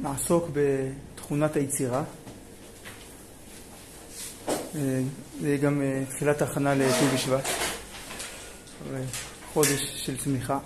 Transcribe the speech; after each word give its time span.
נעסוק 0.00 0.48
בתכונת 0.52 1.56
היצירה. 1.56 2.02
זה 5.40 5.56
גם 5.62 5.82
תחילת 6.08 6.42
ההכנה 6.42 6.74
לט"ו 6.74 7.14
בשבט, 7.14 7.44
חודש 9.52 9.92
של 9.96 10.16
צמיחה. 10.16 10.58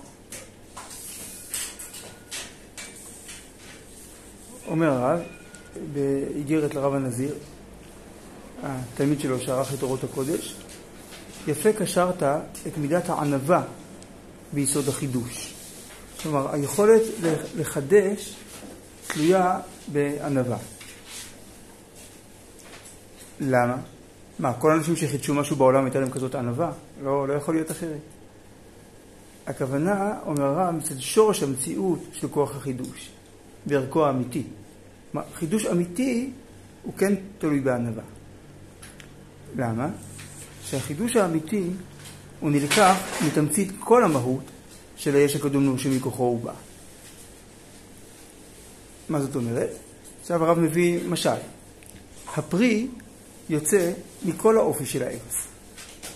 אומר 4.66 4.90
הרב, 4.90 5.20
באיגרת 5.92 6.74
לרב 6.74 6.94
הנזיר, 6.94 7.34
התלמיד 8.68 9.20
שלו 9.20 9.40
שערך 9.40 9.74
את 9.74 9.82
אורות 9.82 10.04
הקודש, 10.04 10.56
יפה 11.46 11.72
קשרת 11.72 12.22
את 12.66 12.78
מידת 12.78 13.08
הענווה 13.08 13.62
ביסוד 14.52 14.88
החידוש. 14.88 15.54
כלומר, 16.22 16.54
היכולת 16.54 17.02
לחדש 17.56 18.34
תלויה 19.06 19.58
בענווה. 19.92 20.58
למה? 23.40 23.76
מה, 24.38 24.52
כל 24.52 24.70
האנשים 24.70 24.96
שחידשו 24.96 25.34
משהו 25.34 25.56
בעולם 25.56 25.84
הייתה 25.84 26.00
להם 26.00 26.10
כזאת 26.10 26.34
ענווה? 26.34 26.72
לא, 27.02 27.28
לא 27.28 27.34
יכול 27.34 27.54
להיות 27.54 27.70
אחרת. 27.70 28.00
הכוונה, 29.46 30.14
אומר 30.26 30.44
הרב, 30.44 30.74
מצד 30.74 31.00
שורש 31.00 31.42
המציאות 31.42 31.98
של 32.12 32.28
כוח 32.28 32.56
החידוש, 32.56 33.10
בערכו 33.66 34.06
האמיתי. 34.06 34.42
חידוש 35.34 35.66
אמיתי 35.66 36.30
הוא 36.82 36.94
כן 36.98 37.14
תלוי 37.38 37.60
בענווה. 37.60 38.02
למה? 39.56 39.88
שהחידוש 40.64 41.16
האמיתי 41.16 41.70
הוא 42.40 42.50
נלקח 42.50 42.96
מתמצית 43.26 43.72
כל 43.78 44.04
המהות 44.04 44.42
של 44.96 45.14
היש 45.14 45.36
הקדום 45.36 45.62
לנו 45.62 45.78
שמכוחו 45.78 46.22
הוא 46.22 46.40
בא. 46.40 46.52
מה 49.08 49.20
זאת 49.20 49.36
אומרת? 49.36 49.70
עכשיו 50.20 50.44
הרב 50.44 50.58
מביא 50.58 51.08
משל. 51.08 51.30
הפרי 52.36 52.88
יוצא 53.48 53.92
מכל 54.24 54.58
האופי 54.58 54.86
של 54.86 55.02
העץ. 55.02 55.46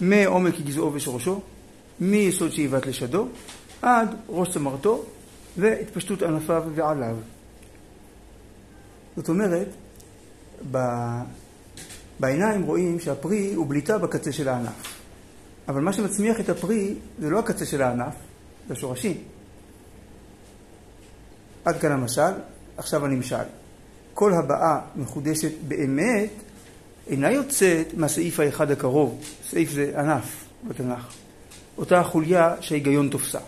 מעומק 0.00 0.60
גזעו 0.60 0.94
ושורשו, 0.94 1.40
מיסוד 2.00 2.50
שאיבת 2.50 2.86
לשדו, 2.86 3.28
עד 3.82 4.14
ראש 4.28 4.48
צמרתו 4.50 5.04
והתפשטות 5.56 6.22
ענפיו 6.22 6.64
ועליו. 6.74 7.16
זאת 9.16 9.28
אומרת. 9.28 9.68
בעיניים 12.20 12.62
רואים 12.62 13.00
שהפרי 13.00 13.54
הוא 13.54 13.66
בליטה 13.66 13.98
בקצה 13.98 14.32
של 14.32 14.48
הענף. 14.48 15.00
אבל 15.68 15.80
מה 15.80 15.92
שמצמיח 15.92 16.40
את 16.40 16.48
הפרי 16.48 16.94
זה 17.18 17.30
לא 17.30 17.38
הקצה 17.38 17.66
של 17.66 17.82
הענף, 17.82 18.14
זה 18.68 18.74
השורשים. 18.74 19.16
עד 21.64 21.80
כאן 21.80 21.92
המשל, 21.92 22.32
עכשיו 22.76 23.04
הנמשל. 23.04 23.44
כל 24.14 24.32
הבאה 24.32 24.80
מחודשת 24.96 25.52
באמת 25.68 26.30
אינה 27.06 27.30
יוצאת 27.30 27.94
מהסעיף 27.94 28.40
האחד 28.40 28.70
הקרוב, 28.70 29.24
סעיף 29.50 29.70
זה 29.70 29.92
ענף 29.96 30.44
בתנ"ך, 30.68 31.14
אותה 31.78 32.00
החוליה 32.00 32.54
שההיגיון 32.60 33.08
תופסה. 33.08 33.38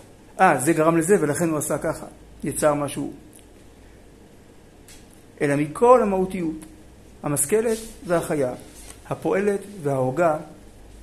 אה, 0.40 0.60
זה 0.60 0.72
גרם 0.72 0.96
לזה 0.96 1.16
ולכן 1.20 1.48
הוא 1.48 1.58
עשה 1.58 1.78
ככה, 1.78 2.06
יצר 2.44 2.74
משהו. 2.74 3.12
אלא 5.40 5.56
מכל 5.56 6.02
המהותיות, 6.02 6.56
המשכלת 7.22 7.78
והחיה, 8.06 8.54
הפועלת 9.08 9.60
וההוגה 9.82 10.36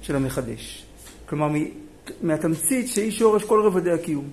של 0.02 0.16
המחדש. 0.16 0.86
כלומר, 1.26 1.48
מהתמצית 2.22 2.88
שהיא 2.88 3.12
שורש 3.12 3.44
כל 3.44 3.62
רבדי 3.66 3.92
הקיום. 3.92 4.28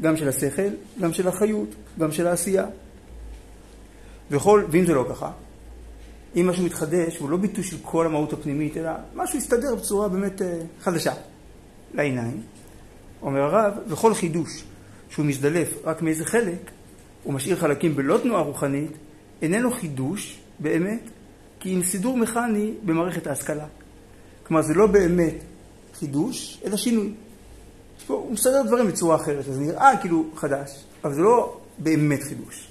גם 0.00 0.16
של 0.16 0.28
השכל, 0.28 0.68
גם 1.00 1.12
של 1.12 1.28
החיות, 1.28 1.68
גם 1.98 2.12
של 2.12 2.26
העשייה. 2.26 2.66
וכל, 4.30 4.64
ואם 4.70 4.86
זה 4.86 4.94
לא 4.94 5.06
ככה, 5.10 5.30
אם 6.36 6.46
משהו 6.48 6.64
מתחדש, 6.64 7.16
הוא 7.16 7.30
לא 7.30 7.36
ביטוי 7.36 7.64
של 7.64 7.76
כל 7.82 8.06
המהות 8.06 8.32
הפנימית, 8.32 8.76
אלא 8.76 8.90
משהו 9.14 9.38
יסתדר 9.38 9.74
בצורה 9.74 10.08
באמת 10.08 10.40
uh, 10.40 10.44
חדשה 10.80 11.12
לעיניים. 11.94 12.42
אומר 13.22 13.40
הרב, 13.40 13.74
וכל 13.88 14.14
חידוש 14.14 14.64
שהוא 15.10 15.26
מזדלף 15.26 15.68
רק 15.84 16.02
מאיזה 16.02 16.24
חלק, 16.24 16.70
הוא 17.22 17.34
משאיר 17.34 17.56
חלקים 17.56 17.96
בלא 17.96 18.18
תנועה 18.22 18.42
רוחנית, 18.42 18.90
איננו 19.44 19.70
חידוש 19.70 20.38
באמת, 20.58 21.00
כי 21.60 21.74
אם 21.74 21.82
סידור 21.82 22.16
מכני 22.16 22.74
במערכת 22.84 23.26
ההשכלה. 23.26 23.66
כלומר, 24.46 24.62
זה 24.62 24.74
לא 24.74 24.86
באמת 24.86 25.34
חידוש, 25.94 26.60
אלא 26.64 26.76
שינוי. 26.76 27.12
פה, 28.06 28.14
הוא 28.14 28.32
מסדר 28.32 28.62
דברים 28.62 28.86
בצורה 28.86 29.16
אחרת, 29.16 29.48
אז 29.48 29.58
נראה 29.58 29.90
כאילו 30.00 30.24
חדש, 30.34 30.84
אבל 31.04 31.14
זה 31.14 31.20
לא 31.20 31.60
באמת 31.78 32.22
חידוש. 32.22 32.68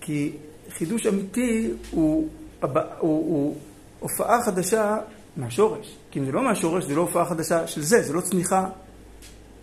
כי 0.00 0.32
חידוש 0.70 1.06
אמיתי 1.06 1.70
הוא, 1.90 2.28
הוא, 2.60 2.70
הוא, 2.70 2.80
הוא 3.00 3.56
הופעה 4.00 4.42
חדשה 4.42 4.96
מהשורש. 5.36 5.96
כי 6.10 6.18
אם 6.18 6.24
זה 6.24 6.32
לא 6.32 6.44
מהשורש, 6.44 6.84
זה 6.84 6.94
לא 6.94 7.00
הופעה 7.00 7.26
חדשה 7.26 7.66
של 7.66 7.82
זה, 7.82 8.02
זה 8.02 8.12
לא 8.12 8.20
צמיחה 8.20 8.68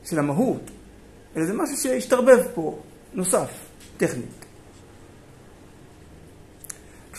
של 0.06 0.20
המהות, 0.20 0.72
אלא 1.36 1.46
זה 1.46 1.54
משהו 1.54 1.78
שהשתרבב 1.78 2.40
פה, 2.54 2.80
נוסף, 3.14 3.50
טכנית. 3.98 4.46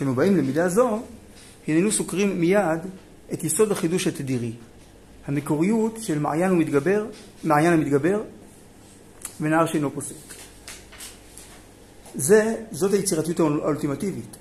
כשאנו 0.02 0.14
באים 0.14 0.36
למידה 0.36 0.68
זו, 0.68 0.98
הננו 1.68 1.92
סוקרים 1.92 2.40
מיד 2.40 2.80
את 3.32 3.44
יסוד 3.44 3.72
החידוש 3.72 4.06
התדירי, 4.06 4.52
המקוריות 5.26 5.98
של 6.00 6.18
מעיין 6.18 6.50
ומתגבר, 6.52 7.06
מעיין 7.44 7.72
המתגבר 7.72 8.22
ונהר 9.40 9.66
שאינו 9.66 9.90
פוסק. 9.90 10.14
זה, 12.14 12.56
זאת 12.70 12.92
היצירתיות 12.92 13.40
האולטימטיבית. 13.40 14.36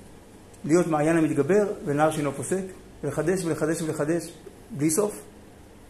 להיות 0.64 0.86
מעיין 0.86 1.16
המתגבר 1.16 1.72
ונהר 1.84 2.10
שאינו 2.10 2.32
פוסק, 2.32 2.64
ולחדש 3.04 3.44
ולחדש 3.44 3.82
ולחדש 3.82 4.32
בלי 4.70 4.90
סוף. 4.90 5.20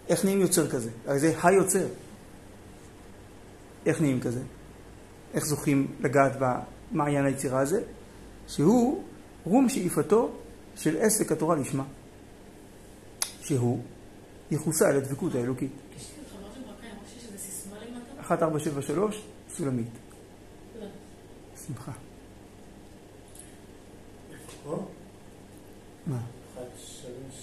איך 0.09 0.25
נהיים 0.25 0.41
יוצר 0.41 0.71
כזה? 0.71 0.91
הרי 1.06 1.19
זה 1.19 1.34
היוצר. 1.43 1.87
איך 3.87 4.00
נהיים 4.00 4.21
כזה? 4.21 4.41
איך 5.34 5.47
זוכים 5.47 5.87
לגעת 6.00 6.33
במעיין 6.39 7.25
היצירה 7.25 7.60
הזה? 7.60 7.81
שהוא 8.47 9.03
רום 9.44 9.69
שאיפתו 9.69 10.30
של 10.76 10.97
עסק 11.00 11.32
התורה 11.32 11.56
לשמה. 11.56 11.84
שהוא 13.44 13.80
יחוסה 14.50 14.88
על 14.88 14.97
הדבקות 14.97 15.34
האלוקית. 15.34 15.72
1473, 18.19 19.22
סולמית. 19.56 19.88
שמחה. 21.66 21.92
מה? 26.06 26.19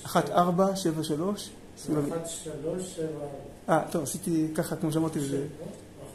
1473, 0.05 1.49
סולמית. 1.77 2.13
1374. 2.13 3.25
אה, 3.69 3.91
טוב, 3.91 4.03
עשיתי 4.03 4.47
ככה, 4.55 4.75
כמו 4.75 4.91
שאמרתי, 4.91 5.19
זה... 5.19 5.47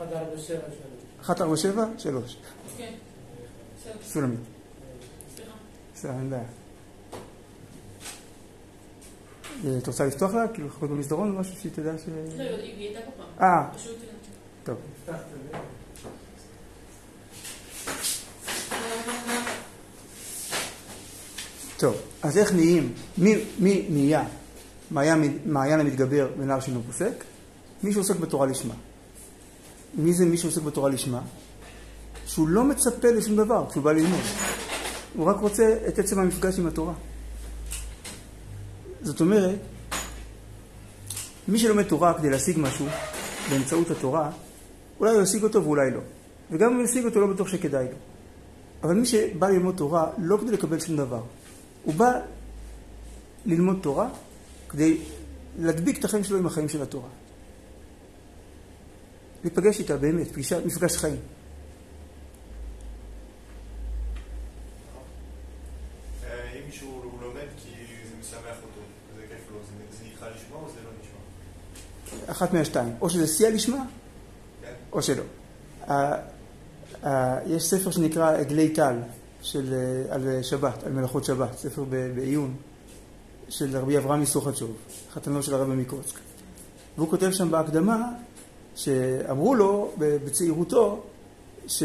1473. 0.01 1.31
1473? 1.31 2.37
סולמית. 4.03 4.54
סליחה, 6.05 6.19
אין 6.19 6.31
בעיה. 6.31 6.45
את 9.79 9.87
רוצה 9.87 10.07
לפתוח 10.07 10.35
לה? 10.35 10.49
כאילו 10.49 10.69
לחכות 10.69 10.91
במסדרון 10.91 11.31
או 11.31 11.41
משהו 11.41 11.55
שהיא 11.61 11.73
תדע 11.73 11.99
ש... 11.99 12.09
לא, 12.09 12.43
היא 12.43 12.89
הייתה 12.89 13.01
פה 13.01 13.11
פעם. 13.39 13.49
אה, 13.49 13.69
טוב. 14.65 14.77
טוב, 21.77 21.97
אז 22.23 22.39
איך 22.39 22.53
נהיים, 22.53 22.93
מי, 23.19 23.45
מי 23.59 23.87
נהיה 23.91 24.25
מעיין, 24.91 25.39
מעיין 25.47 25.81
המתגבר 25.81 26.31
ונער 26.39 26.61
שאינו 26.61 26.83
פוסק? 26.87 27.25
מי 27.83 27.93
שעוסק 27.93 28.17
בתורה 28.17 28.47
לשמה. 28.47 28.75
מי 29.95 30.13
זה 30.13 30.25
מי 30.25 30.37
שעוסק 30.37 30.63
בתורה 30.63 30.91
לשמה? 30.91 31.21
שהוא 32.27 32.49
לא 32.49 32.65
מצפה 32.65 33.11
לשום 33.11 33.37
דבר 33.37 33.71
כשהוא 33.71 33.85
בא 33.85 33.93
ללמוד. 33.93 34.54
הוא 35.15 35.27
רק 35.27 35.37
רוצה 35.37 35.77
את 35.89 35.99
עצם 35.99 36.19
המפגש 36.19 36.59
עם 36.59 36.67
התורה. 36.67 36.95
זאת 39.03 39.21
אומרת, 39.21 39.59
מי 41.49 41.59
שלומד 41.59 41.83
תורה 41.83 42.15
כדי 42.19 42.31
להשיג 42.31 42.59
משהו 42.59 42.87
באמצעות 43.51 43.91
התורה, 43.91 44.31
אולי 45.01 45.15
הוא 45.15 45.23
ישיג 45.23 45.43
אותו 45.43 45.65
ואולי 45.65 45.91
לא. 45.91 46.01
וגם 46.51 46.71
אם 46.71 46.77
הוא 46.77 46.85
ישיג 46.85 47.05
אותו, 47.05 47.21
לא 47.21 47.27
בטוח 47.27 47.49
שכדאי 47.49 47.85
לו. 47.85 47.97
אבל 48.83 48.95
מי 48.95 49.07
שבא 49.07 49.49
ללמוד 49.49 49.77
תורה 49.77 50.11
לא 50.19 50.39
כדי 50.41 50.51
לקבל 50.51 50.81
שום 50.81 50.97
דבר, 50.97 51.23
הוא 51.85 51.95
בא 51.95 52.13
ללמוד 53.47 53.79
תורה 53.83 54.09
כדי 54.69 54.99
להדביק 55.59 55.99
את 55.99 56.05
החיים 56.05 56.25
שלו 56.25 56.39
עם 56.39 56.47
החיים 56.47 56.69
של 56.69 56.83
התורה. 56.83 57.09
להיפגש 59.45 59.79
איתה 59.79 59.97
באמת, 59.97 60.33
פגישה, 60.33 60.59
מפגש 60.67 60.97
חיים. 60.97 61.17
אם 66.33 66.67
מישהו 66.67 66.89
הוא 66.89 67.23
לומד 67.23 67.47
כי 67.57 67.71
זה 68.09 68.15
משמח 68.21 68.57
אותו, 68.57 68.81
זה 69.17 69.23
כיף 69.29 69.51
לו, 69.53 69.59
זה 69.99 70.05
נקרא 70.05 70.29
לשמה 70.29 70.57
או 70.57 70.69
זה 70.75 70.81
לא 70.85 70.91
נשמע? 71.01 72.24
אחת 72.35 72.53
מהשתיים, 72.53 72.95
או 73.01 73.11
שזה 73.11 73.27
שיא 73.27 73.47
הלשמה? 73.47 73.85
או 74.93 75.01
שלא. 75.03 75.23
יש 77.47 77.63
ספר 77.63 77.91
שנקרא 77.91 78.37
עגלי 78.37 78.69
טל, 78.69 78.97
של, 79.43 79.75
אה, 79.75 80.15
על 80.15 80.43
שבת, 80.43 80.83
על 80.83 80.93
מלאכות 80.93 81.25
שבת, 81.25 81.59
ספר 81.59 81.85
בעיון, 82.15 82.55
של 83.49 83.77
רבי 83.77 83.99
אברהם 83.99 84.21
מסוכתשוב, 84.21 84.71
חתנו 85.13 85.43
של 85.43 85.55
הרבי 85.55 85.75
מקוצק. 85.75 86.19
והוא 86.97 87.09
כותב 87.09 87.31
שם 87.31 87.51
בהקדמה 87.51 88.09
שאמרו 88.75 89.55
לו 89.55 89.93
בצעירותו 89.99 91.03
ש... 91.67 91.83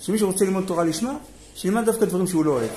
שמי 0.00 0.18
שרוצה 0.18 0.44
ללמוד 0.44 0.64
תורה 0.66 0.84
לשמה, 0.84 1.16
שילמד 1.54 1.84
דווקא 1.84 2.04
דברים 2.04 2.26
שהוא 2.26 2.44
לא 2.44 2.50
אוהב, 2.50 2.70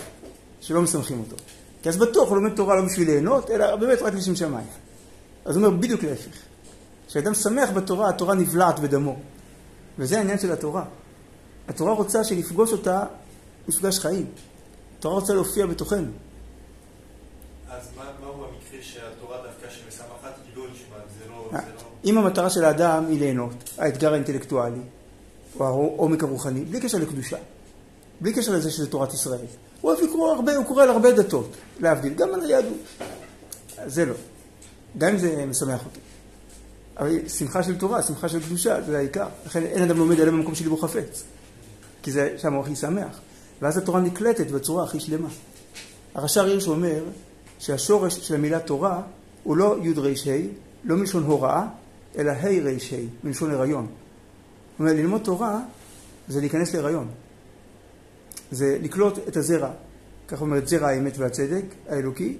שלא 0.61 0.81
משמחים 0.81 1.19
אותו. 1.19 1.35
כי 1.83 1.89
אז 1.89 1.97
בטוח 1.97 2.29
הוא 2.29 2.37
לומד 2.37 2.55
תורה 2.55 2.75
לא 2.75 2.85
בשביל 2.85 3.07
ליהנות, 3.07 3.51
אלא 3.51 3.75
באמת 3.75 4.01
רק 4.01 4.13
לשם 4.13 4.35
שמיים. 4.35 4.67
אז 5.45 5.57
הוא 5.57 5.65
אומר 5.65 5.77
בדיוק 5.77 6.03
להפך. 6.03 6.37
כשאדם 7.07 7.33
שמח 7.33 7.69
בתורה, 7.69 8.09
התורה 8.09 8.35
נבלעת 8.35 8.79
בדמו. 8.79 9.15
וזה 9.99 10.17
העניין 10.17 10.39
של 10.39 10.51
התורה. 10.51 10.83
התורה 11.67 11.93
רוצה 11.93 12.23
שנפגוש 12.23 12.71
אותה 12.71 13.03
מפגש 13.67 13.99
חיים. 13.99 14.25
התורה 14.99 15.15
רוצה 15.15 15.33
להופיע 15.33 15.65
בתוכנו. 15.65 16.11
אז 17.69 17.87
מה, 17.97 18.03
מהו 18.21 18.33
המקרה 18.33 18.79
שהתורה 18.81 19.37
דווקא 19.37 19.69
שמשמחת 19.69 20.33
היא 20.45 20.55
לא 20.55 20.63
נשמעת? 20.63 21.03
זה 21.19 21.29
לא... 21.29 21.49
זה 21.51 21.57
לא... 21.57 21.81
אם 22.05 22.17
המטרה 22.17 22.49
של 22.49 22.65
האדם 22.65 23.05
היא 23.07 23.19
ליהנות, 23.19 23.69
האתגר 23.77 24.13
האינטלקטואלי, 24.13 24.81
או 25.59 25.65
העומק 25.65 26.23
הרוחני, 26.23 26.65
בלי 26.65 26.81
קשר 26.81 26.97
לקדושה, 26.97 27.37
בלי 28.21 28.33
קשר 28.33 28.51
לזה 28.51 28.71
שזה 28.71 28.91
תורת 28.91 29.13
ישראל. 29.13 29.45
הוא 29.81 29.91
אוהב 29.91 30.03
לקרוא 30.03 30.31
הרבה, 30.31 30.55
הוא 30.55 30.65
קורא 30.65 30.83
על 30.83 30.89
הרבה 30.89 31.11
דתות, 31.11 31.55
להבדיל, 31.79 32.13
גם 32.13 32.33
על 32.33 32.41
היהדות. 32.41 32.77
זה 33.85 34.05
לא. 34.05 34.15
גם 34.97 35.09
אם 35.09 35.17
זה 35.17 35.45
משמח 35.45 35.85
אותו. 35.85 35.99
אבל 36.97 37.29
שמחה 37.29 37.63
של 37.63 37.77
תורה, 37.77 38.01
שמחה 38.01 38.29
של 38.29 38.39
קדושה, 38.39 38.81
זה 38.81 38.97
העיקר. 38.97 39.27
לכן 39.45 39.63
אין 39.63 39.83
אדם 39.83 39.97
לומד 39.97 40.19
עליהם 40.19 40.37
במקום 40.37 40.55
של 40.55 40.63
ליבו 40.63 40.77
חפץ. 40.77 41.23
כי 42.03 42.11
זה 42.11 42.35
שם 42.37 42.53
הוא 42.53 42.63
הכי 42.63 42.75
שמח. 42.75 43.19
ואז 43.61 43.77
התורה 43.77 44.01
נקלטת 44.01 44.51
בצורה 44.51 44.83
הכי 44.83 44.99
שלמה. 44.99 45.27
הרש"ר 46.15 46.45
הירש 46.45 46.67
אומר 46.67 47.03
שהשורש 47.59 48.27
של 48.27 48.35
המילה 48.35 48.59
תורה 48.59 49.01
הוא 49.43 49.57
לא 49.57 49.77
י' 49.83 49.93
ר' 49.93 50.29
ה', 50.29 50.47
לא 50.83 50.95
מלשון 50.95 51.23
הוראה, 51.23 51.67
אלא 52.17 52.31
ה' 52.31 52.49
ר' 52.63 52.69
ה', 52.69 52.95
מלשון 53.23 53.51
הריון. 53.51 53.87
זאת 54.71 54.79
אומרת, 54.79 54.95
ללמוד 54.95 55.21
תורה 55.21 55.59
זה 56.27 56.39
להיכנס 56.39 56.73
להיריון. 56.73 57.07
זה 58.51 58.77
לקלוט 58.81 59.19
את 59.27 59.37
הזרע, 59.37 59.71
כך 60.27 60.41
אומרת 60.41 60.67
זרע 60.67 60.87
האמת 60.87 61.17
והצדק 61.17 61.65
האלוקי, 61.89 62.37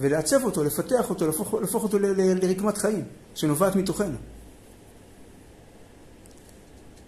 ולעצב 0.00 0.44
אותו, 0.44 0.64
לפתח 0.64 1.10
אותו, 1.10 1.26
להפוך, 1.26 1.54
להפוך 1.54 1.82
אותו 1.82 1.98
ל, 1.98 2.06
ל, 2.06 2.44
לרקמת 2.44 2.78
חיים, 2.78 3.04
שנובעת 3.34 3.76
מתוכנו. 3.76 4.16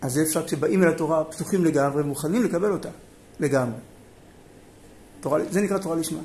אז 0.01 0.13
זה 0.13 0.23
אפשר 0.23 0.47
כשבאים 0.47 0.83
אל 0.83 0.89
התורה 0.89 1.25
פתוחים 1.25 1.65
לגמרי, 1.65 2.03
מוכנים 2.03 2.45
לקבל 2.45 2.73
אותה 2.73 2.89
לגמרי. 3.41 3.79
תורה, 5.21 5.41
זה 5.51 5.61
נקרא 5.61 5.79
תורה 5.79 5.97
לשמה. 5.97 6.21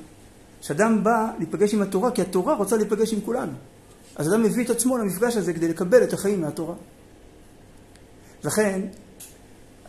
כשאדם 0.61 1.03
בא 1.03 1.31
להיפגש 1.37 1.73
עם 1.73 1.81
התורה, 1.81 2.11
כי 2.11 2.21
התורה 2.21 2.55
רוצה 2.55 2.77
להיפגש 2.77 3.13
עם 3.13 3.21
כולנו. 3.21 3.51
אז 4.15 4.29
אדם 4.29 4.43
מביא 4.43 4.65
את 4.65 4.69
עצמו 4.69 4.97
למפגש 4.97 5.37
הזה 5.37 5.53
כדי 5.53 5.67
לקבל 5.67 6.03
את 6.03 6.13
החיים 6.13 6.41
מהתורה. 6.41 6.75
לכן, 8.43 8.81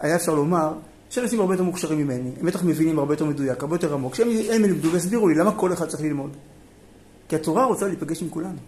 היה 0.01 0.17
אפשר 0.17 0.35
לומר 0.35 0.73
שאנשים 1.11 1.41
הרבה 1.41 1.55
יותר 1.55 1.65
מוכשרים 1.65 1.99
ממני, 1.99 2.31
הם 2.41 2.47
בטח 2.47 2.63
מבינים 2.63 2.99
הרבה 2.99 3.15
יותר 3.15 3.25
מדויק, 3.25 3.63
הרבה 3.63 3.75
יותר 3.75 3.95
עמוק, 3.95 4.15
שהם 4.15 4.29
הם 4.29 4.65
ילמדו 4.65 4.93
והסבירו 4.93 5.29
לי 5.29 5.35
למה 5.35 5.57
כל 5.57 5.73
אחד 5.73 5.89
צריך 5.89 6.03
ללמוד. 6.03 6.31
כי 7.29 7.37
התורה 7.37 7.65
רוצה 7.65 7.87
להיפגש 7.87 8.23
עם 8.23 8.29
כולנו. 8.29 8.59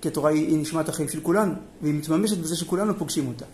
כי 0.00 0.08
התורה 0.08 0.30
היא, 0.30 0.46
היא 0.46 0.58
נשמת 0.58 0.88
החיים 0.88 1.08
של 1.08 1.20
כולנו, 1.20 1.52
והיא 1.82 1.94
מתממשת 1.94 2.38
בזה 2.38 2.56
שכולנו 2.56 2.98
פוגשים 2.98 3.28
אותה. 3.28 3.44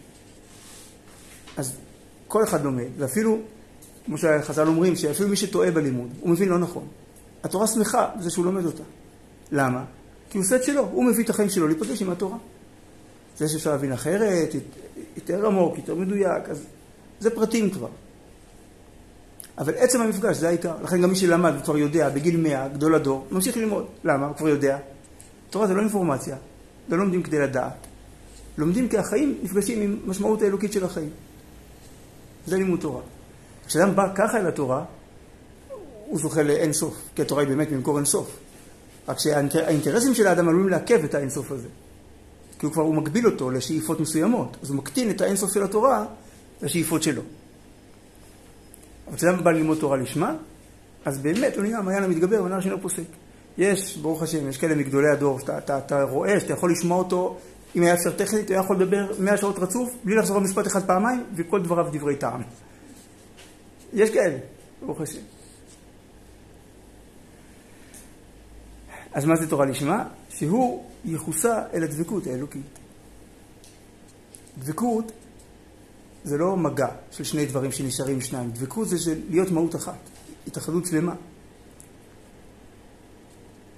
אז 1.57 1.77
כל 2.29 2.45
אחד 2.45 2.65
לומד, 2.65 2.89
ואפילו, 2.99 3.39
כמו 4.07 4.19
שחז"ל 4.19 4.67
אומרים, 4.67 4.97
שאפילו 4.97 5.29
מי 5.29 5.37
שטועה 5.37 5.71
בלימוד, 5.71 6.11
הוא 6.21 6.31
מבין 6.31 6.49
לא 6.49 6.59
נכון. 6.59 6.87
התורה 7.45 7.67
שמחה 7.67 8.09
בזה 8.19 8.31
שהוא 8.31 8.45
לומד 8.45 8.65
אותה. 8.65 8.83
למה? 9.53 9.85
כי 10.31 10.39
הוא 10.39 10.45
עושה 10.45 10.57
את 10.57 10.65
שלו, 10.65 10.89
הוא 10.93 11.05
מביא 11.05 11.25
את 11.25 11.31
החיים 11.31 11.49
שלו 11.49 11.67
להיפגש 11.67 12.03
עם 12.03 12.11
התורה. 12.11 12.37
זה 13.37 13.49
שאפשר 13.49 13.71
להבין 13.71 13.93
אחרת, 13.93 14.55
יותר 15.17 15.47
עמוק, 15.47 15.79
יותר 15.79 15.95
מדויק, 15.95 16.49
אז 16.49 16.65
זה 17.21 17.31
פרטים 17.31 17.71
כבר. 17.71 17.89
אבל 19.63 19.73
עצם 19.77 20.01
המפגש 20.01 20.37
זה 20.37 20.49
העיקר. 20.49 20.75
לכן 20.83 21.03
גם 21.03 21.11
מי 21.11 21.17
שלמד 21.17 21.53
וכבר 21.61 21.79
יודע, 21.79 22.09
בגיל 22.09 22.37
100, 22.37 22.69
גדול 22.69 22.95
הדור, 22.95 23.27
ממשיך 23.31 23.57
ללמוד. 23.57 23.87
למה? 24.05 24.27
הוא 24.27 24.37
כבר 24.37 24.49
יודע. 24.49 24.79
תורה 25.51 25.67
זה 25.67 25.75
לא 25.75 25.81
אינפורמציה. 25.81 26.37
לא 26.89 26.99
לומדים 26.99 27.23
כדי 27.23 27.39
לדעת. 27.39 27.87
לומדים 28.59 28.89
כי 28.89 28.99
החיים 28.99 29.39
נפגשים 29.43 29.83
עם 29.83 29.99
משמעות 30.07 30.43
האלוקית 30.43 30.73
של 30.73 30.85
החיים. 30.85 31.11
זה 32.47 32.57
לימוד 32.57 32.81
תורה. 32.81 33.03
כשאדם 33.67 33.97
בא 33.97 34.13
ככה 34.15 34.39
אל 34.39 34.47
התורה, 34.47 34.85
הוא 36.07 36.19
זוכה 36.19 36.43
לאין 36.43 36.73
סוף, 36.73 36.97
כי 37.15 37.23
התורה 37.23 37.43
היא 37.43 37.49
באמת 37.49 37.73
ממקור 37.73 37.97
אין 37.97 38.05
סוף. 38.05 38.37
רק 39.09 39.19
שהאינטרסים 39.19 40.15
של 40.15 40.27
האדם 40.27 40.49
עלולים 40.49 40.69
לעכב 40.69 41.05
את 41.05 41.15
האין 41.15 41.31
סוף 41.31 41.53
הזה. 41.53 41.69
כי 42.59 42.67
הוא 42.67 42.73
כבר, 42.73 42.83
הוא 42.83 42.95
מגביל 42.95 43.27
אותו 43.27 43.51
לשאיפות 43.51 44.01
מסוימות, 44.01 44.57
אז 44.63 44.71
הוא 44.71 44.77
מקטין 44.77 45.11
את 45.11 45.21
האין 45.21 45.37
סוף 45.37 45.55
של 45.55 45.63
התורה 45.63 46.05
לשאיפות 46.63 47.03
שלו. 47.03 47.23
אבל 49.13 49.19
כשאדם 49.19 49.45
בא 49.45 49.51
ללמוד 49.51 49.79
תורה 49.79 49.97
לשמה, 49.97 50.35
אז 51.05 51.19
באמת, 51.19 51.57
הוא 51.57 51.65
נראה 51.65 51.79
המעיין 51.79 52.03
המתגבר, 52.03 52.43
ונער 52.45 52.61
שאינו 52.61 52.81
פוסק. 52.81 53.03
יש, 53.59 53.97
ברוך 53.97 54.23
השם, 54.23 54.49
יש 54.49 54.59
כאלה 54.59 54.75
מגדולי 54.75 55.09
הדור, 55.13 55.41
שאתה 55.41 55.59
אתה, 55.59 55.79
אתה 55.79 56.03
רואה 56.03 56.41
שאתה 56.41 56.53
יכול 56.53 56.73
לשמוע 56.73 56.99
אותו, 56.99 57.37
אם 57.77 57.83
היה 57.83 57.95
אפשר 57.95 58.11
טכנית, 58.11 58.49
הוא 58.49 58.55
היה 58.55 58.65
יכול 58.65 58.77
לדבר 58.77 59.13
מאה 59.19 59.37
שעות 59.37 59.59
רצוף, 59.59 59.91
בלי 60.05 60.17
לחזור 60.17 60.37
על 60.37 60.43
משפט 60.43 60.67
אחד 60.67 60.87
פעמיים, 60.87 61.25
וכל 61.37 61.63
דבריו 61.63 61.87
דברי 61.93 62.17
טעם. 62.17 62.43
יש 63.93 64.11
כאלה, 64.11 64.39
ברוך 64.83 65.01
השם. 65.01 65.21
אז 69.13 69.25
מה 69.25 69.37
זה 69.37 69.51
תורה 69.51 69.67
לשמה? 69.67 70.05
שהוא 70.29 70.85
יחוסה 71.05 71.63
אל 71.75 71.83
הדבקות 71.83 72.27
האלוקית. 72.27 72.79
דבקות 74.59 75.13
זה 76.25 76.39
לא 76.39 76.57
מגע 76.57 76.89
של 77.11 77.25
שני 77.25 77.47
דברים 77.47 77.73
שנשארים 77.73 78.21
שניים. 78.21 78.51
דבקות 78.51 78.89
זה 78.89 78.99
של 78.99 79.21
להיות 79.31 79.51
מהות 79.51 79.77
אחת, 79.77 79.99
התאחדות 80.47 80.87
שלמה. 80.87 81.15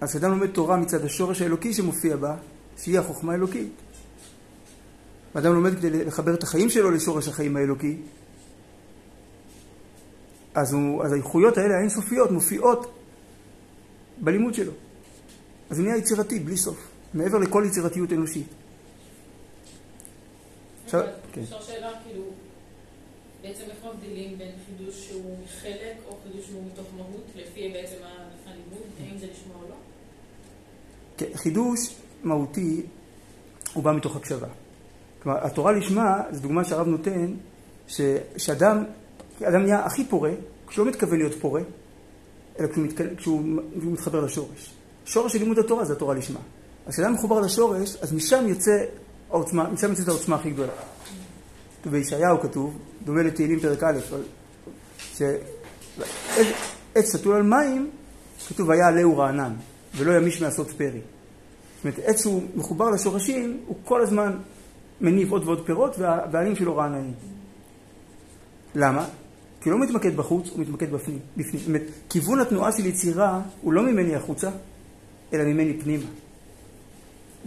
אז 0.00 0.10
כשאדם 0.10 0.30
לומד 0.30 0.50
תורה 0.50 0.76
מצד 0.76 1.04
השורש 1.04 1.42
האלוקי 1.42 1.74
שמופיע 1.74 2.16
בה, 2.16 2.36
שהיא 2.78 2.98
החוכמה 2.98 3.32
האלוקית. 3.32 3.72
ואדם 5.34 5.54
לומד 5.54 5.78
כדי 5.78 6.04
לחבר 6.04 6.34
את 6.34 6.42
החיים 6.42 6.70
שלו 6.70 6.90
לשורש 6.90 7.28
החיים 7.28 7.56
האלוקי, 7.56 7.96
אז, 10.54 10.72
הוא, 10.72 11.04
אז 11.04 11.12
האיכויות 11.12 11.58
האלה 11.58 11.74
האינסופיות 11.78 12.30
מופיעות 12.30 12.94
בלימוד 14.20 14.54
שלו. 14.54 14.72
אז 15.70 15.78
הוא 15.78 15.86
נהיה 15.86 15.96
יצירתי 15.96 16.38
בלי 16.38 16.56
סוף, 16.56 16.88
מעבר 17.14 17.38
לכל 17.38 17.64
יצירתיות 17.66 18.12
אנושית. 18.12 18.46
עכשיו, 20.84 21.00
כן. 21.32 21.40
אפשר 21.40 21.60
שאלה, 21.62 21.90
כאילו, 22.04 22.22
בעצם 23.44 23.62
איך 23.70 23.78
מבדילים 23.94 24.38
בין 24.38 24.50
חידוש 24.66 25.08
שהוא 25.08 25.36
מחלק 25.44 25.96
או 26.08 26.16
חידוש 26.24 26.46
שהוא 26.46 26.62
מתוך 26.72 26.86
מהות, 26.96 27.24
לפי 27.34 27.72
בעצם 27.72 27.96
הלימוד, 28.46 28.86
האם 29.00 29.18
זה 29.18 29.26
לשמוע 29.32 29.56
או 29.62 29.68
לא? 29.68 29.74
כן, 31.16 31.26
חידוש 31.34 31.94
מהותי 32.22 32.82
הוא 33.72 33.84
בא 33.84 33.92
מתוך 33.92 34.16
הקשבה. 34.16 34.46
כלומר, 35.22 35.46
התורה 35.46 35.72
לשמה, 35.72 36.20
זו 36.30 36.40
דוגמה 36.40 36.64
שהרב 36.64 36.86
נותן, 36.86 37.34
שאדם, 38.36 38.84
אדם 39.42 39.62
נהיה 39.62 39.84
הכי 39.84 40.04
פורה, 40.04 40.30
כשהוא 40.66 40.86
לא 40.86 40.92
מתכוון 40.92 41.18
להיות 41.18 41.34
פורה, 41.40 41.60
אלא 42.60 42.68
כשהוא, 42.68 42.84
מתכ... 42.84 43.02
כשהוא 43.16 43.42
מתחבר 43.74 44.20
לשורש. 44.20 44.74
שורש 45.04 45.32
של 45.32 45.38
לימוד 45.38 45.58
התורה 45.58 45.84
זה 45.84 45.92
התורה 45.92 46.14
לשמה. 46.14 46.40
אז 46.86 46.94
כשאדם 46.94 47.12
מחובר 47.12 47.40
לשורש, 47.40 47.96
אז 47.96 48.12
משם 48.12 48.48
יוצא 48.48 48.84
העוצמה, 49.30 49.70
משם 49.70 49.90
יוצאת 49.90 50.08
העוצמה 50.08 50.36
הכי 50.36 50.50
גדולה. 50.50 50.72
בישעיהו 51.86 52.40
כתוב, 52.40 52.78
דומה 53.04 53.22
לתהילים 53.22 53.60
פרק 53.60 53.82
א', 53.82 53.98
שעץ 55.14 57.16
סטול 57.16 57.36
על 57.36 57.42
מים, 57.42 57.90
כתוב 58.48 58.70
היה 58.70 58.88
עלהו 58.88 59.18
רענן, 59.18 59.52
ולא 59.96 60.12
ימיש 60.12 60.42
מעשות 60.42 60.70
פרי. 60.70 60.90
זאת 60.90 61.84
אומרת, 61.84 61.98
עץ 61.98 62.26
הוא 62.26 62.42
מחובר 62.54 62.90
לשורשים, 62.90 63.60
הוא 63.66 63.76
כל 63.84 64.02
הזמן 64.02 64.36
מניב 65.00 65.32
עוד 65.32 65.44
ועוד 65.44 65.66
פירות, 65.66 65.98
והעלים 65.98 66.56
שלו 66.56 66.76
רעננים. 66.76 67.14
למה? 68.74 69.06
כי 69.60 69.70
הוא 69.70 69.78
לא 69.78 69.86
מתמקד 69.86 70.16
בחוץ, 70.16 70.50
הוא 70.50 70.60
מתמקד 70.60 70.92
בפנים. 70.92 71.18
בפנים. 71.36 71.58
זאת 71.58 71.68
אומרת, 71.68 71.82
כיוון 72.08 72.40
התנועה 72.40 72.72
של 72.72 72.86
יצירה 72.86 73.42
הוא 73.60 73.72
לא 73.72 73.82
ממני 73.82 74.14
החוצה, 74.14 74.50
אלא 75.32 75.44
ממני 75.44 75.80
פנימה. 75.80 76.06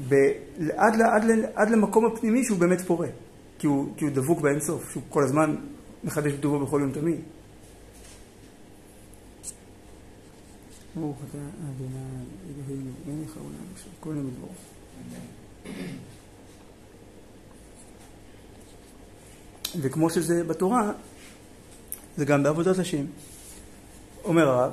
ב- 0.10 0.32
עד, 0.75 1.01
עד, 1.01 1.24
עד 1.56 1.70
למקום 1.70 2.06
הפנימי 2.06 2.44
שהוא 2.44 2.58
באמת 2.58 2.82
פורה, 2.82 3.08
כי 3.60 3.68
הוא, 3.68 3.94
כי 3.98 4.06
הוא 4.06 4.14
דבוק 4.14 4.42
באינסוף, 4.42 4.92
שהוא 4.92 5.04
כל 5.10 5.24
הזמן 5.24 5.56
מחדש 6.04 6.34
בטובו 6.34 6.66
בכל 6.66 6.80
יום 6.82 6.92
תמיד. 6.92 7.20
ברוך 10.96 11.18
אתה 11.30 11.38
אדוני 11.38 12.00
אלוהינו 12.46 12.92
מלך 13.08 13.38
העולם 13.38 13.54
אשר 13.76 13.90
כל 14.00 14.14
נמד 14.14 14.34
בו. 14.42 14.48
וכמו 19.82 20.10
שזה 20.10 20.44
בתורה, 20.44 20.92
זה 22.18 22.26
גם 22.26 22.44
בעבודת 22.44 22.80
השם. 22.80 23.06
אומר 24.24 24.50
הרב, 24.50 24.72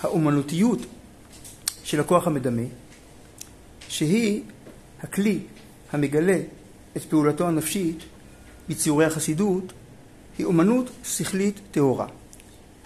האומנותיות 0.00 0.78
של 1.84 2.00
הכוח 2.00 2.26
המדמה, 2.26 2.62
שהיא 3.88 4.42
הכלי 5.00 5.38
המגלה 5.92 6.38
את 6.96 7.02
פעולתו 7.02 7.48
הנפשית 7.48 7.98
בציורי 8.68 9.04
החסידות, 9.04 9.72
היא 10.38 10.46
אומנות 10.46 10.90
שכלית 11.04 11.60
טהורה. 11.70 12.06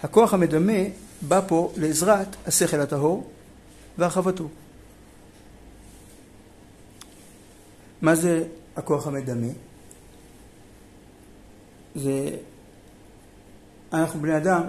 הכוח 0.03 0.33
המדמה 0.33 0.81
בא 1.21 1.41
פה 1.47 1.73
לעזרת 1.77 2.35
השכל 2.45 2.79
הטהור 2.79 3.29
והרחבתו. 3.97 4.47
מה 8.01 8.15
זה 8.15 8.43
הכוח 8.75 9.07
המדמה? 9.07 9.47
זה... 11.95 12.29
אנחנו 13.93 14.21
בני 14.21 14.37
אדם, 14.37 14.61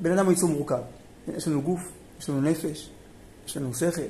בן 0.00 0.12
אדם 0.12 0.24
הוא 0.24 0.32
יצור 0.32 0.48
מורכב. 0.48 0.82
יש 1.36 1.48
לנו 1.48 1.62
גוף, 1.62 1.80
יש 2.20 2.28
לנו 2.28 2.40
נפש, 2.40 2.90
יש 3.46 3.56
לנו 3.56 3.74
שכל. 3.74 4.02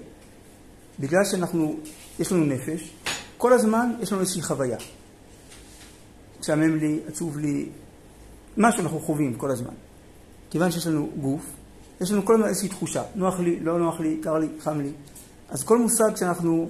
בגלל 1.00 1.24
שאנחנו, 1.24 1.76
יש 2.18 2.32
לנו 2.32 2.44
נפש, 2.44 2.90
כל 3.38 3.52
הזמן 3.52 3.92
יש 4.00 4.12
לנו 4.12 4.20
איזושהי 4.20 4.42
חוויה. 4.42 4.78
משעמם 6.40 6.76
לי, 6.76 7.00
עצוב 7.08 7.38
לי, 7.38 7.68
משהו 8.56 8.82
אנחנו 8.82 9.00
חווים 9.00 9.34
כל 9.34 9.50
הזמן. 9.50 9.74
כיוון 10.50 10.70
שיש 10.70 10.86
לנו 10.86 11.10
גוף, 11.20 11.52
יש 12.00 12.10
לנו 12.10 12.24
כל 12.24 12.34
הזמן 12.34 12.46
איזושהי 12.46 12.68
תחושה. 12.68 13.02
נוח 13.14 13.40
לי, 13.40 13.60
לא 13.60 13.78
נוח 13.78 14.00
לי, 14.00 14.20
קר 14.22 14.38
לי, 14.38 14.48
חם 14.60 14.80
לי. 14.80 14.92
אז 15.48 15.64
כל 15.64 15.78
מושג 15.78 16.16
שאנחנו 16.16 16.68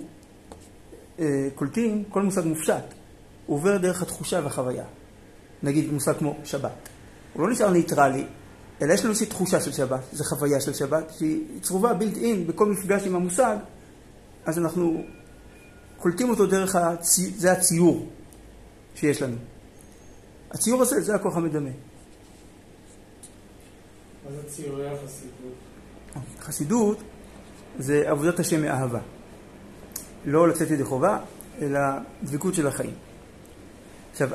אה, 1.18 1.49
קולטים, 1.54 2.04
כל 2.11 2.23
מושג 2.23 2.44
מופשט, 2.44 2.94
הוא 3.46 3.56
עובר 3.56 3.76
דרך 3.76 4.02
התחושה 4.02 4.40
והחוויה. 4.44 4.85
נגיד 5.62 5.92
מושג 5.92 6.12
כמו 6.18 6.37
שבת. 6.44 6.88
הוא 7.32 7.42
לא 7.42 7.52
נשאר 7.52 7.70
ניטרלי, 7.70 8.25
אלא 8.82 8.92
יש 8.92 9.00
לנו 9.00 9.11
איזושהי 9.11 9.26
תחושה 9.26 9.61
של 9.61 9.73
שבת, 9.73 10.00
זו 10.12 10.25
חוויה 10.25 10.61
של 10.61 10.75
שבת, 10.75 11.12
שהיא 11.18 11.61
צרובה 11.62 11.94
בילט 11.94 12.16
אין 12.16 12.46
בכל 12.46 12.66
מפגש 12.66 13.06
עם 13.06 13.16
המושג, 13.16 13.56
אז 14.44 14.58
אנחנו 14.58 15.02
קולטים 15.98 16.30
אותו 16.30 16.46
דרך, 16.46 16.76
הצי... 16.76 17.30
זה 17.30 17.52
הציור 17.52 18.06
שיש 18.94 19.22
לנו. 19.22 19.36
הציור 20.50 20.82
הזה, 20.82 21.00
זה 21.00 21.14
הכוח 21.14 21.36
המדמה. 21.36 21.70
מה 24.24 24.30
זה 24.30 24.48
ציורי 24.48 24.88
החסידות? 24.88 25.54
חסידות 26.40 27.02
זה 27.78 28.10
עבודת 28.10 28.40
השם 28.40 28.62
מאהבה. 28.62 29.00
לא 30.24 30.48
לצאת 30.48 30.70
ידי 30.70 30.84
חובה, 30.84 31.18
אלא 31.60 31.80
דבקות 32.22 32.54
של 32.54 32.66
החיים. 32.66 32.94
עכשיו, 34.12 34.28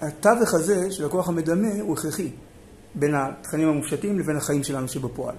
התווך 0.00 0.54
הזה 0.54 0.90
של 0.90 1.04
הכוח 1.04 1.28
המדמה 1.28 1.68
הוא 1.80 1.98
הכרחי 1.98 2.30
בין 2.94 3.14
התכנים 3.14 3.68
המופשטים 3.68 4.18
לבין 4.18 4.36
החיים 4.36 4.64
שלנו 4.64 4.88
שבפועל. 4.88 5.34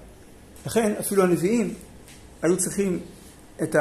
לכן 0.65 0.93
אפילו 0.99 1.23
הנביאים 1.23 1.73
היו 2.41 2.57
צריכים 2.57 2.99
את 3.63 3.75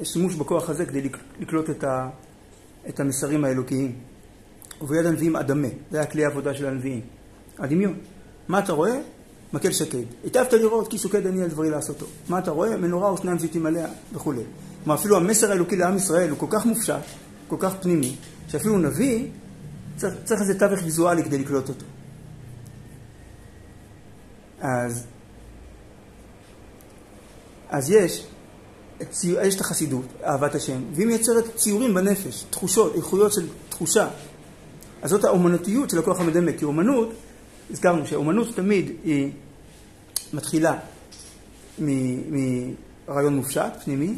השימוש 0.00 0.34
בכוח 0.34 0.70
הזה 0.70 0.86
כדי 0.86 1.08
לקלוט 1.40 1.70
את, 1.70 1.84
ה, 1.84 2.08
את 2.88 3.00
המסרים 3.00 3.44
האלוקיים. 3.44 3.94
וביד 4.80 5.06
הנביאים 5.06 5.36
אדמה, 5.36 5.68
זה 5.90 5.98
היה 5.98 6.06
כלי 6.06 6.24
העבודה 6.24 6.54
של 6.54 6.66
הנביאים. 6.66 7.00
הדמיון. 7.58 7.98
מה 8.48 8.58
אתה 8.58 8.72
רואה? 8.72 9.00
מקל 9.52 9.72
שקד. 9.72 10.02
היטבת 10.24 10.52
לראות 10.52 10.88
כי 10.88 10.98
שוקד 10.98 11.26
אני 11.26 11.42
על 11.42 11.48
דברי 11.48 11.70
לעשותו. 11.70 12.06
מה 12.28 12.38
אתה 12.38 12.50
רואה? 12.50 12.76
מנורה 12.76 13.12
ושניים 13.12 13.38
זיתים 13.38 13.66
עליה 13.66 13.86
וכולי. 14.12 14.42
כלומר 14.84 15.00
אפילו 15.00 15.16
המסר 15.16 15.50
האלוקי 15.50 15.76
לעם 15.76 15.96
ישראל 15.96 16.30
הוא 16.30 16.38
כל 16.38 16.46
כך 16.50 16.66
מופשט, 16.66 17.02
כל 17.48 17.56
כך 17.58 17.74
פנימי, 17.80 18.16
שאפילו 18.48 18.78
נביא 18.78 19.28
צריך, 19.96 20.14
צריך 20.24 20.40
איזה 20.40 20.58
תווך 20.58 20.80
ויזואלי 20.82 21.24
כדי 21.24 21.38
לקלוט 21.38 21.68
אותו. 21.68 21.84
אז, 24.60 25.06
אז 27.68 27.90
יש, 27.90 28.26
יש 29.42 29.54
את 29.54 29.60
החסידות, 29.60 30.04
אהבת 30.24 30.54
השם, 30.54 30.82
והיא 30.94 31.06
מייצרת 31.06 31.56
ציורים 31.56 31.94
בנפש, 31.94 32.44
תחושות, 32.50 32.94
איכויות 32.94 33.32
של 33.32 33.46
תחושה. 33.68 34.08
אז 35.02 35.10
זאת 35.10 35.24
האומנותיות 35.24 35.90
של 35.90 35.98
הכוח 35.98 36.20
המדמה, 36.20 36.52
כי 36.52 36.64
אומנות, 36.64 37.12
הזכרנו 37.70 38.06
שאומנות 38.06 38.56
תמיד 38.56 38.92
היא 39.04 39.30
מתחילה 40.32 40.78
מרעיון 41.78 43.36
מופשט, 43.36 43.72
פנימי, 43.84 44.14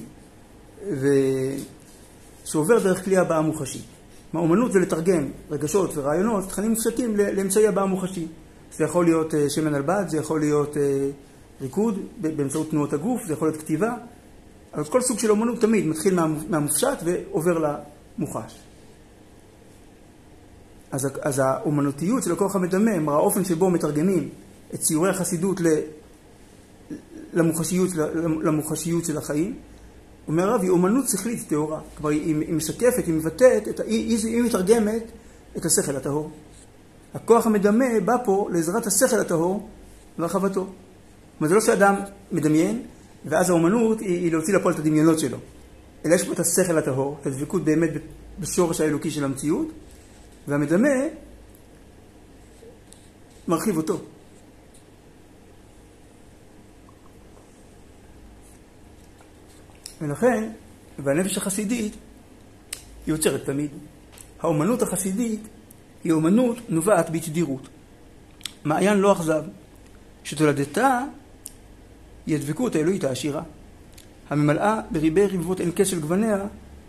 ושעובר 2.45 2.79
דרך 2.79 3.05
כלי 3.05 3.17
הבעה 3.17 3.41
מוחשית. 3.41 3.85
האומנות 4.35 4.73
זה 4.73 4.79
לתרגם 4.79 5.31
רגשות 5.51 5.97
ורעיונות, 5.97 6.49
תכנים 6.49 6.71
מופשטים 6.71 7.17
לאמצעי 7.17 7.67
הבעה 7.67 7.87
מוחשי. 7.87 8.27
זה 8.73 8.85
יכול 8.85 9.05
להיות 9.05 9.35
אה, 9.35 9.51
שמן 9.51 9.75
על 9.75 9.83
בד, 9.83 10.05
זה 10.09 10.19
יכול 10.19 10.41
להיות 10.41 10.77
אה, 10.77 11.09
ריקוד 11.61 11.99
באמצעות 12.21 12.71
תנועות 12.71 12.93
הגוף, 12.93 13.25
זה 13.27 13.33
יכול 13.33 13.49
להיות 13.49 13.61
כתיבה. 13.61 13.95
אבל 14.75 14.85
כל 14.85 15.01
סוג 15.01 15.19
של 15.19 15.31
אומנות 15.31 15.61
תמיד 15.61 15.87
מתחיל 15.87 16.15
מהמופשט 16.49 16.99
ועובר 17.05 17.59
למוחש. 18.19 18.59
אז, 20.91 21.09
אז 21.21 21.39
האומנותיות 21.45 22.23
של 22.23 22.33
הכוח 22.33 22.57
המדמם, 22.57 23.09
האופן 23.09 23.45
שבו 23.45 23.71
מתרגמים 23.71 24.29
את 24.75 24.81
ציורי 24.81 25.11
החסידות 25.11 25.61
למוחשיות, 27.33 27.91
למוחשיות 28.43 29.05
של 29.05 29.19
החיים, 29.19 29.57
אומר 30.29 30.51
הרב, 30.51 30.63
היא 30.63 30.71
אומנות 30.71 31.09
שכלית 31.09 31.49
טהורה. 31.49 31.81
כלומר, 31.97 32.11
היא, 32.11 32.37
היא 32.41 32.55
משקפת, 32.55 33.07
היא 33.07 33.15
מבטאת, 33.15 33.69
את, 33.69 33.81
היא, 33.81 34.09
היא, 34.09 34.35
היא 34.35 34.43
מתרגמת 34.43 35.03
את 35.57 35.65
השכל 35.65 35.97
הטהור. 35.97 36.31
הכוח 37.15 37.47
המדמה 37.47 38.01
בא 38.05 38.17
פה 38.25 38.49
לעזרת 38.53 38.87
השכל 38.87 39.21
הטהור 39.21 39.69
והרחבתו. 40.19 40.67
כלומר, 41.39 41.49
זה 41.49 41.55
לא 41.55 41.61
שאדם 41.61 41.95
מדמיין, 42.33 42.83
ואז 43.25 43.51
האומנות 43.51 44.01
היא, 44.01 44.09
היא 44.09 44.33
להוציא 44.33 44.55
לפועל 44.55 44.75
את 44.75 44.79
הדמיונות 44.79 45.19
שלו. 45.19 45.39
אלא 46.05 46.15
יש 46.15 46.27
פה 46.27 46.33
את 46.33 46.39
השכל 46.41 46.79
הטהור, 46.79 47.19
את 47.21 47.27
הדבקות 47.27 47.65
באמת 47.65 47.91
בשורש 48.41 48.81
האלוקי 48.81 49.11
של 49.11 49.25
המציאות, 49.25 49.69
והמדמה 50.49 50.89
מרחיב 53.49 53.77
אותו. 53.77 54.01
ולכן, 60.01 60.51
והנפש 60.99 61.37
החסידית 61.39 61.97
יוצרת 63.07 63.45
תמיד. 63.45 63.71
האומנות 64.41 64.83
החסידית 64.83 65.41
היא 66.05 66.13
אומנות 66.13 66.57
נובעת 66.69 67.11
בתדירות. 67.11 67.69
מעיין 68.65 68.99
לא 68.99 69.13
אכזב, 69.13 69.43
שתולדתה 70.25 71.01
היא 72.29 72.37
הדבקות 72.37 72.75
האלוהית 72.75 73.05
העשירה, 73.05 73.43
הממלאה 74.31 74.81
בריבי 74.91 75.27
רבבות 75.27 75.61
אין 75.61 75.71
קשר 75.77 75.99
גווניה, 75.99 76.39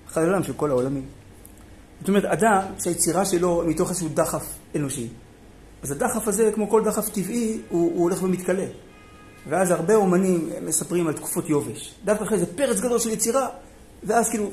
חללם 0.08 0.44
של 0.44 0.54
כל 0.54 0.70
העולמים. 0.70 1.06
זאת 2.00 2.10
אומרת, 2.10 2.26
אדם 2.26 2.62
שהיצירה 2.84 3.26
שלו 3.26 3.64
מתוך 3.68 3.90
איזשהו 3.90 4.10
דחף 4.14 4.46
אנושי, 4.76 5.08
אז 5.84 5.92
הדחף 5.92 6.28
הזה, 6.28 6.52
כמו 6.56 6.70
כל 6.70 6.84
דחף 6.86 7.10
טבעי, 7.10 7.62
הוא, 7.70 7.92
הוא 7.94 8.04
הולך 8.04 8.24
ומתכלה. 8.24 8.66
ואז 9.50 9.72
הרבה 9.72 9.96
אומנים 9.96 10.50
מספרים 10.62 11.08
על 11.08 11.14
תקופות 11.14 11.50
יובש. 11.50 11.96
דווקא 12.06 12.24
אחרי 12.24 12.40
זה 12.40 12.46
פרץ 12.56 12.80
גדול 12.80 13.00
של 13.00 13.10
יצירה, 13.10 13.48
ואז 14.04 14.30
כאילו, 14.30 14.50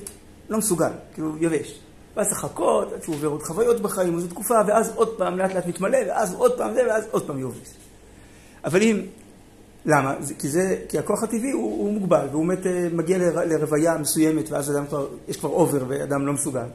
לא 0.49 0.59
מסוגל, 0.59 0.91
כאילו 1.15 1.37
יבש. 1.41 1.81
ואז 2.17 2.33
לחכות 2.33 2.93
עד 2.93 3.03
שהוא 3.03 3.15
עובר 3.15 3.29
עוד 3.29 3.43
חוויות 3.43 3.81
בחיים, 3.81 4.17
איזו 4.17 4.29
תקופה, 4.29 4.55
ואז 4.67 4.93
עוד 4.95 5.19
פעם 5.19 5.39
לאט 5.39 5.55
לאט 5.55 5.67
מתמלא, 5.67 5.99
ואז 6.09 6.35
עוד 6.35 6.59
פעם 6.59 6.75
זה, 6.75 6.83
ואז 6.89 7.05
עוד 7.11 7.27
פעם 7.27 7.39
יובש. 7.39 7.69
אבל 8.65 8.83
אם, 8.83 9.03
למה? 9.87 10.15
כי, 10.39 10.49
זה, 10.49 10.85
כי 10.89 10.99
הכוח 10.99 11.23
הטבעי 11.23 11.51
הוא, 11.51 11.63
הוא 11.63 11.93
מוגבל, 11.93 12.29
והוא 12.31 12.47
באמת 12.47 12.67
אה, 12.67 12.89
מגיע 12.93 13.19
לרוויה 13.19 13.99
מסוימת, 13.99 14.51
ואז 14.51 14.71
אדם 14.71 14.87
כבר, 14.87 15.09
יש 15.29 15.37
כבר 15.37 15.51
אובר 15.51 15.85
ואדם 15.89 16.27
לא 16.27 16.33
מסוגל. 16.33 16.67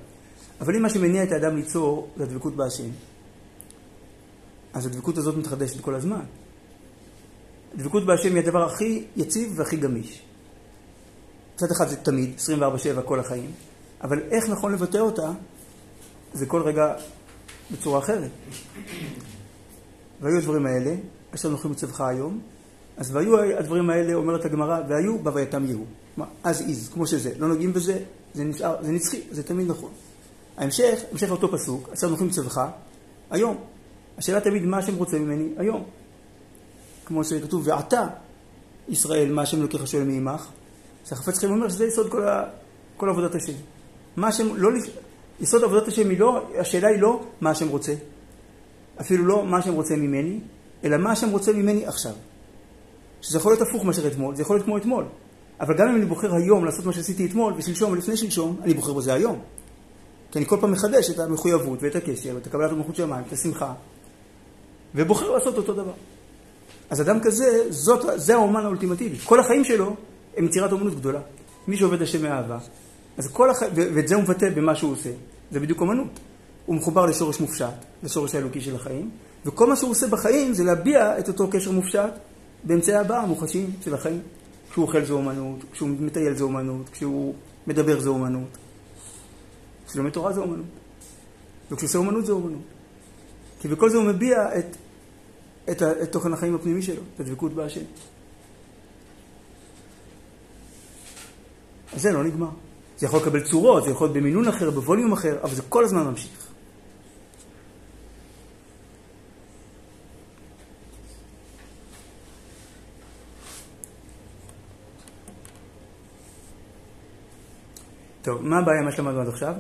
אבל 0.62 0.76
אם 0.76 0.82
מה 0.82 0.90
שמניע 0.90 1.24
את 1.24 1.32
האדם 1.32 1.56
ליצור 1.56 2.08
זה 2.18 2.24
הדבקות 2.24 2.56
בהשם, 2.56 2.90
אז 4.74 4.86
הדבקות 4.86 5.18
הזאת 5.18 5.38
מתחדשת 5.38 5.82
כל 5.82 5.96
הזמן. 5.96 6.22
דבקות 7.76 8.06
בהשם 8.06 8.36
היא 8.36 8.44
הדבר 8.44 8.66
הכי 8.66 9.06
יציב 9.16 9.54
והכי 9.56 9.78
גמיש. 9.78 10.22
מצד 11.56 11.72
אחד 11.72 11.88
זה 11.88 11.96
תמיד, 11.96 12.30
24-7 12.98 13.02
כל 13.06 13.20
החיים, 13.20 13.52
אבל 14.04 14.20
איך 14.32 14.50
נכון 14.50 14.74
לבטא 14.74 14.98
אותה, 14.98 15.32
זה 16.34 16.46
כל 16.46 16.62
רגע 16.62 16.94
בצורה 17.72 18.00
אחרת. 18.00 18.32
והיו 20.22 20.38
הדברים 20.38 20.66
האלה, 20.66 20.96
אשר 21.36 21.50
נוחים 21.50 21.72
מצבך 21.72 22.02
היום, 22.02 22.40
אז 23.02 23.16
והיו 23.16 23.40
הדברים 23.58 23.90
האלה, 23.90 24.14
אומרת 24.14 24.46
הגמרא, 24.46 24.82
והיו 24.88 25.20
בהווייתם 25.20 25.66
יהיו. 25.66 25.80
אז 26.44 26.62
איז, 26.62 26.90
כמו 26.94 27.08
שזה, 27.08 27.32
לא 27.40 27.48
נוגעים 27.48 27.74
בזה, 27.74 28.00
זה 28.34 28.44
נשאר, 28.44 28.76
זה 28.82 28.92
נצחי, 28.92 29.22
זה 29.32 29.44
תמיד 29.44 29.68
נכון. 29.68 29.92
ההמשך, 30.58 31.00
המשך 31.12 31.32
אותו 31.32 31.52
פסוק, 31.52 31.90
אשר 31.94 32.10
נוחים 32.10 32.28
מצבך, 32.28 32.62
היום. 33.32 33.58
השאלה 34.18 34.42
תמיד 34.42 34.66
מה 34.66 34.78
השם 34.78 34.96
רוצה 34.96 35.20
ממני, 35.20 35.50
היום. 35.58 35.84
כמו 37.06 37.24
שכתוב, 37.24 37.68
ועתה 37.68 38.08
ישראל, 38.90 39.32
מה 39.32 39.42
השם 39.42 39.60
אלוקיך 39.60 39.88
שואל 39.88 40.04
מעמך, 40.04 40.48
שהחפץ 41.06 41.38
חיים 41.38 41.52
אומר 41.52 41.70
שזה 41.70 41.86
יסוד 41.86 42.12
כל, 42.12 42.28
ה, 42.28 42.44
כל 42.98 43.10
עבודת 43.10 43.36
השם. 43.36 43.54
מה 44.18 44.28
השם, 44.28 44.56
לא, 44.56 44.70
יסוד 45.40 45.64
עבודת 45.64 45.88
השם 45.88 46.10
היא 46.10 46.20
לא, 46.20 46.50
השאלה 46.60 46.88
היא 46.88 47.02
לא 47.02 47.24
מה 47.42 47.50
השם 47.50 47.68
רוצה, 47.68 47.94
אפילו 49.02 49.26
לא 49.26 49.46
מה 49.46 49.58
השם 49.58 49.74
רוצה 49.74 49.96
ממני, 49.96 50.40
אלא 50.84 50.98
מה 50.98 51.12
השם 51.12 51.30
רוצה 51.30 51.54
ממני 51.54 51.86
עכשיו. 51.86 52.14
שזה 53.22 53.38
יכול 53.38 53.52
להיות 53.52 53.68
הפוך 53.70 53.86
מאשר 53.86 54.08
אתמול, 54.08 54.36
זה 54.36 54.42
יכול 54.42 54.56
להיות 54.56 54.66
כמו 54.66 54.78
אתמול. 54.78 55.06
אבל 55.62 55.78
גם 55.78 55.90
אם 55.90 55.96
אני 55.96 56.06
בוחר 56.06 56.36
היום 56.36 56.66
לעשות 56.66 56.86
מה 56.86 56.94
שעשיתי 56.94 57.26
אתמול 57.26 57.54
ושלשום 57.58 57.92
ולפני 57.92 58.18
שלשום, 58.18 58.60
אני 58.64 58.74
בוחר 58.74 58.94
בזה 58.94 59.14
היום. 59.14 59.40
כי 60.32 60.40
אני 60.40 60.46
כל 60.46 60.58
פעם 60.62 60.72
מחדש 60.72 61.10
את 61.10 61.20
המחויבות 61.20 61.84
ואת 61.84 61.96
הקשר 61.96 62.36
ואת 62.36 62.48
הקבלת 62.48 62.72
המלכות 62.72 62.96
שמיים, 62.96 63.24
את 63.28 63.34
השמחה, 63.34 63.74
ובוחר 64.96 65.32
לעשות 65.32 65.58
אותו 65.58 65.74
דבר. 65.74 65.94
אז 66.90 67.02
אדם 67.02 67.20
כזה, 67.20 67.66
זאת, 67.70 68.06
זה 68.16 68.36
האומן 68.36 68.66
האולטימטיבי. 68.66 69.18
כל 69.26 69.40
החיים 69.40 69.64
שלו 69.64 69.96
הם 70.38 70.46
יצירת 70.46 70.72
אומנות 70.72 70.96
גדולה. 70.96 71.20
מי 71.68 71.78
שעובד 71.78 72.02
השם 72.02 72.24
מאהבה, 72.24 72.60
אז 73.18 73.28
כל 73.28 73.50
החיים, 73.50 73.72
ואת 73.76 74.08
זה 74.08 74.16
הוא 74.16 74.24
מבטא 74.24 74.50
במה 74.50 74.76
שהוא 74.76 74.92
עושה, 74.92 75.10
זה 75.52 75.60
בדיוק 75.60 75.82
אומנות. 75.82 76.20
הוא 76.66 76.76
מחובר 76.76 77.06
לשורש 77.06 77.40
מופשט, 77.40 77.86
לשורש 78.04 78.36
האלוקי 78.36 78.62
של 78.62 78.76
החיים, 78.76 79.10
וכל 79.46 79.68
מה 79.68 79.76
שהוא 79.76 79.92
עושה 79.92 80.08
בחיים 80.08 80.54
זה 80.54 80.64
להביע 80.64 81.20
את 81.20 81.28
אותו 81.28 81.48
קשר 81.48 81.72
מופשט 81.72 82.14
באמצעי 82.64 82.96
הבאה 82.96 83.22
המוחשים 83.22 83.70
של 83.82 83.94
החיים. 83.94 84.22
כשהוא 84.72 84.86
אוכל 84.86 85.06
זה 85.06 85.14
אומנות, 85.14 85.60
כשהוא 85.72 85.90
מטייל 85.90 86.34
זה 86.34 86.44
אומנות, 86.44 86.90
כשהוא 86.90 87.34
מדבר 87.68 88.00
זה 88.00 88.10
אומנות, 88.10 88.58
כשהוא 89.88 90.00
לומד 90.00 90.12
תורה 90.12 90.34
זה 90.34 90.40
אומנות, 90.40 90.66
וכשהוא 91.72 91.88
עושה 91.88 91.98
אומנות 91.98 92.26
זה 92.26 92.32
אומנות. 92.32 92.62
כי 93.60 93.68
בכל 93.68 93.90
זה 93.90 93.98
הוא 93.98 94.06
מביע 94.06 94.60
את, 94.60 94.76
את, 95.72 95.82
את 95.82 96.12
תוכן 96.12 96.34
החיים 96.34 96.56
הפנימי 96.56 96.82
שלו, 96.82 97.02
את 97.16 97.20
הדבקות 97.20 97.54
בהשם. 97.54 97.82
אז 101.94 102.02
זה 102.02 102.12
לא 102.12 102.24
נגמר. 102.24 102.50
זה 102.98 103.06
יכול 103.06 103.20
לקבל 103.20 103.44
צורות, 103.44 103.84
זה 103.84 103.92
יכול 103.92 104.08
להיות 104.08 104.18
במינון 104.18 104.48
אחר, 104.48 104.72
בווליום 104.72 105.14
אחר, 105.14 105.38
אבל 105.44 105.56
זה 105.56 105.62
כל 105.70 105.84
הזמן 105.84 106.04
ממשיך. 106.04 106.51
טוב, 118.32 118.42
מה 118.42 118.58
הבעיה 118.58 118.82
מה 118.82 118.92
שלמדנו 118.92 119.22
עד 119.22 119.28
עכשיו? 119.28 119.56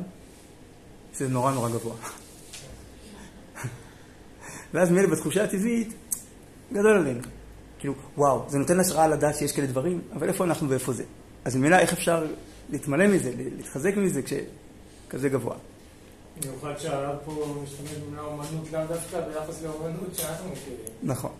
שזה 1.13 1.27
נורא 1.27 1.51
נורא 1.51 1.69
גבוה. 1.69 1.95
ואז 4.73 4.91
מילא 4.91 5.09
בתחושה 5.09 5.43
הטבעית, 5.43 5.93
גדול 6.73 6.97
עלינו. 6.97 7.19
כאילו, 7.79 7.93
וואו, 8.17 8.45
זה 8.49 8.57
נותן 8.57 8.79
השראה 8.79 9.07
לדעת 9.07 9.35
שיש 9.35 9.51
כאלה 9.51 9.67
דברים, 9.67 10.01
אבל 10.13 10.27
איפה 10.27 10.43
אנחנו 10.43 10.69
ואיפה 10.69 10.93
זה? 10.93 11.03
אז 11.45 11.55
ממילא 11.55 11.75
איך 11.75 11.93
אפשר 11.93 12.27
להתמלא 12.69 13.07
מזה, 13.07 13.31
להתחזק 13.37 13.97
מזה 13.97 14.21
כשכזה 14.21 15.29
גבוה? 15.29 15.55
במיוחד 16.41 16.77
שהרב 16.77 17.17
פה 17.25 17.61
משתמש 17.63 17.91
במילה 17.91 18.21
אומנות 18.21 18.71
לאו 18.71 18.81
דווקא 18.87 19.21
ביחס 19.21 19.61
לאומנות 19.63 20.15
שאנחנו 20.15 20.49
מכירים. 20.51 20.79
נכון. 21.03 21.31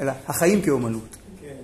אלא 0.00 0.12
החיים 0.28 0.62
כאומנות. 0.62 1.16
כן. 1.40 1.56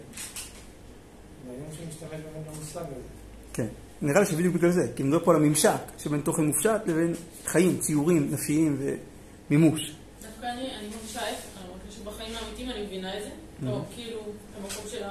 מעניין 1.46 1.70
שמשתמש 1.72 2.10
באמת 2.10 2.46
במושג 2.46 2.80
הזה. 2.80 3.08
כן. 3.52 3.66
נראה 4.02 4.20
לי 4.20 4.26
שבדיוק 4.26 4.54
בגלל 4.54 4.70
זה, 4.70 4.92
כי 4.96 5.02
מדבר 5.02 5.24
פה 5.24 5.30
על 5.30 5.36
הממשק 5.36 5.80
שבין 5.98 6.20
תוכן 6.20 6.44
מופשט 6.44 6.80
לבין 6.86 7.14
חיים, 7.46 7.78
ציורים, 7.78 8.28
נפשיים 8.32 8.78
ומימוש. 9.50 9.92
דווקא 10.22 10.46
אני, 10.46 10.76
אני 10.76 10.88
מרגישה 10.88 11.20
ההפך, 11.20 11.46
אני 11.60 11.68
מרגישה 11.70 11.98
שבחיים 11.98 12.32
האמיתיים 12.34 12.70
אני 12.70 12.86
מבינה 12.86 13.18
את 13.18 13.22
זה. 13.22 13.30
לא, 13.62 13.80
כאילו, 13.94 14.20
המקום 14.56 14.84
של 14.90 15.02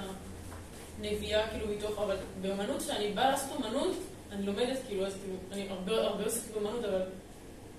הנביאה, 0.99 1.49
כאילו, 1.49 1.67
מתוך, 1.67 1.99
אבל 1.99 2.15
באמנות, 2.41 2.81
כשאני 2.81 3.11
באה 3.13 3.31
לעשות 3.31 3.59
אמנות, 3.59 3.95
אני 4.31 4.45
לומדת, 4.45 4.77
כאילו, 4.87 5.05
אז 5.05 5.13
כאילו, 5.21 5.37
אני 5.51 5.69
הרבה, 5.69 6.23
עוסקת 6.23 6.53
באמנות, 6.53 6.85
אבל 6.85 7.01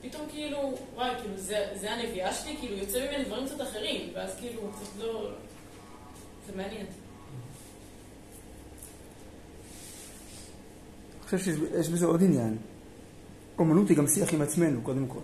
פתאום 0.03 0.23
כאילו, 0.31 0.75
וואי, 0.95 1.11
כאילו, 1.21 1.37
זה, 1.37 1.67
זה 1.75 1.93
הנביאה 1.93 2.35
שלי, 2.35 2.57
כאילו, 2.61 2.77
יוצא 2.77 3.07
ממני 3.07 3.25
דברים 3.25 3.47
קצת 3.47 3.61
אחרים, 3.61 4.11
ואז 4.15 4.37
כאילו, 4.41 4.61
קצת 4.73 5.03
לא... 5.03 5.31
זה 6.47 6.53
מעניין. 6.57 6.87
חושב 11.27 11.39
שיש 11.39 11.89
בזה 11.89 12.07
עוד 12.07 12.23
עניין. 12.23 12.57
אומנות 13.59 13.89
היא 13.89 13.97
גם 13.97 14.07
שיח 14.07 14.35
עם 14.35 14.43
עצמנו, 14.43 14.81
קודם 14.83 15.07
כל. 15.07 15.21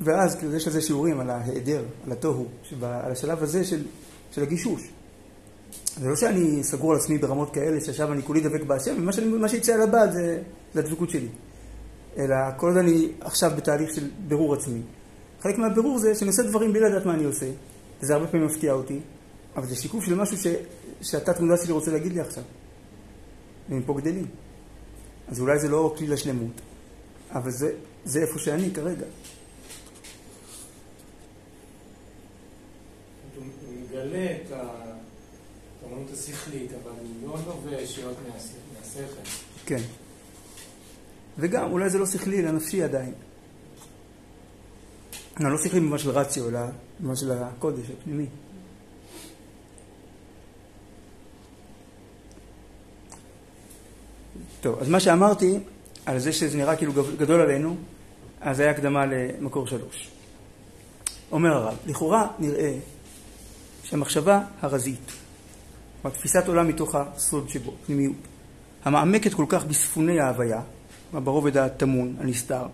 ואז 0.00 0.36
כאילו 0.36 0.54
יש 0.54 0.66
על 0.66 0.72
זה 0.72 0.80
שיעורים, 0.80 1.20
על 1.20 1.30
ההיעדר, 1.30 1.84
על 2.06 2.12
התוהו, 2.12 2.46
על 2.82 3.12
השלב 3.12 3.42
הזה 3.42 3.64
של, 3.64 3.84
של 4.32 4.42
הגישוש. 4.42 4.90
זה 5.96 6.08
לא 6.08 6.16
שאני 6.16 6.64
סגור 6.64 6.92
על 6.92 6.98
עצמי 6.98 7.18
ברמות 7.18 7.54
כאלה, 7.54 7.80
שעכשיו 7.80 8.12
אני 8.12 8.22
כולי 8.22 8.40
דבק 8.40 8.62
בהשם, 8.62 8.94
ומה 9.32 9.48
שיצא 9.48 9.74
על 9.74 9.82
הבד 9.82 10.08
זה, 10.12 10.42
זה 10.74 10.80
הדבקות 10.80 11.10
שלי. 11.10 11.28
אלא 12.18 12.36
כל 12.56 12.66
עוד 12.66 12.76
אני 12.76 13.08
עכשיו 13.20 13.52
בתהליך 13.56 13.94
של 13.94 14.10
בירור 14.28 14.54
עצמי. 14.54 14.80
חלק 15.40 15.58
מהבירור 15.58 15.98
זה 15.98 16.14
שאני 16.14 16.28
עושה 16.28 16.42
דברים 16.42 16.72
בלי 16.72 16.80
לדעת 16.80 17.06
מה 17.06 17.14
אני 17.14 17.24
עושה, 17.24 17.46
וזה 18.02 18.14
הרבה 18.14 18.26
פעמים 18.26 18.46
מפתיע 18.46 18.72
אותי, 18.72 19.00
אבל 19.56 19.66
זה 19.66 19.76
שיקוף 19.76 20.04
של 20.04 20.14
משהו 20.14 20.36
שהתת 21.02 21.40
מודע 21.40 21.56
שלי 21.64 21.72
רוצה 21.72 21.90
להגיד 21.90 22.12
לי 22.12 22.20
עכשיו. 22.20 22.42
ומפה 23.70 23.94
גדלים. 23.94 24.26
אז 25.28 25.40
אולי 25.40 25.58
זה 25.58 25.68
לא 25.68 25.94
כלי 25.98 26.06
לשלמות, 26.06 26.60
אבל 27.30 27.50
זה, 27.50 27.72
זה 28.04 28.20
איפה 28.20 28.38
שאני 28.38 28.70
כרגע. 28.74 29.06
מגלה 34.06 34.36
את 34.36 34.52
האמנות 34.52 36.10
השכלית, 36.12 36.70
אבל 36.82 36.90
הוא 36.90 37.28
לא 37.28 37.38
נובע 37.46 37.80
ישירות 37.80 38.16
מהשכל. 38.28 39.20
כן. 39.66 39.82
וגם, 41.38 41.72
אולי 41.72 41.90
זה 41.90 41.98
לא 41.98 42.06
שכלי, 42.06 42.40
אלא 42.40 42.50
נפשי 42.50 42.82
עדיין. 42.82 43.12
לא, 45.40 45.50
לא 45.50 45.58
שכלי 45.64 45.80
במובן 45.80 45.98
של 45.98 46.10
רציו, 46.10 46.48
אלא 46.48 46.60
במובן 47.00 47.16
של 47.16 47.32
הקודש, 47.32 47.86
הפנימי. 48.00 48.26
טוב, 54.66 54.78
אז 54.80 54.88
מה 54.88 55.00
שאמרתי 55.00 55.58
על 56.06 56.18
זה 56.18 56.32
שזה 56.32 56.58
נראה 56.58 56.76
כאילו 56.76 56.92
גדול 57.18 57.40
עלינו, 57.40 57.76
אז 58.40 58.56
זה 58.56 58.62
היה 58.62 58.70
הקדמה 58.70 59.06
למקור 59.06 59.66
שלוש. 59.66 60.08
אומר 61.32 61.52
הרב, 61.52 61.76
לכאורה 61.86 62.26
נראה 62.38 62.74
שהמחשבה 63.82 64.40
הרזית, 64.60 65.12
כלומר 66.02 66.16
תפיסת 66.16 66.48
עולם 66.48 66.68
מתוך 66.68 66.94
הסוד 66.94 67.48
שבו, 67.48 67.74
פנימיות, 67.86 68.16
המעמקת 68.84 69.34
כל 69.34 69.44
כך 69.48 69.64
בספוני 69.64 70.20
ההוויה, 70.20 70.60
ברובד 71.12 71.56
הטמון, 71.56 72.16
הנסתר, 72.20 72.66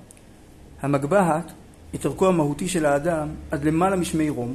המגבהת 0.82 1.52
את 1.94 2.06
ערכו 2.06 2.28
המהותי 2.28 2.68
של 2.68 2.86
האדם 2.86 3.28
עד 3.50 3.64
למעלה 3.64 3.96
משמי 3.96 4.30
רום. 4.30 4.54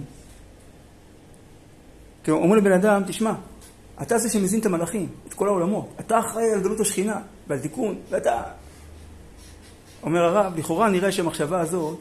כלומר, 2.25 2.41
אומרים 2.41 2.65
לבן 2.65 2.71
אדם, 2.71 3.03
תשמע, 3.07 3.33
אתה 4.01 4.17
זה 4.17 4.29
שמזין 4.29 4.59
את 4.59 4.65
המלאכים, 4.65 5.09
את 5.27 5.33
כל 5.33 5.47
העולמות. 5.47 5.93
אתה 5.99 6.19
אחראי 6.19 6.51
על 6.51 6.61
גלות 6.61 6.79
השכינה 6.79 7.21
ועל 7.47 7.59
תיקון, 7.59 7.95
ואתה... 8.09 8.41
אומר 10.03 10.23
הרב, 10.23 10.53
לכאורה 10.57 10.89
נראה 10.89 11.11
שהמחשבה 11.11 11.59
הזאת 11.59 11.99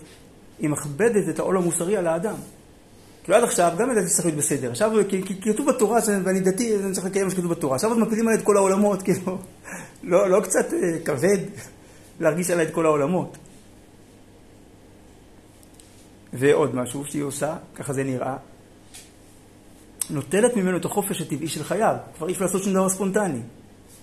היא 0.59 0.71
מכבדת 0.71 1.29
את 1.29 1.39
העול 1.39 1.57
המוסרי 1.57 1.97
על 1.97 2.07
האדם. 2.07 2.35
כאילו 3.25 3.39
עד 3.39 3.45
עכשיו 3.45 3.73
גם 3.79 3.91
ידעתי 3.91 4.09
שצריך 4.09 4.27
להיות 4.27 4.39
בסדר. 4.39 4.71
עכשיו, 4.71 4.93
כי, 5.09 5.23
כתוב 5.41 5.69
בתורה, 5.69 6.01
ואני 6.25 6.41
דתי, 6.41 6.77
אני 6.77 6.93
צריך 6.93 7.07
לקיים 7.07 7.25
מה 7.25 7.31
שכתוב 7.31 7.51
בתורה. 7.51 7.75
עכשיו 7.75 7.91
עוד 7.91 7.99
מקפידים 7.99 8.29
עליי 8.29 8.41
את 8.41 8.45
כל 8.45 8.57
העולמות, 8.57 9.03
כאילו, 9.05 9.39
לא, 10.03 10.31
לא 10.31 10.41
קצת 10.41 10.73
אה, 10.73 10.99
כבד 11.05 11.39
להרגיש 12.21 12.51
עליי 12.51 12.67
את 12.67 12.75
כל 12.75 12.87
העולמות. 12.87 13.37
ועוד 16.33 16.75
משהו 16.75 17.05
שהיא 17.05 17.23
עושה, 17.23 17.57
ככה 17.75 17.93
זה 17.93 18.05
נראה, 18.05 18.37
נוטלת 20.11 20.57
ממנו 20.57 20.77
את 20.77 20.85
החופש 20.85 21.21
הטבעי 21.21 21.49
של 21.49 21.65
חייו. 21.65 21.97
כבר 22.17 22.29
אי 22.29 22.33
אפשר 22.33 22.45
לעשות 22.45 22.63
שום 22.63 22.73
דבר 22.73 22.89
ספונטני. 22.89 23.41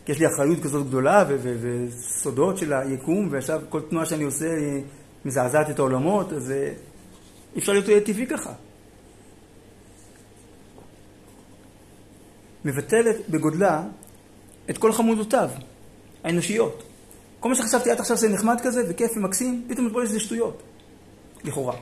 כי 0.06 0.12
יש 0.12 0.20
לי 0.20 0.28
אחריות 0.28 0.60
כזאת 0.64 0.88
גדולה 0.88 1.26
וסודות 1.30 2.58
של 2.58 2.74
היקום, 2.74 3.28
ועכשיו 3.32 3.62
כל 3.70 3.82
תנועה 3.82 4.06
שאני 4.06 4.24
עושה 4.24 4.46
היא 4.46 4.84
מזעזעת 5.26 5.70
את 5.70 5.80
העולמות, 5.80 6.34
אז 6.34 6.52
אה, 6.52 6.74
אי 7.56 7.60
אפשר 7.60 7.72
להיות 7.72 8.04
טבעי 8.06 8.28
ככה. 8.28 8.54
מבטלת 12.66 13.30
בגודלה 13.30 13.84
את 14.70 14.78
כל 14.78 14.92
חמודותיו 14.92 15.50
האנושיות. 16.24 16.84
כל 17.40 17.50
מה 17.50 17.56
שחשבתי 17.56 17.92
עד 17.92 18.00
עכשיו 18.00 18.18
זה 18.18 18.30
נחמד 18.30 18.58
כזה 18.64 18.84
וכיף 18.90 19.18
ומקסים, 19.18 19.66
פתאום 19.70 19.88
מתברר 19.88 20.06
שזה 20.06 20.20
שטויות, 20.20 20.64
לכאורה. 21.44 21.76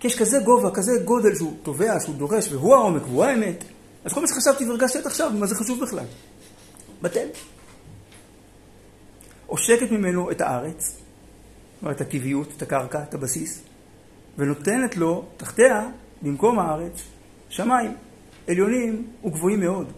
כי 0.00 0.06
יש 0.06 0.18
כזה 0.18 0.38
גובה, 0.44 0.70
כזה 0.70 0.92
גודל 1.04 1.34
שהוא 1.34 1.56
תובע, 1.62 2.00
שהוא 2.00 2.14
דורש, 2.14 2.52
והוא 2.52 2.74
העומק 2.74 3.02
והוא 3.02 3.24
האמת. 3.24 3.64
אז 4.04 4.12
כל 4.12 4.20
מה 4.20 4.26
שחשבתי 4.26 4.68
והרגשתי 4.68 4.98
עד 4.98 5.06
עכשיו, 5.06 5.30
מה 5.30 5.46
זה 5.46 5.54
חשוב 5.54 5.80
בכלל? 5.84 6.04
בטל. 7.02 7.26
עושקת 9.46 9.90
ממנו 9.90 10.30
את 10.30 10.40
הארץ, 10.40 10.96
את 11.90 12.00
הטבעיות, 12.00 12.48
את 12.56 12.62
הקרקע, 12.62 13.02
את 13.02 13.14
הבסיס, 13.14 13.62
ונותנת 14.38 14.96
לו 14.96 15.24
תחתיה, 15.36 15.88
במקום 16.22 16.58
הארץ, 16.58 17.02
שמיים. 17.48 17.94
עליונים 18.48 19.06
וגבוהים 19.24 19.60
מאוד. 19.60 19.92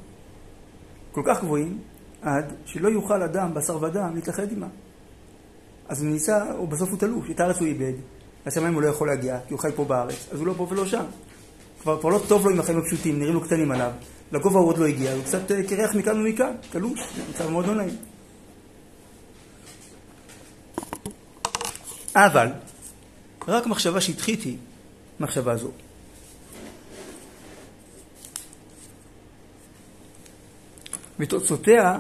כל 1.13 1.23
כך 1.27 1.41
גבוהים, 1.41 1.79
עד 2.23 2.53
שלא 2.65 2.89
יוכל 2.89 3.23
אדם, 3.23 3.55
בשר 3.55 3.83
ודם, 3.83 4.15
להתאחד 4.15 4.53
עמם. 4.53 4.69
אז 5.89 6.03
הוא 6.03 6.11
ניסה, 6.11 6.53
הוא 6.53 6.69
בסוף 6.69 6.91
הוא 6.91 6.99
תלוש, 6.99 7.31
את 7.31 7.41
הארץ 7.41 7.59
הוא 7.59 7.67
איבד, 7.67 7.93
לשמיים 8.49 8.75
הוא 8.75 8.83
לא 8.83 8.89
יכול 8.89 9.09
להגיע, 9.09 9.39
כי 9.49 9.55
הוא 9.55 9.61
חי 9.61 9.69
פה 9.77 9.85
בארץ, 9.85 10.29
אז 10.33 10.39
הוא 10.39 10.47
לא 10.47 10.55
פה 10.57 10.67
ולא 10.71 10.87
שם. 10.87 11.05
כבר, 11.83 12.01
כבר 12.01 12.11
לא 12.11 12.21
טוב 12.29 12.47
לו 12.47 12.51
עם 12.51 12.61
החיים 12.61 12.79
הפשוטים, 12.79 13.19
נראים 13.19 13.35
לו 13.35 13.41
קטנים 13.41 13.71
עליו. 13.71 13.93
לגובה 14.33 14.59
הוא 14.59 14.69
עוד 14.69 14.79
לא 14.79 14.87
הגיע, 14.87 15.13
הוא 15.13 15.25
קצת 15.25 15.51
אה, 15.51 15.63
קרח 15.63 15.95
מכאן 15.95 16.21
ומכאן, 16.21 16.53
תלוש, 16.71 17.01
מצב 17.31 17.51
מאוד 17.51 17.67
לא 17.67 17.75
נעים. 17.75 17.97
אבל, 22.15 22.49
רק 23.49 23.67
מחשבה 23.67 24.01
שטחית 24.01 24.43
היא 24.43 24.57
מחשבה 25.21 25.57
זו. 25.57 25.71
ותוצאותיה, 31.19 31.99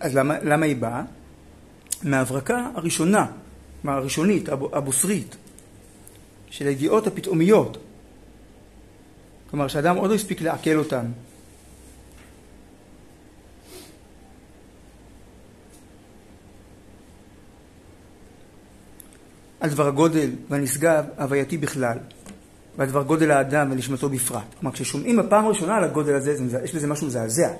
אז 0.00 0.14
למה, 0.14 0.38
למה 0.42 0.66
היא 0.66 0.76
באה? 0.76 1.02
מההברקה 2.02 2.70
הראשונה, 2.74 3.26
מהראשונית, 3.84 4.48
הבוסרית, 4.48 5.36
של 6.50 6.66
הידיעות 6.66 7.06
הפתאומיות. 7.06 7.78
כלומר, 9.50 9.68
שאדם 9.68 9.96
עוד 9.96 10.10
לא 10.10 10.14
הספיק 10.14 10.40
לעכל 10.40 10.76
אותן. 10.76 11.06
על 19.60 19.70
דבר 19.70 19.86
הגודל 19.86 20.30
והנשגב 20.48 21.04
ההווייתי 21.16 21.58
בכלל, 21.58 21.98
ועל 22.76 22.88
דבר 22.88 23.02
גודל 23.02 23.30
האדם 23.30 23.68
ונשמתו 23.70 24.08
בפרט. 24.08 24.54
כלומר, 24.60 24.74
כששומעים 24.74 25.16
בפעם 25.16 25.44
הראשונה 25.44 25.76
על 25.76 25.84
הגודל 25.84 26.14
הזה, 26.14 26.34
יש 26.64 26.74
בזה 26.74 26.86
משהו 26.86 27.06
מזעזע. 27.06 27.52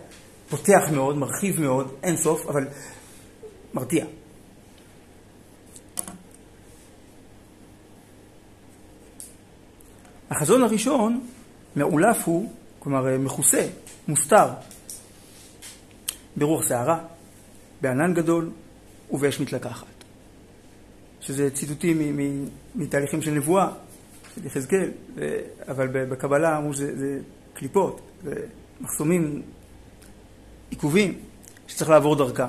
פותח 0.50 0.82
מאוד, 0.92 1.16
מרחיב 1.16 1.60
מאוד, 1.60 1.94
אין 2.02 2.16
סוף, 2.16 2.46
אבל 2.46 2.66
מרתיע. 3.74 4.04
החזון 10.30 10.62
הראשון 10.62 11.26
מאולף 11.76 12.24
הוא, 12.24 12.52
כלומר 12.78 13.18
מכוסה, 13.18 13.66
מוסתר, 14.08 14.48
ברוח 16.36 16.68
סערה, 16.68 17.04
בענן 17.80 18.14
גדול 18.14 18.50
ובאש 19.10 19.40
מתלקחת. 19.40 19.86
שזה 21.20 21.50
ציטוטים 21.50 22.18
מתהליכים 22.74 23.22
של 23.22 23.30
נבואה, 23.30 23.68
של 24.34 24.46
יחזקאל, 24.46 24.90
אבל 25.68 25.88
בקבלה 26.04 26.58
אמרו 26.58 26.74
שזה 26.74 27.20
קליפות, 27.54 28.00
זה 28.24 28.34
מחסומים, 28.80 29.42
עיכובים, 30.70 31.18
שצריך 31.66 31.90
לעבור 31.90 32.16
דרכם. 32.16 32.48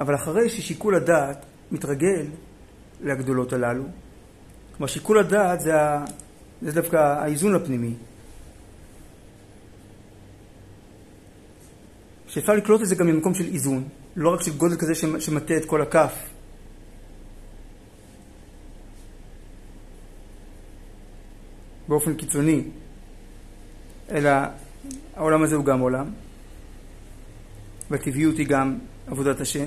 אבל 0.00 0.14
אחרי 0.14 0.48
ששיקול 0.48 0.94
הדעת 0.94 1.46
מתרגל 1.70 2.26
לגדולות 3.00 3.52
הללו, 3.52 3.84
כלומר 4.78 4.92
שיקול 4.92 5.18
הדעת 5.18 5.60
זה, 5.60 5.82
ה... 5.82 6.04
זה 6.62 6.72
דווקא 6.72 6.96
האיזון 6.96 7.54
הפנימי. 7.54 7.94
שאפשר 12.28 12.52
לקלוט 12.52 12.82
את 12.82 12.86
זה 12.86 12.94
גם 12.94 13.06
ממקום 13.06 13.34
של 13.34 13.44
איזון, 13.44 13.88
לא 14.16 14.34
רק 14.34 14.42
של 14.42 14.56
גודל 14.56 14.76
כזה 14.76 14.94
שמטה 14.94 15.56
את 15.56 15.64
כל 15.64 15.82
הכף. 15.82 16.12
באופן 21.88 22.14
קיצוני, 22.14 22.64
אלא 24.10 24.30
העולם 25.16 25.42
הזה 25.42 25.56
הוא 25.56 25.64
גם 25.64 25.80
עולם, 25.80 26.10
והטבעיות 27.90 28.36
היא 28.36 28.46
גם 28.46 28.78
עבודת 29.06 29.40
השם. 29.40 29.66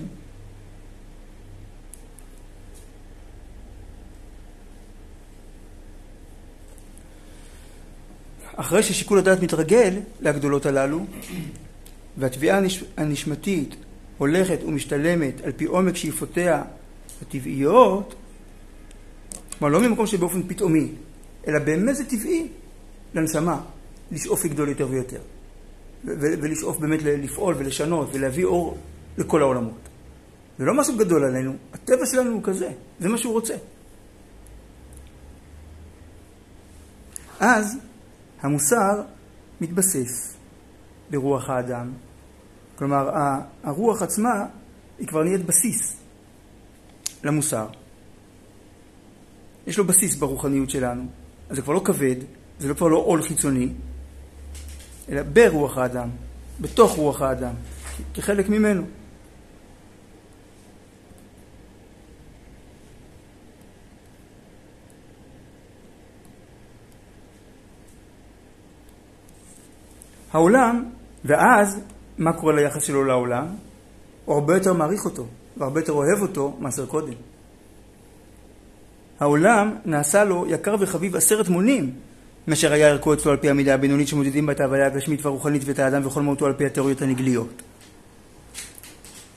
אחרי 8.62 8.84
ששיקול 8.84 9.18
הדעת 9.18 9.42
מתרגל 9.44 9.94
להגדולות 10.20 10.66
הללו, 10.66 11.06
והתביעה 12.18 12.60
הנשמתית 12.98 13.76
הולכת 14.18 14.60
ומשתלמת 14.64 15.42
על 15.42 15.52
פי 15.52 15.66
עומק 15.66 15.96
שאיפותיה 15.96 16.64
הטבעיות, 17.22 18.16
כלומר 19.60 19.74
לא 19.74 19.90
ממקום 19.90 20.08
שבאופן 20.08 20.44
פתאומי, 20.48 20.88
אלא 21.48 21.60
באמת 21.60 21.96
זה 21.96 22.06
טבעי 22.06 22.48
לנשמה, 23.14 23.62
לשאוף 24.12 24.46
לגדול 24.46 24.70
יותר 24.70 24.88
ויותר. 24.90 25.22
ולשאוף 26.04 26.78
באמת 26.78 27.00
לפעול 27.04 27.56
ולשנות 27.58 28.10
ולהביא 28.14 28.46
אור 28.46 28.78
לכל 29.18 29.42
העולמות. 29.42 29.90
זה 30.60 30.66
לא 30.66 30.74
משהו 30.74 30.98
גדול 30.98 31.24
עלינו, 31.24 31.54
הטבע 31.74 32.06
שלנו 32.06 32.32
הוא 32.32 32.44
כזה, 32.44 32.70
זה 33.00 33.10
מה 33.10 33.18
שהוא 33.18 33.34
רוצה. 33.34 33.54
אז 37.40 37.78
המוסר 38.42 39.02
מתבסס 39.62 40.38
ברוח 41.12 41.50
האדם. 41.50 41.92
כלומר, 42.76 43.10
הרוח 43.64 44.02
עצמה 44.02 44.46
היא 45.00 45.08
כבר 45.08 45.24
נהיית 45.24 45.46
בסיס 45.46 45.98
למוסר. 47.24 47.68
יש 49.68 49.78
לו 49.78 49.86
בסיס 49.86 50.16
ברוחניות 50.16 50.70
שלנו. 50.70 51.04
אז 51.50 51.56
זה 51.56 51.62
כבר 51.62 51.74
לא 51.74 51.82
כבד, 51.86 52.16
זה 52.60 52.68
לא 52.68 52.74
כבר 52.74 52.88
לא 52.88 52.98
עול 52.98 53.22
חיצוני, 53.22 53.70
אלא 55.10 55.22
ברוח 55.24 55.78
האדם, 55.78 56.10
בתוך 56.62 56.96
רוח 56.96 57.22
האדם, 57.22 57.54
כחלק 58.14 58.50
ממנו. 58.50 58.84
העולם, 70.34 70.86
ואז 71.26 71.80
מה 72.18 72.34
קורה 72.34 72.54
ליחס 72.54 72.84
שלו 72.84 73.04
לעולם? 73.04 73.48
הוא 74.26 74.36
הרבה 74.36 74.54
יותר 74.54 74.74
מעריך 74.74 75.06
אותו, 75.06 75.26
והרבה 75.58 75.80
יותר 75.80 75.94
אוהב 75.94 76.22
אותו 76.22 76.58
מאשר 76.60 76.86
קודם. 76.86 77.14
העולם 79.20 79.76
נעשה 79.86 80.24
לו 80.24 80.46
יקר 80.48 80.76
וחביב 80.80 81.16
עשרת 81.16 81.50
מונים 81.50 81.92
מאשר 82.48 82.74
היה 82.74 82.88
ערכו 82.88 83.14
אצלו 83.14 83.32
על 83.32 83.38
פי 83.38 83.50
המידה 83.50 83.74
הבינונית 83.74 84.08
שמודדים 84.08 84.46
בה 84.46 84.54
את 84.54 84.60
ההוויה 84.60 84.88
הגשמית 84.88 85.26
והרוחנית 85.26 85.62
ואת 85.66 85.80
האדם 85.80 86.06
וכל 86.06 86.22
מהותו 86.22 86.46
על 86.46 86.54
פי 86.54 86.66
התיאוריות 86.66 87.02
הנגליות. 87.02 87.62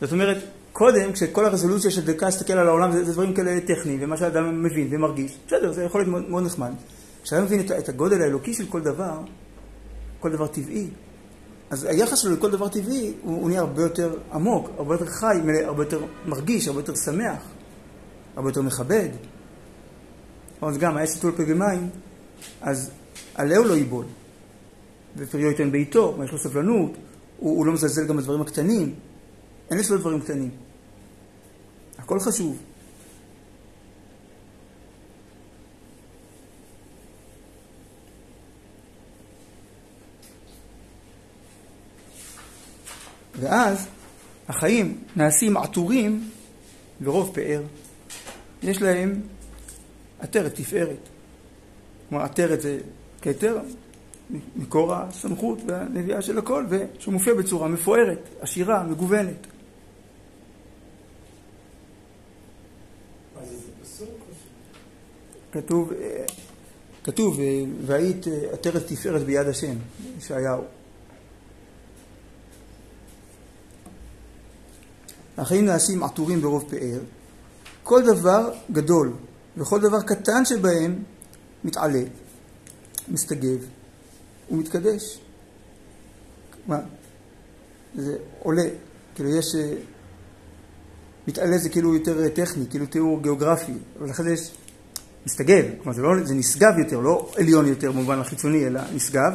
זאת 0.00 0.12
אומרת, 0.12 0.36
קודם, 0.72 1.12
כשכל 1.12 1.44
הרזולוציה 1.44 1.90
של 1.90 2.06
דקה 2.06 2.26
להסתכל 2.26 2.52
על 2.52 2.68
העולם 2.68 2.92
זה, 2.92 3.04
זה 3.04 3.12
דברים 3.12 3.34
כאלה 3.34 3.60
טכניים, 3.60 3.98
ומה 4.02 4.16
שאדם 4.16 4.62
מבין 4.62 4.88
ומרגיש, 4.90 5.32
בסדר, 5.46 5.72
זה 5.72 5.82
יכול 5.82 6.00
להיות 6.00 6.10
מאוד, 6.10 6.30
מאוד 6.30 6.44
נחמד. 6.44 6.70
כשאדם 7.22 7.44
מבין 7.44 7.60
את, 7.60 7.70
את 7.70 7.88
הגודל 7.88 8.22
האלוקי 8.22 8.54
של 8.54 8.66
כל 8.66 8.80
דבר, 8.80 9.18
כל 10.24 10.32
דבר 10.32 10.46
טבעי, 10.46 10.86
אז 11.70 11.84
היחס 11.84 12.18
שלו 12.18 12.32
לכל 12.32 12.50
דבר 12.50 12.68
טבעי 12.68 13.14
הוא, 13.22 13.40
הוא 13.40 13.48
נהיה 13.48 13.60
הרבה 13.60 13.82
יותר 13.82 14.16
עמוק, 14.32 14.70
הרבה 14.78 14.94
יותר 14.94 15.06
חי, 15.06 15.36
הרבה 15.64 15.82
יותר 15.82 16.04
מרגיש, 16.26 16.68
הרבה 16.68 16.80
יותר 16.80 16.94
שמח, 16.94 17.42
הרבה 18.36 18.48
יותר 18.48 18.62
מכבד. 18.62 19.08
אז 20.62 20.78
גם, 20.78 20.96
היה 20.96 21.06
שתול 21.06 21.32
פה 21.36 21.44
במים, 21.44 21.90
אז 22.60 22.90
עליהו 23.34 23.64
לא 23.64 23.74
ייבול. 23.74 24.04
ופריו 25.16 25.48
ייתן 25.48 25.72
בעיתו, 25.72 26.18
יש 26.24 26.32
לו 26.32 26.38
סבלנות, 26.38 26.90
הוא, 27.36 27.56
הוא 27.56 27.66
לא 27.66 27.72
מזלזל 27.72 28.06
גם 28.06 28.16
בדברים 28.16 28.40
הקטנים, 28.40 28.94
אין 29.70 29.78
אצלו 29.78 29.98
דברים 29.98 30.20
קטנים. 30.20 30.50
הכל 31.98 32.20
חשוב. 32.20 32.56
ואז 43.40 43.86
החיים 44.48 44.98
נעשים 45.16 45.56
עטורים 45.56 46.30
ברוב 47.00 47.30
פאר. 47.34 47.62
יש 48.62 48.82
להם 48.82 49.20
עטרת 50.18 50.54
תפארת. 50.54 51.08
כלומר, 52.08 52.24
עטרת 52.24 52.60
זה 52.60 52.78
כתר, 53.22 53.58
מקור 54.56 54.94
הסמכות 54.94 55.58
והנביאה 55.66 56.22
של 56.22 56.38
הכל, 56.38 56.64
ושהוא 56.68 57.12
מופיע 57.12 57.34
בצורה 57.34 57.68
מפוארת, 57.68 58.18
עשירה, 58.40 58.82
מגוונת. 58.82 59.46
כתוב, 65.52 65.92
כתוב, 67.04 67.40
והיית 67.86 68.26
עטרת 68.52 68.86
תפארת 68.86 69.22
ביד 69.22 69.46
השם, 69.46 69.74
ישעיהו. 70.18 70.62
החיים 75.38 75.64
נעשים 75.64 76.02
עטורים 76.02 76.40
ברוב 76.40 76.64
פאר, 76.70 76.98
כל 77.82 78.02
דבר 78.02 78.52
גדול 78.72 79.12
וכל 79.56 79.80
דבר 79.80 80.02
קטן 80.02 80.44
שבהם 80.44 81.02
מתעלה, 81.64 82.02
מסתגב, 83.08 83.58
הוא 84.48 84.58
מתקדש. 84.58 85.20
מה? 86.66 86.78
זה 87.94 88.16
עולה, 88.42 88.62
כאילו 89.14 89.36
יש... 89.36 89.54
אה, 89.54 89.74
מתעלה 91.28 91.58
זה 91.58 91.68
כאילו 91.68 91.94
יותר 91.94 92.28
טכני, 92.28 92.64
כאילו 92.70 92.86
תיאור 92.86 93.22
גיאוגרפי, 93.22 93.72
אבל 93.98 94.10
אחרי 94.10 94.24
זה 94.24 94.32
יש 94.32 94.50
מסתגל, 95.26 95.66
כלומר 95.82 95.96
זה, 95.96 96.02
לא, 96.02 96.24
זה 96.24 96.34
נשגב 96.34 96.78
יותר, 96.78 97.00
לא 97.00 97.32
עליון 97.36 97.66
יותר 97.66 97.92
במובן 97.92 98.18
החיצוני, 98.18 98.66
אלא 98.66 98.80
נשגב, 98.94 99.32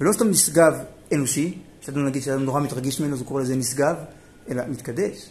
ולא 0.00 0.12
סתם 0.12 0.28
נשגב 0.28 0.74
אנושי, 1.12 1.58
שאדם 1.80 2.06
נגיד 2.06 2.22
שאדם 2.22 2.44
נורא 2.44 2.60
מתרגש 2.60 3.00
ממנו, 3.00 3.14
אז 3.14 3.20
הוא 3.20 3.28
קורא 3.28 3.42
לזה 3.42 3.56
נשגב, 3.56 3.96
אלא 4.50 4.62
מתקדש. 4.68 5.30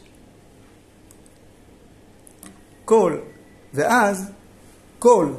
כל, 2.90 3.18
ואז 3.74 4.32
כל 5.00 5.34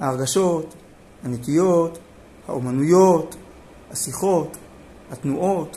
ההרגשות, 0.00 0.74
הנטיות, 1.22 1.98
האומנויות, 2.48 3.36
השיחות, 3.90 4.56
התנועות, 5.10 5.76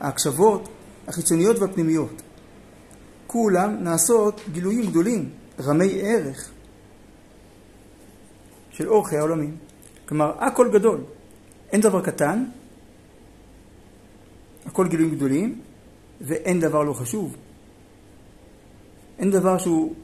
ההקשבות, 0.00 0.68
החיצוניות 1.06 1.58
והפנימיות. 1.58 2.22
כולם 3.26 3.76
נעשות 3.84 4.40
גילויים 4.52 4.86
גדולים, 4.86 5.30
רמי 5.60 6.00
ערך, 6.00 6.50
של 8.70 8.88
אור 8.88 9.08
חיי 9.08 9.18
העולמים. 9.18 9.56
כלומר, 10.08 10.44
הכל 10.44 10.70
גדול. 10.72 11.00
אין 11.72 11.80
דבר 11.80 12.02
קטן, 12.02 12.44
הכל 14.66 14.88
גילויים 14.88 15.14
גדולים, 15.14 15.60
ואין 16.20 16.60
דבר 16.60 16.82
לא 16.82 16.92
חשוב. 16.92 17.36
אין 19.18 19.30
דבר 19.30 19.58
שהוא 19.58 19.94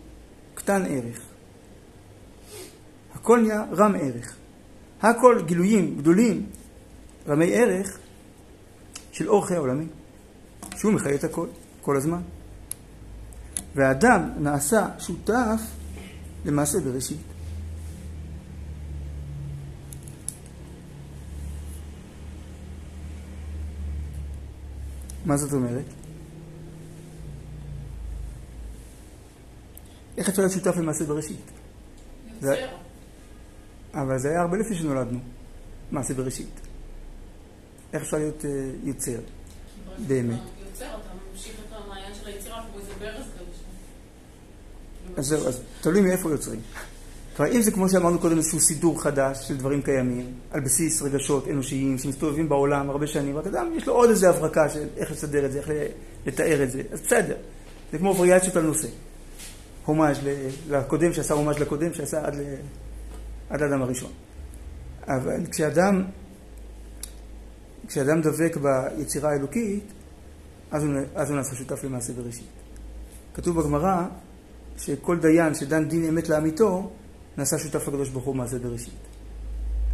קטן 0.55 0.83
ערך. 0.87 1.21
הכל 3.15 3.41
נהיה 3.41 3.65
רם 3.73 3.95
ערך. 3.95 4.37
הכל 5.03 5.43
גילויים 5.47 5.97
גדולים, 5.99 6.47
רמי 7.29 7.55
ערך, 7.55 7.99
של 9.13 9.29
אור 9.29 9.47
חיי 9.47 9.57
העולמים, 9.57 9.89
שהוא 10.77 10.93
מחיה 10.93 11.15
את 11.15 11.25
הכל, 11.25 11.47
כל 11.81 11.97
הזמן. 11.97 12.21
והאדם 13.75 14.31
נעשה 14.39 14.87
שותף 14.99 15.61
למעשה 16.45 16.81
בראשית. 16.81 17.21
מה 25.27 25.37
זאת 25.37 25.53
אומרת? 25.53 25.85
איך 30.17 30.29
אפשר 30.29 30.43
להיות 30.43 30.53
שותף 30.53 30.77
למעשה 30.77 31.05
בראשית? 31.05 31.51
יוצר. 32.35 32.67
אבל 33.95 34.19
זה 34.19 34.29
היה 34.29 34.41
הרבה 34.41 34.57
לפני 34.57 34.77
שנולדנו, 34.77 35.19
מעשה 35.91 36.15
בראשית. 36.15 36.61
איך 37.93 38.03
אפשר 38.03 38.17
להיות 38.17 38.43
uh, 38.43 38.47
יוצר? 38.85 39.19
באמת. 40.07 40.41
אז 45.17 45.27
זהו, 45.27 45.49
אז 45.49 45.61
תלוי 45.81 46.01
מאיפה 46.01 46.31
יוצרים. 46.31 46.61
כלומר, 47.37 47.53
אם 47.53 47.63
זה 47.63 47.71
כמו 47.71 47.89
שאמרנו 47.89 48.19
קודם, 48.19 48.37
איזשהו 48.37 48.61
סידור 48.61 49.03
חדש 49.03 49.49
של 49.49 49.57
דברים 49.57 49.83
קיימים, 49.83 50.33
על 50.51 50.61
בסיס 50.61 51.03
רגשות 51.03 51.49
אנושיים 51.49 51.99
שמסתובבים 51.99 52.49
בעולם 52.49 52.91
הרבה 52.91 53.07
שנים, 53.07 53.37
רק 53.37 53.47
אדם 53.47 53.73
יש 53.77 53.87
לו 53.87 53.95
עוד 53.95 54.11
איזו 54.11 54.27
הברקה 54.27 54.69
של 54.69 54.89
איך 54.97 55.11
לסדר 55.11 55.47
את 55.47 55.53
זה, 55.53 55.59
איך 55.59 55.69
לתאר 56.27 56.63
את 56.63 56.71
זה, 56.71 56.83
אז 56.93 57.01
בסדר. 57.01 57.37
זה 57.93 57.99
כמו 57.99 58.17
וריאציות 58.17 58.57
על 58.57 58.63
נושא. 58.63 58.89
הומאז' 59.85 60.19
לקודם, 60.69 61.13
שעשה 61.13 61.35
הומאז' 61.35 61.59
לקודם, 61.59 61.93
שעשה 61.93 62.27
עד, 62.27 62.35
ל... 62.35 62.41
עד 63.51 63.61
לאדם 63.61 63.83
הראשון. 63.83 64.11
אבל 65.09 65.47
כשאדם, 65.51 66.05
כשאדם 67.89 68.21
דבק 68.21 68.57
ביצירה 68.57 69.31
האלוקית, 69.31 69.85
אז 70.71 70.85
הוא, 70.85 70.95
אז 71.15 71.31
הוא 71.31 71.37
נעשה 71.37 71.57
שותף 71.57 71.85
למעשה 71.85 72.13
בראשית. 72.13 72.47
כתוב 73.35 73.61
בגמרא 73.61 74.07
שכל 74.79 75.19
דיין 75.19 75.55
שדן 75.55 75.89
דין 75.89 76.05
אמת 76.05 76.29
לאמיתו, 76.29 76.91
נעשה 77.37 77.59
שותף 77.59 77.89
לקדוש 77.89 78.09
ברוך 78.09 78.25
הוא 78.25 78.35
במעשה 78.35 78.59
בראשית. 78.59 78.95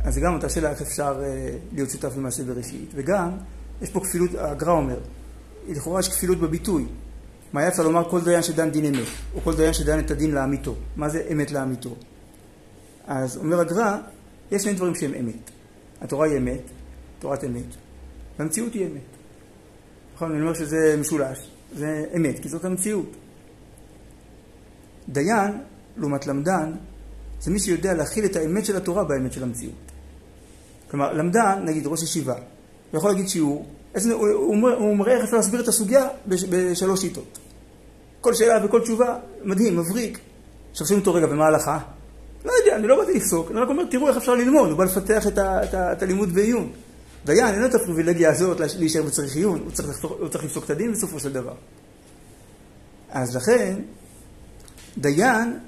אז 0.05 0.19
גם 0.19 0.35
אותה 0.35 0.49
שאלה 0.49 0.71
איך 0.71 0.83
אפשר 0.83 1.23
אה, 1.25 1.57
להיות 1.73 1.91
שותף 1.91 2.15
במעשה 2.17 2.45
בראשית. 2.45 2.91
וגם, 2.95 3.31
יש 3.83 3.91
פה 3.91 4.01
כפילות, 4.01 4.31
הגר"א 4.39 4.71
אומר, 4.71 4.99
לכאורה 5.69 6.01
יש 6.01 6.09
כפילות 6.09 6.39
בביטוי. 6.39 6.87
מה 7.53 7.69
אפשר 7.69 7.83
לומר 7.83 8.11
כל 8.11 8.21
דיין 8.21 8.43
שדן 8.43 8.71
דין 8.71 8.85
אמת, 8.85 9.09
או 9.35 9.41
כל 9.41 9.57
דיין 9.57 9.73
שדן 9.73 9.99
את 9.99 10.11
הדין 10.11 10.31
לאמיתו. 10.31 10.75
מה 10.97 11.09
זה 11.09 11.23
אמת 11.33 11.51
לאמיתו? 11.51 11.97
אז 13.07 13.37
אומר 13.37 13.61
הגר"א, 13.61 13.97
יש 14.53 14.63
שני 14.63 14.73
דברים 14.73 14.95
שהם 14.95 15.15
אמת. 15.15 15.51
התורה 16.01 16.27
היא 16.27 16.39
אמת, 16.39 16.61
תורת 17.19 17.45
אמת, 17.45 17.77
והמציאות 18.39 18.75
היא 18.75 18.87
אמת. 18.87 19.01
נכון? 20.15 20.33
אני 20.33 20.41
אומר 20.41 20.55
שזה 20.55 20.97
משולש, 21.01 21.51
זה 21.75 22.05
אמת, 22.17 22.39
כי 22.39 22.49
זאת 22.49 22.65
המציאות. 22.65 23.17
דיין, 25.09 25.61
לעומת 25.97 26.27
למדן, 26.27 26.73
זה 27.41 27.51
מי 27.51 27.61
שיודע 27.61 27.95
להכיל 27.95 28.25
את 28.25 28.37
האמת 28.37 28.65
של 28.65 28.77
התורה 28.77 29.05
באמת 29.05 29.33
של 29.33 29.43
המציאות. 29.43 29.75
כלומר, 30.91 31.13
למדן, 31.13 31.63
נגיד 31.65 31.87
ראש 31.87 32.03
ישיבה, 32.03 32.35
הוא 32.91 32.99
יכול 32.99 33.11
להגיד 33.11 33.29
שיעור, 33.29 33.67
הוא, 33.95 34.29
הוא, 34.29 34.69
הוא 34.69 34.97
מראה 34.97 35.17
איך 35.17 35.25
אפשר 35.25 35.37
להסביר 35.37 35.61
את 35.61 35.69
הסוגיה 35.69 36.09
בשלוש 36.27 37.01
שיטות. 37.01 37.39
כל 38.21 38.35
שאלה 38.35 38.65
וכל 38.67 38.81
תשובה, 38.81 39.19
מדהים, 39.45 39.77
מבריק. 39.77 40.19
עכשיו 40.71 40.87
שואלים 40.87 41.01
אותו, 41.01 41.15
רגע, 41.15 41.27
ומה 41.31 41.45
ההלכה? 41.45 41.79
לא 42.45 42.53
יודע, 42.61 42.77
אני 42.77 42.87
לא 42.87 42.97
באתי 42.97 43.15
לפסוק, 43.15 43.51
אני 43.51 43.61
רק 43.61 43.69
אומר, 43.69 43.85
תראו 43.91 44.09
איך 44.09 44.17
אפשר 44.17 44.35
ללמוד, 44.35 44.71
הוא 44.71 44.79
בא 44.79 44.85
לפתח 44.85 45.27
את, 45.27 45.39
את, 45.39 45.75
את 45.75 46.03
הלימוד 46.03 46.33
בעיון. 46.33 46.73
דיין, 47.25 47.55
אין 47.55 47.61
לו 47.61 47.67
את 47.67 47.75
הפריבילגיה 47.75 48.31
הזאת 48.31 48.61
להישאר 48.79 49.03
בצריך 49.03 49.37
עיון, 49.37 49.61
הוא 49.61 49.71
צריך, 49.71 50.05
הוא 50.05 50.29
צריך 50.29 50.45
לפסוק 50.45 50.65
את 50.65 50.71
הדין 50.71 50.93
בסופו 50.93 51.21
של 51.21 51.33
דבר. 51.33 51.55
אז 53.11 53.37
לכן, 53.37 53.75
דיין 54.99 55.59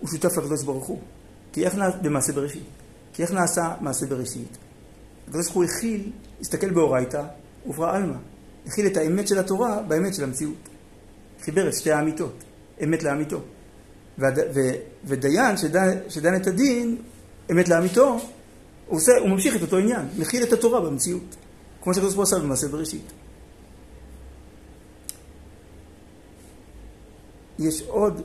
הוא 0.00 0.08
שותף 0.08 0.36
לקדוש 0.36 0.62
ברוך 0.62 0.86
הוא. 0.86 0.98
כי 1.52 1.64
איך 1.64 1.74
נעשה, 1.74 1.96
במעשה 1.98 2.32
בראשית? 2.32 2.62
כי 3.12 3.22
איך 3.22 3.32
נעשה 3.32 3.74
מעשה 3.80 4.06
בראשית? 4.06 4.58
הקדוש 5.28 5.46
ברוך 5.46 5.56
הוא 5.56 5.64
הכיל, 5.64 6.10
הסתכל 6.40 6.70
באורייתא, 6.70 7.22
וברא 7.66 7.96
עלמא. 7.96 8.16
הכיל 8.66 8.86
את 8.86 8.96
האמת 8.96 9.28
של 9.28 9.38
התורה 9.38 9.82
באמת 9.88 10.14
של 10.14 10.24
המציאות. 10.24 10.68
חיבר 11.42 11.68
את 11.68 11.74
שתי 11.74 11.92
האמיתות, 11.92 12.44
אמת 12.84 13.02
לאמיתו. 13.02 13.40
והד... 14.18 14.38
ו... 14.38 14.60
ודיין 15.04 15.56
שדן, 15.56 15.98
שדן 16.08 16.36
את 16.36 16.46
הדין, 16.46 16.96
אמת 17.50 17.68
לאמיתו, 17.68 18.08
הוא, 18.86 18.96
עושה, 18.96 19.12
הוא 19.20 19.28
ממשיך 19.28 19.56
את 19.56 19.62
אותו 19.62 19.76
עניין, 19.76 20.08
מכיל 20.18 20.42
את 20.42 20.52
התורה 20.52 20.80
במציאות, 20.80 21.36
כמו 21.82 21.94
שהקדוש 21.94 22.14
ברוך 22.14 22.28
הוא 22.28 22.36
עשה 22.36 22.44
במעשה 22.44 22.68
בראשית. 22.68 23.12
יש 27.58 27.82
עוד, 27.82 28.22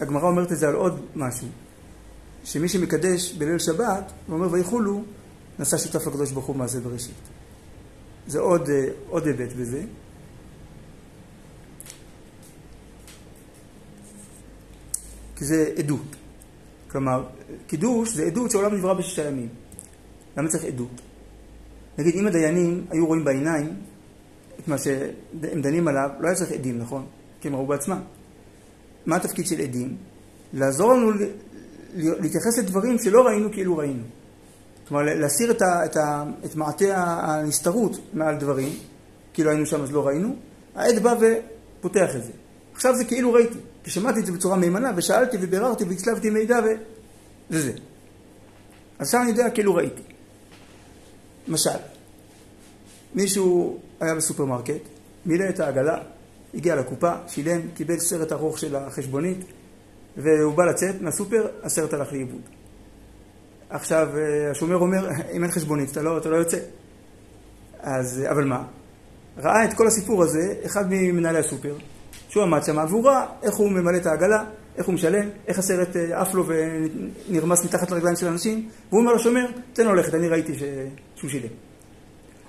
הגמרא 0.00 0.28
אומרת 0.28 0.52
את 0.52 0.58
זה 0.58 0.68
על 0.68 0.74
עוד 0.74 1.00
משהו, 1.16 1.48
שמי 2.44 2.68
שמקדש 2.68 3.32
בליל 3.32 3.58
שבת, 3.58 4.12
הוא 4.26 4.34
אומר 4.34 4.52
ויחולו, 4.52 5.02
נעשה 5.58 5.78
שותף 5.78 6.06
לקדוש 6.06 6.32
ברוך 6.32 6.46
הוא 6.46 6.56
במעשה 6.56 6.80
בראשית. 6.80 7.39
זה 8.30 8.38
עוד, 8.38 8.68
אה, 8.70 8.84
עוד 9.08 9.26
היבט 9.26 9.52
בזה. 9.52 9.82
כי 15.36 15.44
זה 15.44 15.72
עדות. 15.78 16.16
כלומר, 16.90 17.24
קידוש 17.66 18.14
זה 18.14 18.24
עדות 18.24 18.50
שהעולם 18.50 18.74
נברא 18.74 18.94
בשישה 18.94 19.28
ימים. 19.28 19.48
למה 20.36 20.48
צריך 20.48 20.64
עדות? 20.64 21.00
נגיד, 21.98 22.14
אם 22.14 22.26
הדיינים 22.26 22.86
היו 22.90 23.06
רואים 23.06 23.24
בעיניים 23.24 23.76
את 24.60 24.68
מה 24.68 24.78
שהם 24.78 25.62
דנים 25.62 25.88
עליו, 25.88 26.10
לא 26.20 26.26
היה 26.26 26.36
צריך 26.36 26.52
עדים, 26.52 26.78
נכון? 26.78 27.06
כי 27.40 27.48
הם 27.48 27.54
ראו 27.54 27.66
בעצמם. 27.66 28.00
מה 29.06 29.16
התפקיד 29.16 29.46
של 29.46 29.60
עדים? 29.60 29.96
לעזור 30.52 30.92
לנו 30.92 31.10
להתייחס 31.94 32.58
לדברים 32.58 32.98
שלא 32.98 33.22
ראינו 33.22 33.52
כאילו 33.52 33.76
ראינו. 33.76 34.02
כלומר, 34.90 35.04
להסיר 35.04 35.50
את, 35.50 35.62
ה, 35.62 35.84
את, 35.84 35.96
ה, 35.96 36.24
את 36.44 36.56
מעטה 36.56 37.20
הנסתרות 37.22 37.98
מעל 38.12 38.36
דברים, 38.36 38.68
כאילו 39.34 39.50
היינו 39.50 39.66
שם 39.66 39.82
אז 39.82 39.92
לא 39.92 40.06
ראינו, 40.06 40.36
העד 40.74 40.98
בא 41.02 41.14
ופותח 41.20 42.16
את 42.16 42.24
זה. 42.24 42.32
עכשיו 42.74 42.96
זה 42.96 43.04
כאילו 43.04 43.32
ראיתי, 43.32 43.58
כי 43.84 43.90
שמעתי 43.90 44.20
את 44.20 44.26
זה 44.26 44.32
בצורה 44.32 44.56
מהימנה, 44.56 44.90
ושאלתי 44.96 45.36
וביררתי 45.40 45.84
והצלבתי 45.84 46.30
מידע. 46.30 46.60
וזה. 47.50 47.72
אז 47.72 47.78
עכשיו 48.98 49.20
אני 49.22 49.30
יודע 49.30 49.50
כאילו 49.50 49.74
ראיתי. 49.74 50.02
למשל, 51.48 51.78
מישהו 53.14 53.78
היה 54.00 54.14
בסופרמרקט, 54.14 54.82
מילא 55.26 55.48
את 55.48 55.60
העגלה, 55.60 55.98
הגיע 56.54 56.76
לקופה, 56.76 57.12
שילם, 57.28 57.60
קיבל 57.74 57.98
סרט 57.98 58.32
ארוך 58.32 58.58
של 58.58 58.76
החשבונית, 58.76 59.38
והוא 60.16 60.54
בא 60.54 60.64
לצאת 60.64 61.00
מהסופר, 61.00 61.46
הסרט 61.62 61.92
הלך 61.92 62.12
לאיבוד. 62.12 62.59
עכשיו, 63.70 64.08
אה, 64.16 64.50
השומר 64.50 64.76
אומר, 64.76 65.08
אם 65.32 65.44
אין 65.44 65.50
חשבונית, 65.50 65.90
אתה 65.92 66.02
לא, 66.02 66.18
אתה 66.18 66.28
לא 66.28 66.36
יוצא. 66.36 66.58
אז, 67.80 68.22
אבל 68.30 68.44
מה? 68.44 68.64
ראה 69.38 69.64
את 69.64 69.74
כל 69.74 69.86
הסיפור 69.86 70.22
הזה 70.22 70.54
אחד 70.66 70.84
ממנהלי 70.90 71.38
הסופר, 71.38 71.74
שהוא 72.28 72.42
עמד 72.42 72.62
שם, 72.64 72.84
והוא 72.88 73.04
ראה 73.04 73.26
איך 73.42 73.54
הוא 73.54 73.70
ממלא 73.70 73.96
את 73.96 74.06
העגלה, 74.06 74.44
איך 74.76 74.86
הוא 74.86 74.94
משלם, 74.94 75.28
איך 75.46 75.58
הסרט 75.58 75.96
אה, 75.96 76.20
עף 76.20 76.34
לו 76.34 76.44
ונרמס 76.46 77.64
מתחת 77.64 77.90
לרגליים 77.90 78.16
של 78.16 78.26
אנשים, 78.26 78.68
והוא 78.90 79.00
אומר 79.00 79.14
לשומר, 79.14 79.46
תן 79.72 79.84
לו 79.84 79.94
ללכת, 79.94 80.14
אני 80.14 80.28
ראיתי 80.28 80.58
ש... 80.58 80.62
שהוא 81.14 81.30
שילם. 81.30 81.48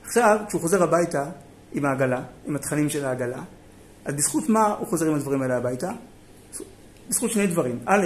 עכשיו, 0.04 0.38
כשהוא 0.48 0.62
חוזר 0.62 0.84
הביתה 0.84 1.26
עם 1.74 1.86
העגלה, 1.86 2.24
עם 2.46 2.56
התכנים 2.56 2.90
של 2.90 3.06
העגלה, 3.06 3.44
אז 4.06 4.16
בזכות 4.16 4.50
מה 4.50 4.68
הוא 4.68 4.88
חוזר 4.88 5.08
עם 5.08 5.16
הדברים 5.16 5.42
האלה 5.42 5.58
הביתה? 5.58 5.92
בזכות 7.10 7.32
שני 7.32 7.48
דברים. 7.48 7.80
א', 7.86 8.06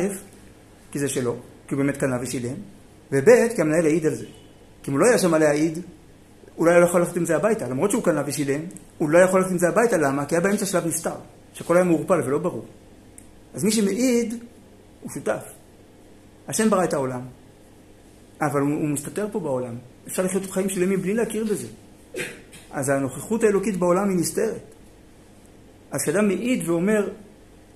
כי 0.92 1.00
זה 1.00 1.10
שלו, 1.10 1.36
כי 1.68 1.76
הוא 1.76 1.84
באמת 1.84 1.98
קנה 1.98 2.18
ושילם, 2.22 2.56
וב', 3.12 3.30
כי 3.56 3.62
המנהל 3.62 3.86
העיד 3.86 4.06
על 4.06 4.16
זה. 4.16 4.26
כי 4.84 4.92
אם 4.92 4.94
הוא 4.94 5.00
לא 5.00 5.06
היה 5.10 5.18
שם 5.18 5.32
מה 5.32 5.38
להעיד, 5.38 5.80
הוא 6.56 6.66
לא 6.66 6.72
היה 6.72 6.84
יכול 6.84 7.00
ללכת 7.02 7.18
עם 7.18 7.26
זה 7.26 7.36
הביתה. 7.36 7.68
למרות 7.68 7.92
שהוא 7.92 8.04
קנה 8.04 8.24
ושילם, 8.26 8.62
הוא 8.98 9.10
לא 9.10 9.20
יכול 9.20 9.40
ללכת 9.40 9.52
עם 9.52 9.58
זה 9.58 9.68
הביתה, 9.68 9.98
למה? 9.98 10.26
כי 10.26 10.36
היה 10.36 10.42
באמצע 10.42 10.66
שלב 10.66 10.86
נסתר, 10.88 11.16
שהכל 11.54 11.76
היה 11.76 11.86
מעורפל 11.86 12.22
ולא 12.26 12.38
ברור. 12.38 12.66
אז 13.54 13.64
מי 13.64 13.72
שמעיד, 13.72 14.44
הוא 15.02 15.12
שותף. 15.12 15.44
השם 16.48 16.70
ברא 16.70 16.84
את 16.84 16.94
העולם, 16.94 17.22
אבל 18.42 18.62
הוא, 18.62 18.70
הוא 18.70 18.90
מסתתר 18.90 19.28
פה 19.32 19.40
בעולם. 19.40 19.76
אפשר 20.08 20.24
לחיות 20.24 20.52
חיים 20.52 20.70
שלמים 20.70 21.02
בלי 21.02 21.14
להכיר 21.14 21.46
בזה. 21.46 21.68
אז 22.72 22.90
הנוכחות 22.90 23.44
האלוקית 23.44 23.78
בעולם 23.78 24.10
היא 24.10 24.18
נסתרת. 24.18 24.62
אז 25.92 26.02
כשאדם 26.02 26.28
מעיד 26.28 26.70
ואומר, 26.70 27.10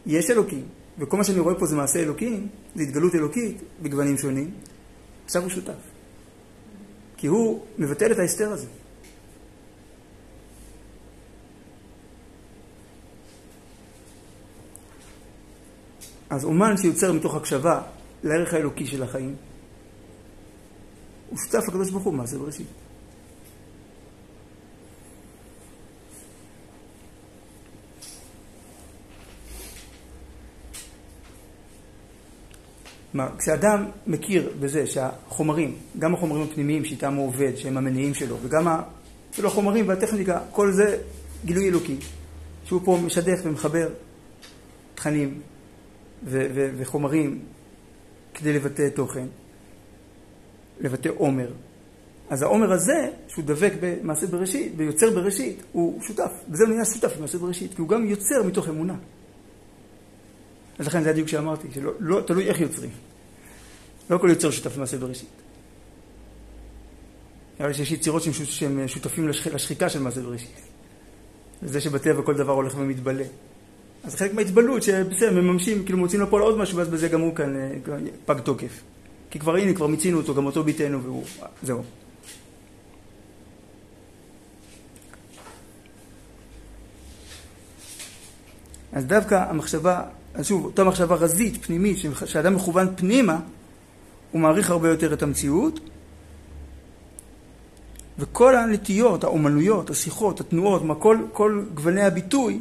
יש 0.06 0.32
אלוקים, 0.32 0.64
וכל 1.00 1.18
מה 1.18 1.24
שאני 1.24 1.40
רואה 1.40 1.56
פה 1.56 1.66
זה 1.66 1.76
מעשה 1.76 2.00
אלוקים, 2.00 2.48
זה 2.76 2.84
התגלות 2.84 3.16
אלוקית 3.16 3.62
בגוונים 3.82 4.18
שונים, 4.18 4.52
עכשיו 5.30 5.42
הוא 5.42 5.50
שותף. 5.50 5.74
כי 7.18 7.28
הוא 7.28 7.66
מבטל 7.78 8.12
את 8.12 8.20
ההסתר 8.20 8.52
הזה. 8.52 8.68
אז 16.30 16.44
אומן 16.44 16.78
שיוצר 16.78 17.14
מתוך 17.14 17.36
הקשבה 17.36 17.82
לערך 18.24 18.54
האלוקי 18.54 18.88
של 18.88 19.04
החיים, 19.04 19.36
הוא 21.30 21.38
שותף 21.38 21.68
לקדוש 21.68 21.90
ברוך 21.90 22.04
הוא 22.04 22.14
מעשה 22.14 22.38
בראשית. 22.38 22.68
כשאדם 33.38 33.86
מכיר 34.08 34.50
בזה 34.60 34.88
שהחומרים, 34.88 35.76
גם 36.00 36.14
החומרים 36.14 36.44
הפנימיים 36.44 36.86
שאיתם 36.86 37.14
הוא 37.14 37.28
עובד, 37.28 37.56
שהם 37.56 37.78
המניעים 37.78 38.14
שלו, 38.14 38.38
וגם 38.42 38.68
החומרים 39.44 39.88
והטכניקה, 39.88 40.40
כל 40.52 40.72
זה 40.72 40.98
גילוי 41.46 41.70
אלוקי, 41.70 41.96
שהוא 42.66 42.82
פה 42.86 43.00
משדך 43.06 43.40
ומחבר 43.44 43.90
תכנים 44.96 45.42
ו- 46.24 46.48
ו- 46.56 46.70
וחומרים 46.78 47.40
כדי 48.34 48.54
לבטא 48.54 48.90
תוכן, 48.90 49.26
לבטא 50.80 51.10
עומר. 51.18 51.52
אז 52.30 52.42
העומר 52.42 52.74
הזה, 52.74 53.10
שהוא 53.28 53.46
דבק 53.46 53.74
במעשה 53.80 54.28
בראשית, 54.28 54.76
ביוצר 54.76 55.10
בראשית, 55.10 55.64
הוא 55.72 56.02
שותף. 56.02 56.32
וזה 56.50 56.68
נהיה 56.68 56.86
שותף 56.86 57.18
במעשה 57.18 57.38
בראשית, 57.38 57.74
כי 57.74 57.82
הוא 57.82 57.90
גם 57.90 58.06
יוצר 58.06 58.44
מתוך 58.46 58.70
אמונה. 58.70 58.96
אז 60.80 60.88
לכן 60.88 61.04
זה 61.04 61.10
הדיוק 61.10 61.28
שאמרתי, 61.28 61.68
שלא 61.74 61.92
לא, 62.00 62.22
תלוי 62.22 62.48
איך 62.50 62.62
יוצרים. 62.62 62.90
לא 64.10 64.18
כל 64.18 64.30
יוצר 64.30 64.52
שותף 64.52 64.76
במעשה 64.76 64.98
בראשית. 64.98 65.30
לי 67.60 67.74
שיש 67.74 67.92
יצירות 67.92 68.24
שהם 68.24 68.88
שותפים 68.88 69.28
לשח... 69.28 69.48
לשחיקה 69.48 69.90
של 69.90 70.00
מעשה 70.00 70.22
בראשית. 70.22 70.62
זה 71.62 71.82
שבטבע 71.82 72.22
כל 72.22 72.34
דבר 72.34 72.52
הולך 72.54 72.76
ומתבלה. 72.78 73.24
אז 74.04 74.16
חלק 74.16 74.34
מההתבלות, 74.34 74.84
שבסדר, 74.84 75.32
מממשים, 75.32 75.86
כאילו 75.86 75.98
מוצאים 75.98 76.22
לפועל 76.22 76.44
עוד 76.44 76.58
משהו, 76.58 76.78
ואז 76.78 76.88
בזה 76.88 77.08
גם 77.08 77.22
הוא 77.22 77.36
כאן 77.36 77.56
אה, 77.56 77.72
פג 78.26 78.40
תוקף. 78.40 78.82
כי 79.32 79.40
כבר 79.40 79.56
הנה, 79.56 79.74
כבר 79.74 79.88
מיצינו 79.88 80.18
אותו, 80.18 80.36
גם 80.36 80.46
אותו 80.46 80.64
ביתנו, 80.64 81.04
והוא... 81.04 81.24
זהו. 81.64 81.84
אז 88.94 89.06
דווקא 89.06 89.36
המחשבה 89.50 90.04
אז 90.34 90.48
שוב, 90.48 90.66
אותה 90.66 90.84
מחשבה 90.84 91.16
רזית, 91.16 91.66
פנימית, 91.66 91.98
שאדם 92.26 92.56
מכוון 92.56 92.88
פנימה, 92.96 93.40
הוא 94.32 94.42
מעריך 94.42 94.70
הרבה 94.70 94.90
יותר 94.90 95.14
את 95.14 95.24
המציאות, 95.24 95.80
וכל 98.20 98.56
הנטיות, 98.56 99.24
האומנויות, 99.24 99.90
השיחות, 99.90 100.40
התנועות, 100.40 100.84
מה, 100.84 100.96
כל, 100.96 101.18
כל 101.34 101.64
גווני 101.74 102.02
הביטוי 102.02 102.58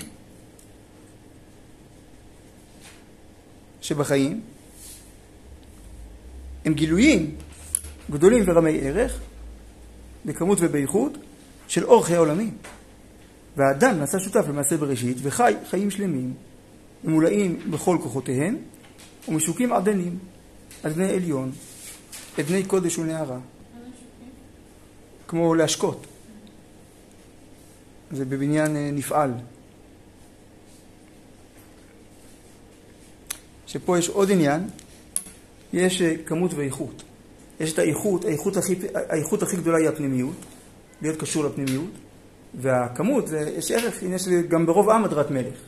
שבחיים, 3.80 4.40
הם 6.64 6.74
גילויים 6.74 7.34
גדולים 8.10 8.44
ורמי 8.46 8.80
ערך, 8.80 9.20
בכמות 10.24 10.58
ובאיכות, 10.60 11.18
של 11.68 11.84
אור 11.84 12.04
חיי. 12.04 12.18
והאדם 13.56 13.98
נעשה 13.98 14.18
שותף 14.18 14.44
למעשה 14.48 14.76
בראשית 14.76 15.16
וחי 15.22 15.54
חיים 15.70 15.90
שלמים 15.90 16.34
ממולאים 17.04 17.58
בכל 17.70 17.98
כוחותיהם, 18.02 18.56
ומשוקים 19.28 19.72
עדנים, 19.72 20.18
אדני 20.82 21.10
עליון, 21.10 21.52
אדני 22.40 22.64
קודש 22.64 22.98
ונערה. 22.98 23.38
כמו 25.28 25.54
להשקות. 25.54 26.06
זה 28.10 28.24
בבניין 28.24 28.76
אה, 28.76 28.90
נפעל. 28.92 29.32
שפה 33.66 33.98
יש 33.98 34.08
עוד 34.08 34.30
עניין, 34.30 34.68
יש 35.72 36.02
אה, 36.02 36.14
כמות 36.26 36.54
ואיכות. 36.54 37.02
יש 37.60 37.72
את 37.72 37.78
האיכות, 37.78 38.24
האיכות 38.24 38.56
הכי, 38.56 38.74
האיכות 38.94 39.42
הכי 39.42 39.56
גדולה 39.56 39.78
היא 39.78 39.88
הפנימיות, 39.88 40.36
להיות 41.02 41.20
קשור 41.20 41.44
לפנימיות, 41.44 41.90
והכמות, 42.54 43.28
זה, 43.28 43.54
יש 43.56 43.70
ערך, 43.70 44.02
יש 44.02 44.28
גם 44.28 44.66
ברוב 44.66 44.90
עם 44.90 45.04
הדרת 45.04 45.30
מלך. 45.30 45.67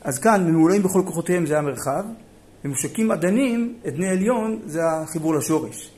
אז 0.00 0.18
כאן, 0.18 0.50
ממולאים 0.50 0.82
בכל 0.82 1.02
כוחותיהם 1.06 1.46
זה 1.46 1.58
המרחב, 1.58 2.04
ומושקים 2.64 3.12
אדנים, 3.12 3.74
עדני 3.84 4.08
עליון, 4.08 4.60
זה 4.66 4.86
החיבור 4.86 5.34
לשורש. 5.34 5.90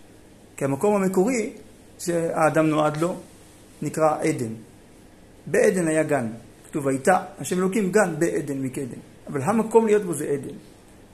כי 0.57 0.65
המקום 0.65 0.95
המקורי 0.95 1.53
שהאדם 1.99 2.67
נועד 2.67 2.97
לו 2.97 3.17
נקרא 3.83 4.19
עדן. 4.23 4.53
בעדן 5.47 5.89
היה 5.89 6.03
גן. 6.03 6.27
כתוב, 6.67 6.89
הייתה 6.89 7.23
השם 7.39 7.59
אלוקים 7.59 7.93
גן 7.93 8.15
בעדן 8.19 8.59
מקדם. 8.59 9.01
אבל 9.27 9.43
המקום 9.43 9.87
להיות 9.87 10.03
בו 10.03 10.15
זה 10.15 10.25
עדן. 10.25 10.55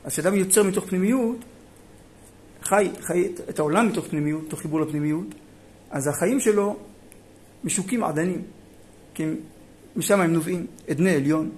אז 0.04 0.12
כשאדם 0.12 0.34
יוצר 0.34 0.62
מתוך 0.62 0.84
פנימיות, 0.84 1.36
חי, 2.62 2.90
חי 3.00 3.32
את 3.48 3.58
העולם 3.58 3.88
מתוך 3.88 4.06
פנימיות, 4.06 4.42
מתוך 4.46 4.60
חיבור 4.60 4.80
לפנימיות, 4.80 5.26
אז 5.90 6.06
החיים 6.06 6.40
שלו 6.40 6.76
משוקים 7.64 8.04
עדנים. 8.04 8.42
כי 9.14 9.24
משם 9.96 10.20
הם 10.20 10.32
נובעים, 10.32 10.66
עדני 10.88 11.14
עליון. 11.14 11.50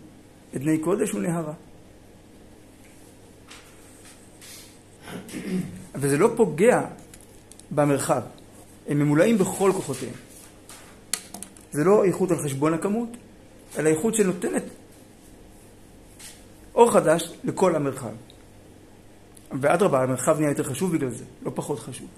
אדני 0.56 0.78
קודש 0.78 1.14
ונהרה. 1.14 1.52
וזה 5.94 6.18
לא 6.18 6.28
פוגע 6.36 6.82
במרחב, 7.70 8.22
הם 8.88 8.98
ממולאים 8.98 9.38
בכל 9.38 9.72
כוחותיהם. 9.74 10.14
זה 11.72 11.84
לא 11.84 12.04
איכות 12.04 12.30
על 12.30 12.38
חשבון 12.44 12.74
הכמות, 12.74 13.08
אלא 13.78 13.88
איכות 13.88 14.14
שנותנת 14.14 14.62
אור 16.74 16.90
חדש 16.90 17.32
לכל 17.44 17.76
המרחב. 17.76 18.12
ואדרבה, 19.60 20.02
המרחב 20.02 20.38
נהיה 20.38 20.50
יותר 20.50 20.62
חשוב 20.62 20.96
בגלל 20.96 21.10
זה, 21.10 21.24
לא 21.42 21.52
פחות 21.54 21.78
חשוב. 21.78 22.08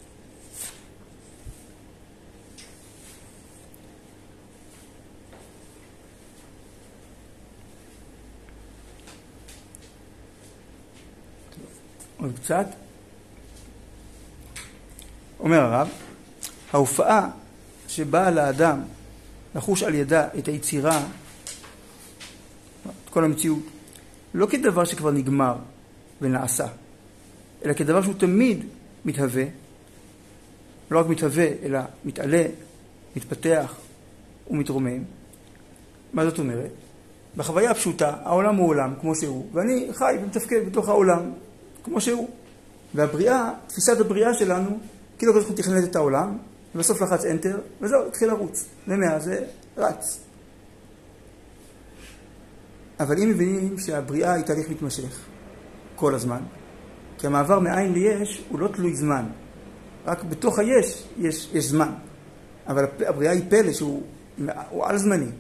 עוד 12.21 12.33
קצת. 12.43 12.67
אומר 15.41 15.61
הרב, 15.61 15.89
ההופעה 16.73 17.31
שבאה 17.89 18.31
לאדם 18.31 18.83
לחוש 19.55 19.83
על 19.83 19.95
ידה 19.95 20.29
את 20.39 20.49
היצירה, 20.49 21.07
את 22.87 23.11
כל 23.11 23.25
המציאות, 23.25 23.63
לא 24.35 24.47
כדבר 24.47 24.85
שכבר 24.85 25.11
נגמר 25.11 25.57
ונעשה, 26.21 26.67
אלא 27.65 27.73
כדבר 27.73 28.03
שהוא 28.03 28.15
תמיד 28.15 28.65
מתהווה, 29.05 29.45
לא 30.91 31.01
רק 31.01 31.07
מתהווה, 31.07 31.47
אלא 31.63 31.79
מתעלה, 32.05 32.45
מתפתח 33.17 33.75
ומתרומם. 34.51 35.03
מה 36.13 36.25
זאת 36.25 36.39
אומרת? 36.39 36.71
בחוויה 37.37 37.71
הפשוטה, 37.71 38.17
העולם 38.23 38.57
הוא 38.57 38.69
עולם 38.69 38.95
כמו 39.01 39.15
שהוא, 39.15 39.47
ואני 39.53 39.89
חי 39.93 40.15
ומתפקד 40.23 40.67
בתוך 40.67 40.89
העולם, 40.89 41.33
כמו 41.89 42.01
שהוא. 42.01 42.29
והבריאה, 42.95 43.51
תפיסת 43.67 44.01
הבריאה 44.01 44.35
שלנו, 44.35 44.79
כאילו 45.19 45.33
הקדוש 45.33 45.45
ברוך 45.45 45.49
הוא 45.49 45.57
תכנן 45.57 45.85
את 45.85 45.97
העולם, 45.97 46.39
ובסוף 46.75 47.03
לחץ 47.03 47.25
enter, 47.25 47.57
וזהו, 47.81 48.07
התחיל 48.09 48.29
לרוץ. 48.29 48.65
ומאז 48.89 49.25
זה 49.25 49.45
רץ. 49.77 50.21
אבל 53.01 53.23
אם 53.23 53.29
מבינים 53.29 53.79
שהבריאה 53.79 54.33
היא 54.33 54.45
תהליך 54.45 54.71
מתמשך, 54.71 55.19
כל 55.97 56.15
הזמן, 56.15 56.41
כי 57.19 57.27
המעבר 57.27 57.59
מאין 57.59 57.93
ליש 57.93 58.45
הוא 58.49 58.59
לא 58.59 58.69
תלוי 58.69 58.97
זמן. 58.97 59.25
רק 60.07 60.25
בתוך 60.25 60.59
היש 60.59 61.05
יש, 61.19 61.51
יש 61.53 61.65
זמן. 61.65 61.93
אבל 62.67 62.85
הבריאה 63.07 63.33
היא 63.33 63.43
פלא 63.49 63.73
שהוא 63.73 64.03
על 64.83 64.99
זמני. 64.99 65.31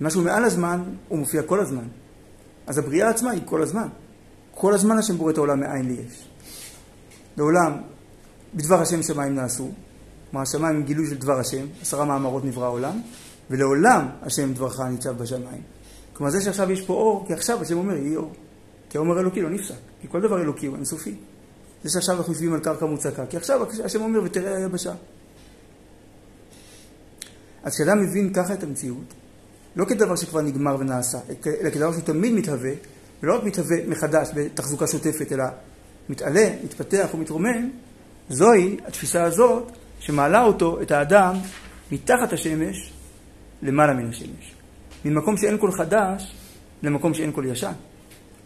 משהו 0.00 0.22
מעל 0.22 0.44
הזמן, 0.44 0.82
הוא 1.08 1.18
מופיע 1.18 1.42
כל 1.42 1.60
הזמן. 1.60 1.84
אז 2.66 2.78
הבריאה 2.78 3.08
עצמה 3.08 3.30
היא 3.30 3.42
כל 3.44 3.62
הזמן. 3.62 3.88
כל 4.54 4.74
הזמן 4.74 4.98
השם 4.98 5.16
בורא 5.16 5.32
את 5.32 5.36
העולם 5.36 5.60
מאין 5.60 5.88
ליש. 5.88 6.28
לעולם, 7.36 7.72
בדבר 8.54 8.82
השם 8.82 9.02
שמיים 9.02 9.34
נעשו, 9.34 9.70
כלומר 10.30 10.42
השמיים 10.42 10.76
הם 10.76 10.82
גילוי 10.82 11.06
של 11.06 11.16
דבר 11.16 11.40
השם, 11.40 11.66
עשרה 11.82 12.04
מאמרות 12.04 12.44
נברא 12.44 12.64
העולם, 12.64 13.00
ולעולם 13.50 14.08
השם 14.22 14.52
דברך 14.52 14.80
ניצב 14.80 15.22
בשמיים. 15.22 15.62
כלומר 16.12 16.32
זה 16.32 16.40
שעכשיו 16.40 16.70
יש 16.70 16.86
פה 16.86 16.92
אור, 16.92 17.24
כי 17.26 17.32
עכשיו 17.32 17.62
השם 17.62 17.78
אומר 17.78 17.96
יהיה 17.96 18.18
אור. 18.18 18.32
כי 18.90 18.98
האומר 18.98 19.20
אלוקי 19.20 19.42
לא 19.42 19.50
נפסק, 19.50 19.74
כי 20.00 20.08
כל 20.10 20.20
דבר 20.20 20.42
אלוקי 20.42 20.66
הוא 20.66 20.76
אינסופי. 20.76 21.14
זה 21.84 21.90
שעכשיו 21.90 22.18
אנחנו 22.18 22.32
יושבים 22.32 22.54
על 22.54 22.60
קרקע 22.60 22.86
מוצקה, 22.86 23.26
כי 23.26 23.36
עכשיו 23.36 23.60
השם 23.84 24.02
אומר 24.02 24.20
ותראה 24.24 24.56
היבשה. 24.56 24.94
אז 27.62 27.74
כשאדם 27.74 28.02
מבין 28.02 28.32
ככה 28.34 28.54
את 28.54 28.62
המציאות, 28.62 29.14
לא 29.76 29.84
כדבר 29.84 30.16
שכבר 30.16 30.40
נגמר 30.40 30.76
ונעשה, 30.80 31.18
אלא 31.60 31.70
כדבר 31.70 31.92
שהוא 31.92 32.02
תמיד 32.02 32.32
מתהווה, 32.32 32.72
ולא 33.22 33.36
רק 33.36 33.44
מתהווה 33.44 33.76
מחדש 33.88 34.28
בתחזוקה 34.34 34.86
שוטפת, 34.86 35.32
אלא 35.32 35.44
מתעלה, 36.08 36.50
מתפתח 36.64 37.08
ומתרומם, 37.14 37.70
זוהי 38.28 38.76
התפיסה 38.86 39.24
הזאת 39.24 39.72
שמעלה 39.98 40.44
אותו, 40.44 40.82
את 40.82 40.90
האדם, 40.90 41.36
מתחת 41.92 42.32
השמש 42.32 42.92
למעלה 43.62 43.92
מן 43.92 44.08
השמש. 44.08 44.54
ממקום 45.04 45.36
שאין 45.36 45.58
כל 45.58 45.72
חדש 45.72 46.34
למקום 46.82 47.14
שאין 47.14 47.32
כל 47.32 47.44
ישן, 47.48 47.72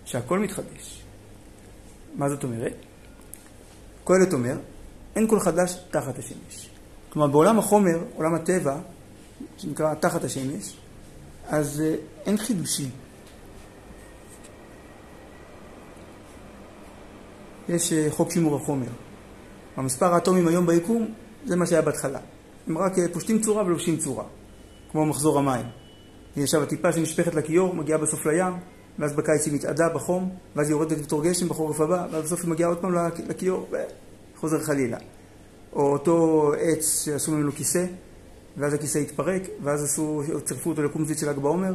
שהכל 0.05 0.39
מתחדש. 0.39 1.03
מה 2.14 2.29
זאת 2.29 2.45
אומרת? 2.45 2.74
קהלת 4.05 4.33
אומר, 4.33 4.57
אין 5.16 5.29
כל 5.29 5.41
חדש 5.41 5.74
תחת 5.91 6.18
השמש. 6.18 6.70
כלומר, 7.09 7.29
בעולם 7.29 7.59
החומר, 7.59 7.99
עולם 8.14 8.35
הטבע, 8.35 8.79
שנקרא 9.59 9.95
תחת 9.95 10.24
השמש, 10.24 10.77
אז 11.49 11.81
אה, 11.81 11.95
אין 12.27 12.37
חידושים. 12.37 12.91
יש 17.69 17.93
אה, 17.93 18.07
חוק 18.11 18.31
שימור 18.31 18.57
החומר. 18.57 18.87
המספר 19.77 20.14
האטומים 20.14 20.49
היום 20.49 20.67
ביקום 20.67 21.07
זה 21.47 21.57
מה 21.57 21.67
שהיה 21.67 21.83
בהתחלה. 21.83 22.19
הם 22.67 22.79
רק 22.79 22.99
אה, 22.99 23.05
פושטים 23.12 23.43
צורה 23.43 23.64
ולובשים 23.64 23.97
צורה, 23.97 24.25
כמו 24.91 25.07
מחזור 25.07 25.39
המים. 25.39 25.67
עכשיו 26.37 26.62
הטיפה 26.62 26.93
שנשפכת 26.93 27.35
לכיור, 27.35 27.75
מגיעה 27.75 27.99
בסוף 27.99 28.27
לים, 28.27 28.53
ואז 28.99 29.12
בקיץ 29.12 29.47
היא 29.47 29.55
מתאדה 29.55 29.89
בחום, 29.89 30.31
ואז 30.57 30.69
היא 30.69 30.75
יורדת 30.75 30.99
בתור 30.99 31.25
גשם 31.25 31.49
בחורף 31.49 31.81
הבא, 31.81 32.07
ואז 32.12 32.25
בסוף 32.25 32.41
היא 32.41 32.51
מגיעה 32.51 32.69
עוד 32.69 32.79
פעם 32.79 32.95
לכיור, 33.29 33.69
וחוזר 34.37 34.61
חלילה. 34.61 34.99
או 35.73 35.93
אותו 35.93 36.53
עץ 36.61 37.05
שעשו 37.05 37.33
ממנו 37.33 37.53
כיסא, 37.53 37.85
ואז 38.57 38.75
הכיסא 38.75 38.99
התפרק, 38.99 39.43
ואז 39.62 39.85
עשו, 39.85 40.23
צירפו 40.45 40.71
אותו 40.71 40.83
לקומזית 40.83 41.19
של 41.19 41.31
ל"ג 41.31 41.39
בעומר, 41.39 41.75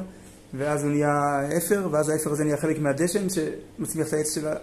ואז 0.54 0.84
הוא 0.84 0.92
נהיה 0.92 1.42
אפר, 1.58 1.88
ואז 1.92 2.10
האפר 2.10 2.32
הזה 2.32 2.44
נהיה 2.44 2.58
חלק 2.58 2.80
מהדשן 2.80 3.28
שמצמיח 3.30 4.08
את 4.08 4.14
העץ 4.14 4.36
של 4.36 4.48
ה... 4.48 4.54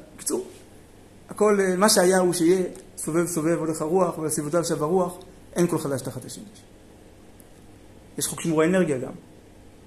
הכל, 1.29 1.61
אה, 1.61 1.77
מה 1.77 1.89
שהיה 1.89 2.19
הוא 2.19 2.33
שיהיה, 2.33 2.63
סובב 2.97 3.27
סובב 3.27 3.59
הולך 3.59 3.81
הרוח, 3.83 4.19
ולסביבותיו 4.19 4.65
שב 4.65 4.83
הרוח, 4.83 5.19
אין 5.53 5.67
כל 5.67 5.79
חדש 5.79 6.03
תחת 6.03 6.25
השמש. 6.25 6.63
יש 8.19 8.27
חוק 8.27 8.41
שימור 8.41 8.63
האנרגיה 8.63 8.99
גם. 8.99 9.13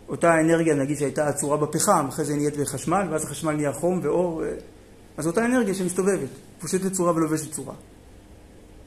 אותה 0.09 0.39
אנרגיה, 0.41 0.75
נגיד, 0.75 0.97
שהייתה 0.97 1.27
עצורה 1.27 1.57
בפחם, 1.57 2.05
אחרי 2.09 2.25
זה 2.25 2.35
נהיית 2.35 2.57
בחשמל, 2.57 3.07
ואז 3.11 3.23
החשמל 3.23 3.51
נהיה 3.51 3.73
חום 3.73 3.99
ואור, 4.03 4.43
אז 5.17 5.27
אותה 5.27 5.45
אנרגיה 5.45 5.73
שמסתובבת, 5.73 6.29
פושטת 6.59 6.91
צורה 6.91 7.11
ולובשת 7.15 7.51
צורה. 7.51 7.73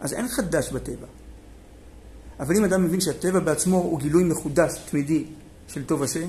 אז 0.01 0.13
אין 0.13 0.29
חדש 0.29 0.73
בטבע. 0.73 1.07
אבל 2.41 2.57
אם 2.57 2.65
אדם 2.65 2.85
מבין 2.85 3.01
שהטבע 3.01 3.41
בעצמו 3.41 3.77
הוא 3.77 3.99
גילוי 4.01 4.25
מחודש, 4.25 4.73
תמידי, 4.91 5.25
של 5.69 5.85
טוב 5.85 6.03
השם, 6.03 6.29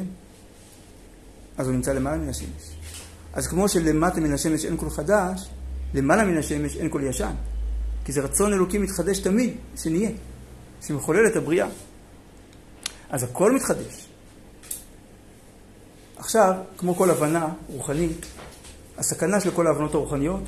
אז 1.58 1.68
הוא 1.68 1.76
נמצא 1.76 1.94
למעלה 1.94 2.18
מן 2.18 2.30
השמש. 2.30 2.76
אז 3.34 3.48
כמו 3.48 3.70
שלמטה 3.70 4.20
מן 4.20 4.34
השמש 4.34 4.66
אין 4.66 4.78
כל 4.78 4.90
חדש, 4.90 5.50
למעלה 5.96 6.26
מן 6.26 6.38
השמש 6.38 6.78
אין 6.78 6.90
כל 6.90 7.02
ישן. 7.04 7.34
כי 8.06 8.12
זה 8.12 8.22
רצון 8.22 8.54
אלוקים 8.54 8.82
מתחדש 8.82 9.20
תמיד, 9.20 9.54
שנהיה, 9.76 10.10
שמחולל 10.82 11.28
את 11.28 11.36
הבריאה. 11.36 11.68
אז 13.10 13.24
הכל 13.24 13.52
מתחדש. 13.56 14.08
עכשיו, 16.18 16.54
כמו 16.78 16.96
כל 16.96 17.10
הבנה 17.10 17.48
רוחנית, 17.68 18.26
הסכנה 18.98 19.40
של 19.40 19.52
כל 19.52 19.68
ההבנות 19.68 19.94
הרוחניות, 19.94 20.44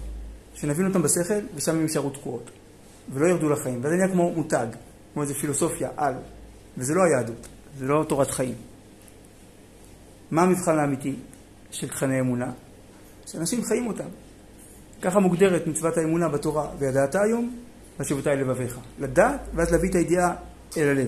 שנבין 0.56 0.88
אותן 0.88 1.02
בשכל 1.02 1.34
ושם 1.56 1.76
הם 1.76 1.82
יישארו 1.82 2.10
תקועות, 2.10 2.52
ולא 3.14 3.28
ירדו 3.28 3.50
לחיים. 3.50 3.80
וזה 3.84 3.96
נהיה 3.96 4.08
כמו 4.08 4.32
מותג, 4.32 4.68
כמו 5.14 5.22
איזו 5.22 5.34
פילוסופיה 5.34 5.90
על, 5.98 6.14
וזה 6.78 6.94
לא 6.94 7.02
היהדות, 7.04 7.48
זה 7.80 7.86
לא 7.86 8.06
תורת 8.10 8.32
חיים. 8.32 8.56
מה 10.32 10.42
המבחן 10.42 10.80
האמיתי 10.80 11.16
של 11.72 11.88
תכני 11.88 12.20
אמונה? 12.20 12.52
שאנשים 13.26 13.66
חיים 13.66 13.88
אותם. 13.88 14.08
ככה 15.02 15.20
מוגדרת 15.20 15.68
מצוות 15.68 15.98
האמונה 15.98 16.30
בתורה, 16.30 16.68
וידעת 16.80 17.16
היום, 17.16 17.56
אל 18.28 18.34
לבביך. 18.34 18.80
לדעת, 19.00 19.40
ואז 19.54 19.72
להביא 19.72 19.90
את 19.90 19.96
הידיעה 19.96 20.34
אל 20.78 20.88
הלב. 20.88 21.08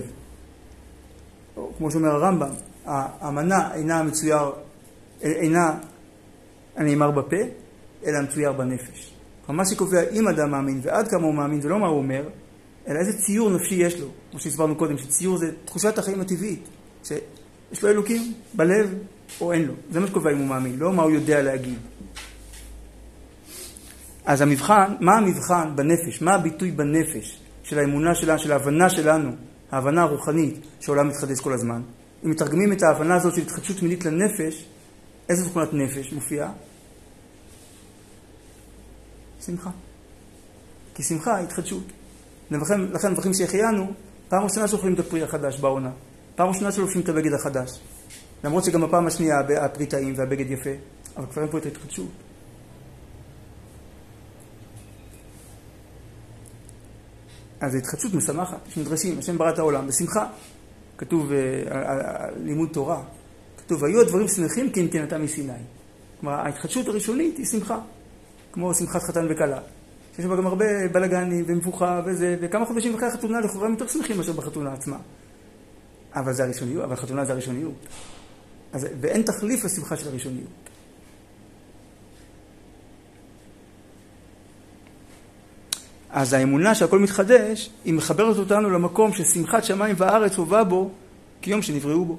או, 1.56 1.72
כמו 1.78 1.90
שאומר 1.90 2.08
הרמב"ם, 2.08 2.50
האמנה 2.84 3.74
אינה 3.74 3.98
המצויר, 3.98 4.50
אינה 5.22 5.78
הנאמר 6.76 7.10
בפה, 7.10 7.36
אלא 8.06 8.18
המצויר 8.18 8.52
בנפש. 8.52 9.14
כלומר, 9.46 9.62
מה 9.62 9.68
שקובע 9.70 10.02
אם 10.10 10.28
אדם 10.28 10.50
מאמין 10.50 10.80
ועד 10.82 11.08
כמה 11.08 11.22
הוא 11.22 11.34
מאמין, 11.34 11.60
זה 11.60 11.68
לא 11.68 11.78
מה 11.78 11.86
הוא 11.86 11.98
אומר, 11.98 12.28
אלא 12.88 12.98
איזה 12.98 13.18
ציור 13.18 13.50
נפשי 13.50 13.74
יש 13.74 14.00
לו. 14.00 14.06
כמו 14.30 14.40
שהסברנו 14.40 14.76
קודם, 14.76 14.98
שציור 14.98 15.38
זה 15.38 15.50
תחושת 15.64 15.98
החיים 15.98 16.20
הטבעית. 16.20 16.68
שיש 17.04 17.82
לו 17.82 17.88
אלוקים 17.88 18.32
בלב 18.54 18.94
או 19.40 19.52
אין 19.52 19.64
לו. 19.64 19.74
זה 19.90 20.00
מה 20.00 20.06
שקובע 20.06 20.32
אם 20.32 20.38
הוא 20.38 20.46
מאמין, 20.46 20.78
לא 20.78 20.92
מה 20.92 21.02
הוא 21.02 21.10
יודע 21.10 21.42
להגיד. 21.42 21.78
אז 24.24 24.40
המבחן, 24.40 24.94
מה 25.00 25.12
המבחן 25.16 25.76
בנפש? 25.76 26.22
מה 26.22 26.34
הביטוי 26.34 26.70
בנפש 26.70 27.40
של 27.62 27.78
האמונה 27.78 28.14
שלנו, 28.14 28.38
של 28.38 28.52
ההבנה 28.52 28.90
שלנו, 28.90 29.30
ההבנה 29.72 30.02
הרוחנית 30.02 30.66
שהעולם 30.80 31.08
מתחדש 31.08 31.40
כל 31.40 31.52
הזמן? 31.52 31.82
אם 32.24 32.30
מתרגמים 32.30 32.72
את 32.72 32.82
ההבנה 32.82 33.14
הזאת 33.14 33.34
של 33.34 33.42
התחדשות 33.42 33.82
מינית 33.82 34.04
לנפש, 34.04 34.66
איזה 35.28 35.48
תכונת 35.48 35.68
נפש 35.72 36.12
מופיעה? 36.12 36.52
שמחה. 39.46 39.70
כי 40.94 41.02
שמחה 41.02 41.36
היא 41.36 41.46
התחדשות. 41.46 41.84
לכן, 42.50 42.80
לכן 42.80 43.12
מברכים 43.12 43.34
שהחיינו, 43.34 43.92
פעם 44.28 44.44
ראשונה 44.44 44.68
שאוכלים 44.68 44.94
את 44.94 44.98
הפרי 44.98 45.22
החדש 45.22 45.60
בעונה. 45.60 45.90
פעם 46.34 46.48
ראשונה 46.48 46.72
שלובשים 46.72 47.00
את 47.00 47.08
הבגד 47.08 47.32
החדש. 47.32 47.80
למרות 48.44 48.64
שגם 48.64 48.80
בפעם 48.80 49.06
השנייה 49.06 49.40
הפרי 49.60 49.86
טעים 49.86 50.14
והבגד 50.16 50.50
יפה, 50.50 50.70
אבל 51.16 51.26
כבר 51.26 51.42
אין 51.42 51.50
פה 51.50 51.58
את 51.58 51.66
ההתחדשות. 51.66 52.10
אז 57.60 57.74
התחדשות 57.74 58.14
משמחת, 58.14 58.68
יש 58.68 58.76
מדרשים, 58.76 59.18
השם 59.18 59.38
ברא 59.38 59.50
את 59.50 59.58
העולם 59.58 59.86
בשמחה. 59.86 60.26
כתוב 60.98 61.32
אה, 61.32 61.90
על 61.90 62.00
לימוד 62.44 62.68
תורה, 62.72 63.02
כתוב, 63.56 63.84
היו 63.84 64.00
הדברים 64.00 64.28
שמחים 64.28 64.70
כי 64.72 64.82
נתנתם 64.82 65.22
מסיני. 65.22 65.52
כלומר, 66.20 66.34
ההתחדשות 66.34 66.88
הראשונית 66.88 67.38
היא 67.38 67.46
שמחה, 67.46 67.78
כמו 68.52 68.74
שמחת 68.74 69.02
חתן 69.02 69.26
וכלה. 69.30 69.60
שיש 70.16 70.24
בה 70.24 70.36
גם 70.36 70.46
הרבה 70.46 70.88
בלאגנים 70.92 71.44
ומבוכה 71.46 72.00
וזה, 72.06 72.36
וכמה 72.40 72.66
חודשים 72.66 72.94
אחרי 72.94 73.08
החתונה 73.08 73.40
לכאורה 73.40 73.66
הם 73.66 73.72
יותר 73.72 73.86
שמחים 73.86 74.16
מאשר 74.16 74.32
בחתונה 74.32 74.72
עצמה. 74.72 74.96
אבל 76.14 76.32
זה 76.32 76.44
הראשוניות, 76.44 76.84
אבל 76.84 76.96
חתונה 76.96 77.24
זה 77.24 77.32
הראשוניות. 77.32 77.86
אז, 78.72 78.86
ואין 79.00 79.22
תחליף 79.22 79.64
לשמחה 79.64 79.96
של 79.96 80.08
הראשוניות. 80.08 80.69
אז 86.12 86.32
האמונה 86.32 86.74
שהכל 86.74 86.98
מתחדש, 86.98 87.70
היא 87.84 87.94
מחברת 87.94 88.36
אותנו 88.36 88.70
למקום 88.70 89.12
ששמחת 89.12 89.64
שמיים 89.64 89.94
וארץ 89.98 90.36
הובא 90.36 90.62
בו 90.62 90.90
כיום 91.42 91.62
שנבראו 91.62 92.04
בו. 92.04 92.18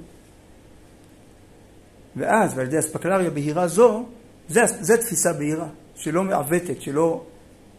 ואז, 2.15 2.57
ועל 2.57 2.67
ידי 2.67 2.79
אספקלריה 2.79 3.29
בהירה 3.29 3.67
זו, 3.67 4.05
זה, 4.47 4.61
זה 4.79 4.97
תפיסה 4.97 5.33
בהירה, 5.33 5.67
שלא 5.95 6.23
מעוותת, 6.23 6.81
שלא 6.81 7.23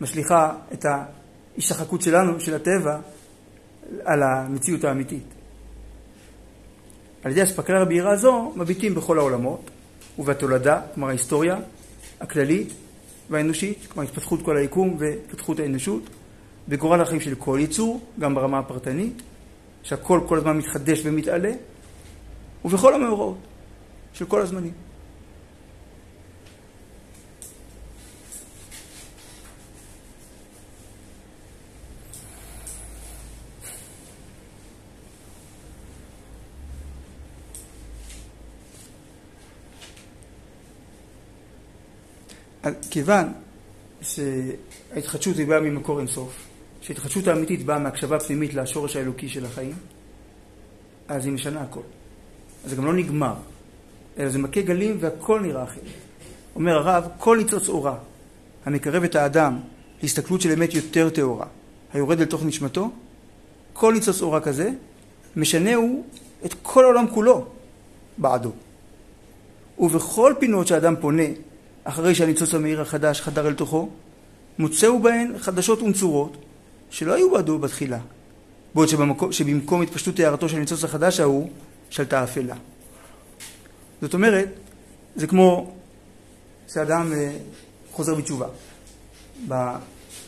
משליכה 0.01 0.53
את 0.73 0.85
ההשתחקות 0.85 2.03
שלנו, 2.03 2.41
של 2.41 2.55
הטבע, 2.55 2.99
על 4.05 4.23
המציאות 4.23 4.85
האמיתית. 4.85 5.25
על 7.25 7.31
ידי 7.31 7.43
אספקלריה 7.43 7.85
בהירה 7.85 8.17
זו, 8.17 8.53
מביטים 8.57 8.95
בכל 8.95 9.19
העולמות, 9.19 9.71
ובתולדה, 10.19 10.81
כלומר 10.95 11.09
ההיסטוריה 11.09 11.57
הכללית, 12.21 12.73
והאנושית, 13.33 13.87
כלומר 13.93 14.09
התפתחות 14.09 14.43
כל 14.43 14.57
היקום 14.57 14.97
והתפתחות 14.99 15.61
האנושות, 15.61 16.03
בגורל 16.69 17.01
החיים 17.01 17.21
של 17.21 17.35
כל 17.35 17.59
יצור, 17.63 18.01
גם 18.19 18.35
ברמה 18.35 18.59
הפרטנית, 18.59 19.23
שהכל 19.83 20.21
כל 20.29 20.39
הזמן 20.39 20.59
מתחדש 20.59 21.01
ומתעלה, 21.05 21.53
ובכל 22.65 22.95
המאורעות 22.95 23.39
של 24.13 24.25
כל 24.25 24.41
הזמנים. 24.41 24.73
כיוון 42.91 43.33
שההתחדשות 44.03 45.37
היא 45.37 45.47
באה 45.47 45.61
ממקור 45.61 45.99
אינסוף, 45.99 46.33
שההתחדשות 46.81 47.27
האמיתית 47.27 47.65
באה 47.65 47.79
מהקשבה 47.79 48.21
פנימית 48.21 48.55
לשורש 48.55 48.97
האלוקי 48.97 49.29
של 49.29 49.45
החיים, 49.45 49.75
אז 51.09 51.25
היא 51.25 51.33
משנה 51.33 51.61
הכל. 51.63 51.81
אז 52.65 52.71
זה 52.71 52.77
גם 52.77 52.85
לא 52.85 52.93
נגמר, 52.93 53.35
אלא 54.19 54.29
זה 54.29 54.39
מכה 54.39 54.61
גלים 54.61 54.97
והכל 55.01 55.41
נראה 55.41 55.65
אחרת. 55.65 55.83
אומר 56.55 56.77
הרב, 56.77 57.09
כל 57.19 57.37
ניצוץ 57.37 57.69
אורה 57.69 57.97
המקרב 58.65 59.05
את 59.05 59.15
האדם 59.15 59.61
להסתכלות 60.03 60.41
של 60.41 60.53
אמת 60.53 60.75
יותר 60.75 61.11
טהורה, 61.11 61.47
היורד 61.93 62.21
אל 62.21 62.25
תוך 62.27 62.45
נשמתו, 62.45 62.91
כל 63.73 63.93
ניצוץ 63.93 64.23
אורה 64.23 64.41
כזה, 64.41 64.71
משנהו 65.37 66.05
את 66.45 66.55
כל 66.63 66.85
העולם 66.85 67.07
כולו 67.09 67.45
בעדו. 68.19 68.53
ובכל 69.79 70.35
פינות 70.41 70.67
שאדם 70.67 70.95
פונה, 71.01 71.23
אחרי 71.85 72.15
שהניצוץ 72.15 72.55
המאיר 72.55 72.81
החדש 72.81 73.21
חדר 73.21 73.49
אל 73.49 73.55
תוכו, 73.55 73.89
מוצאו 74.59 75.03
בהן 75.03 75.39
חדשות 75.39 75.83
ונצורות 75.83 76.37
שלא 76.91 77.15
היו 77.15 77.31
בעדו 77.31 77.59
בתחילה, 77.59 77.99
בעוד 78.75 78.89
שבמקום, 78.89 79.33
שבמקום 79.33 79.83
התפשטות 79.83 80.19
הערתו 80.19 80.49
של 80.49 80.57
הניצוץ 80.57 80.85
החדש 80.85 81.21
ההוא, 81.21 81.51
שלטה 81.91 82.25
אפלה. 82.25 82.57
זאת 84.03 84.15
אומרת, 84.15 84.49
זה 85.17 85.27
כמו 85.27 85.75
שאדם 86.69 87.13
אה, 87.13 87.33
חוזר 87.93 88.15
בתשובה, 88.15 88.47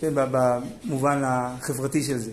כן, 0.00 0.12
במובן 0.14 1.22
החברתי 1.24 2.02
של 2.02 2.18
זה. 2.18 2.30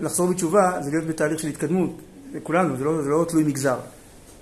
לחזור 0.00 0.26
בתשובה 0.26 0.82
זה 0.82 0.90
להיות 0.90 1.04
בתהליך 1.04 1.40
של 1.40 1.48
התקדמות, 1.48 1.90
לכולנו, 2.32 2.76
זה 2.76 2.84
לא, 2.84 3.02
זה 3.02 3.08
לא 3.08 3.24
תלוי 3.28 3.44
מגזר. 3.44 3.78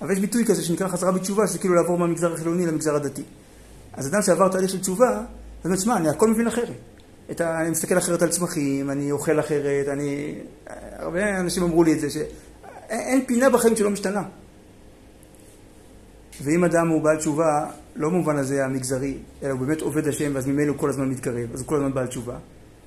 אבל 0.01 0.13
יש 0.13 0.19
ביטוי 0.19 0.45
כזה 0.45 0.63
שנקרא 0.63 0.89
חזרה 0.89 1.13
בתשובה, 1.13 1.47
שזה 1.47 1.59
כאילו 1.59 1.75
לעבור 1.75 1.99
מהמגזר 1.99 2.35
החילוני 2.35 2.67
למגזר 2.67 2.95
הדתי. 2.95 3.23
אז 3.93 4.09
אדם 4.09 4.23
שעבר 4.23 4.49
תהליך 4.49 4.71
של 4.71 4.81
תשובה, 4.81 5.17
הוא 5.17 5.25
אומר, 5.65 5.77
שמע, 5.77 5.97
אני 5.97 6.09
הכל 6.09 6.31
מבין 6.31 6.47
אחרת. 6.47 7.41
ה... 7.41 7.61
אני 7.61 7.71
מסתכל 7.71 7.99
אחרת 7.99 8.23
על 8.23 8.29
צמחים, 8.29 8.91
אני 8.91 9.13
אוכל 9.13 9.41
אחרת, 9.41 9.89
אני... 9.89 10.35
הרבה 10.97 11.41
אנשים 11.41 11.63
אמרו 11.63 11.85
לי 11.85 11.93
את 11.93 12.01
זה, 12.01 12.11
שאין 12.11 13.27
פינה 13.27 13.51
בחיים 13.51 13.77
שלא 13.77 13.91
משתנה. 13.91 14.23
ואם 16.43 16.65
אדם 16.65 16.89
הוא 16.89 17.03
בעל 17.03 17.17
תשובה, 17.17 17.67
לא 17.97 18.09
במובן 18.09 18.37
הזה 18.37 18.65
המגזרי, 18.65 19.19
אלא 19.43 19.53
הוא 19.53 19.61
באמת 19.61 19.81
עובד 19.81 20.09
השם, 20.09 20.31
ואז 20.35 20.47
ממילא 20.47 20.71
הוא 20.71 20.79
כל 20.79 20.89
הזמן 20.89 21.09
מתקרב, 21.09 21.53
אז 21.55 21.61
הוא 21.61 21.69
כל 21.69 21.77
הזמן 21.77 21.95
בעל 21.95 22.07
תשובה, 22.07 22.39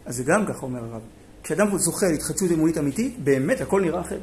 אז 0.05 0.15
זה 0.15 0.23
גם 0.23 0.45
ככה 0.45 0.61
אומר 0.61 0.83
הרב. 0.83 1.01
כשאדם 1.43 1.77
זוכה 1.77 2.07
להתחדשות 2.07 2.51
אמונית 2.51 2.77
אמיתית, 2.77 3.19
באמת 3.23 3.61
הכל 3.61 3.81
נראה 3.81 4.01
אחרת. 4.01 4.19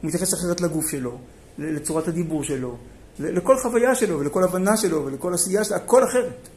הוא 0.00 0.08
מתייחס 0.08 0.34
אחרת 0.34 0.60
לגוף 0.60 0.90
שלו, 0.90 1.18
לצורת 1.58 2.08
הדיבור 2.08 2.44
שלו, 2.44 2.76
לכל 3.18 3.56
חוויה 3.62 3.94
שלו, 3.94 4.18
ולכל 4.18 4.44
הבנה 4.44 4.76
שלו, 4.76 5.04
ולכל 5.04 5.34
עשייה 5.34 5.64
שלו, 5.64 5.76
הכל 5.76 6.04
אחרת. 6.04 6.48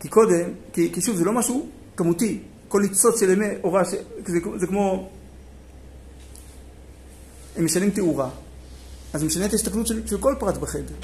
כי 0.00 0.08
קודם, 0.08 0.50
כי, 0.72 0.92
כי 0.92 1.00
שוב, 1.00 1.16
זה 1.16 1.24
לא 1.24 1.32
משהו 1.32 1.68
כמותי. 1.96 2.40
כל 2.68 2.80
ניצוץ 2.82 3.20
של 3.20 3.30
ימי 3.30 3.46
אורה. 3.64 3.84
זה, 3.84 3.96
זה 4.56 4.66
כמו... 4.66 5.10
הם 7.56 7.64
משנים 7.64 7.90
תאורה, 7.90 8.30
אז 9.12 9.24
משנה 9.24 9.46
את 9.46 9.52
ההסתכלות 9.52 9.86
של, 9.86 10.06
של 10.06 10.18
כל 10.18 10.34
פרט 10.38 10.56
בחדר. 10.56 10.94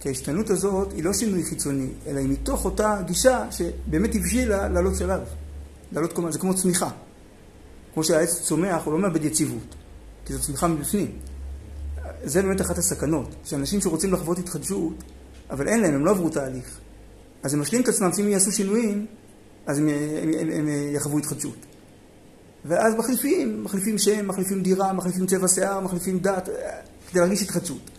כי 0.00 0.08
ההשתנות 0.08 0.50
הזאת 0.50 0.92
היא 0.92 1.04
לא 1.04 1.12
שינוי 1.12 1.44
חיצוני, 1.44 1.88
אלא 2.06 2.18
היא 2.18 2.28
מתוך 2.28 2.64
אותה 2.64 3.02
גישה 3.06 3.46
שבאמת 3.50 4.14
הבשילה 4.14 4.68
לעלות 4.68 4.96
שלב. 4.96 5.20
לעלות 5.92 6.12
קומה, 6.12 6.30
זה 6.30 6.38
כמו 6.38 6.54
צמיחה. 6.54 6.90
כמו 7.94 8.04
שהעץ 8.04 8.40
צומח, 8.42 8.82
הוא 8.84 8.92
לא 8.92 8.98
מאבד 8.98 9.24
יציבות, 9.24 9.74
כי 10.24 10.32
זו 10.32 10.42
צמיחה 10.42 10.68
מבפנים. 10.68 11.10
זה 12.22 12.42
באמת 12.42 12.60
אחת 12.60 12.78
הסכנות, 12.78 13.34
שאנשים 13.44 13.80
שרוצים 13.80 14.12
לחוות 14.12 14.38
התחדשות, 14.38 15.04
אבל 15.50 15.68
אין 15.68 15.80
להם, 15.80 15.94
הם 15.94 16.04
לא 16.04 16.10
עברו 16.10 16.30
תהליך. 16.30 16.78
אז 17.42 17.54
הם 17.54 17.60
משלים 17.60 17.82
את 17.82 17.88
עצמם 17.88 18.10
שאם 18.16 18.28
יעשו 18.28 18.52
שינויים, 18.52 19.06
אז 19.66 19.78
הם, 19.78 19.88
הם, 20.22 20.30
הם, 20.40 20.50
הם 20.50 20.68
יחוו 20.94 21.18
התחדשות. 21.18 21.66
ואז 22.64 22.94
מחליפים, 22.94 23.64
מחליפים 23.64 23.98
שם, 23.98 24.28
מחליפים 24.28 24.62
דירה, 24.62 24.92
מחליפים 24.92 25.26
צבע 25.26 25.48
שיער, 25.48 25.80
מחליפים 25.80 26.18
דת, 26.18 26.48
כדי 27.10 27.20
להרגיש 27.20 27.42
התחדשות. 27.42 27.97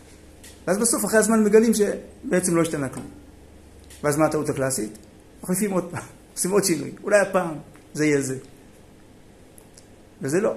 ואז 0.68 0.78
בסוף, 0.78 1.05
אחרי 1.05 1.20
הזמן 1.20 1.43
מגלים 1.43 1.72
שבעצם 1.74 2.55
לא 2.55 2.62
השתנה 2.62 2.89
כלום. 2.89 3.07
ואז 4.03 4.18
מה 4.18 4.26
הטעות 4.26 4.49
הקלאסית? 4.49 4.97
מחליפים 5.43 5.72
עוד 5.72 5.91
פעם, 5.91 6.03
עושים 6.34 6.51
עוד 6.51 6.64
שינוי. 6.64 6.91
אולי 7.03 7.20
הפעם 7.20 7.55
זה 7.93 8.05
יהיה 8.05 8.22
זה. 8.22 8.38
וזה 10.22 10.41
לא. 10.41 10.53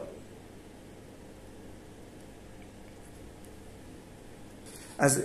אז 4.98 5.22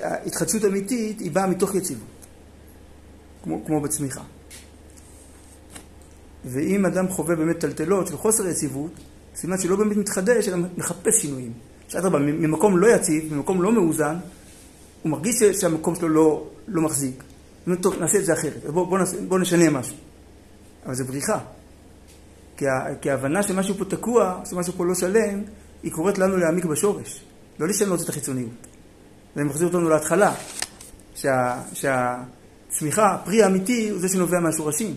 התחדשות 0.00 0.64
אמיתית 0.64 1.20
היא 1.20 1.30
באה 1.30 1.46
מתוך 1.46 1.74
יציבות, 1.74 2.26
כמו, 3.42 3.64
כמו 3.64 3.80
בצמיחה. 3.80 4.22
ואם 6.44 6.86
אדם 6.86 7.08
חווה 7.08 7.36
באמת 7.36 7.60
טלטלות 7.60 8.06
של 8.06 8.16
חוסר 8.16 8.48
יציבות, 8.48 8.92
סימן 9.34 9.58
שלא 9.58 9.76
באמת 9.76 9.96
מתחדש, 9.96 10.48
אלא 10.48 10.58
מחפש 10.76 11.14
שינויים. 11.22 11.52
שאדרבה, 11.88 12.18
ממקום 12.18 12.78
לא 12.78 12.86
יציב, 12.86 13.34
ממקום 13.34 13.62
לא 13.62 13.72
מאוזן, 13.72 14.16
הוא 15.02 15.10
מרגיש 15.10 15.34
שהמקום 15.60 15.94
שלו 15.94 16.08
לא, 16.08 16.46
לא 16.68 16.82
מחזיק. 16.82 17.14
הוא 17.18 17.26
אומר, 17.66 17.82
טוב, 17.82 18.00
נעשה 18.00 18.18
את 18.18 18.24
זה 18.24 18.32
אחרת, 18.32 18.64
בואו 18.66 18.86
בוא, 18.86 18.98
בוא 19.28 19.38
נשנה 19.38 19.70
משהו. 19.70 19.96
אבל 20.86 20.94
זה 20.94 21.04
בריחה. 21.04 21.38
כי 23.00 23.10
ההבנה 23.10 23.42
שמשהו 23.42 23.74
פה 23.74 23.84
תקוע, 23.84 24.40
שמשהו 24.50 24.72
פה 24.72 24.86
לא 24.86 24.94
שלם, 24.94 25.42
היא 25.82 25.92
קוראת 25.92 26.18
לנו 26.18 26.36
להעמיק 26.36 26.64
בשורש, 26.64 27.24
לא 27.58 27.68
לשנות 27.68 28.02
את 28.02 28.08
החיצוניות. 28.08 28.66
זה 29.36 29.44
מחזיר 29.44 29.66
אותנו 29.66 29.88
להתחלה, 29.88 30.34
שה, 31.14 31.62
שהצמיחה, 31.72 33.14
הפרי 33.14 33.42
האמיתי, 33.42 33.88
הוא 33.88 34.00
זה 34.00 34.08
שנובע 34.08 34.40
מהשורשים. 34.40 34.94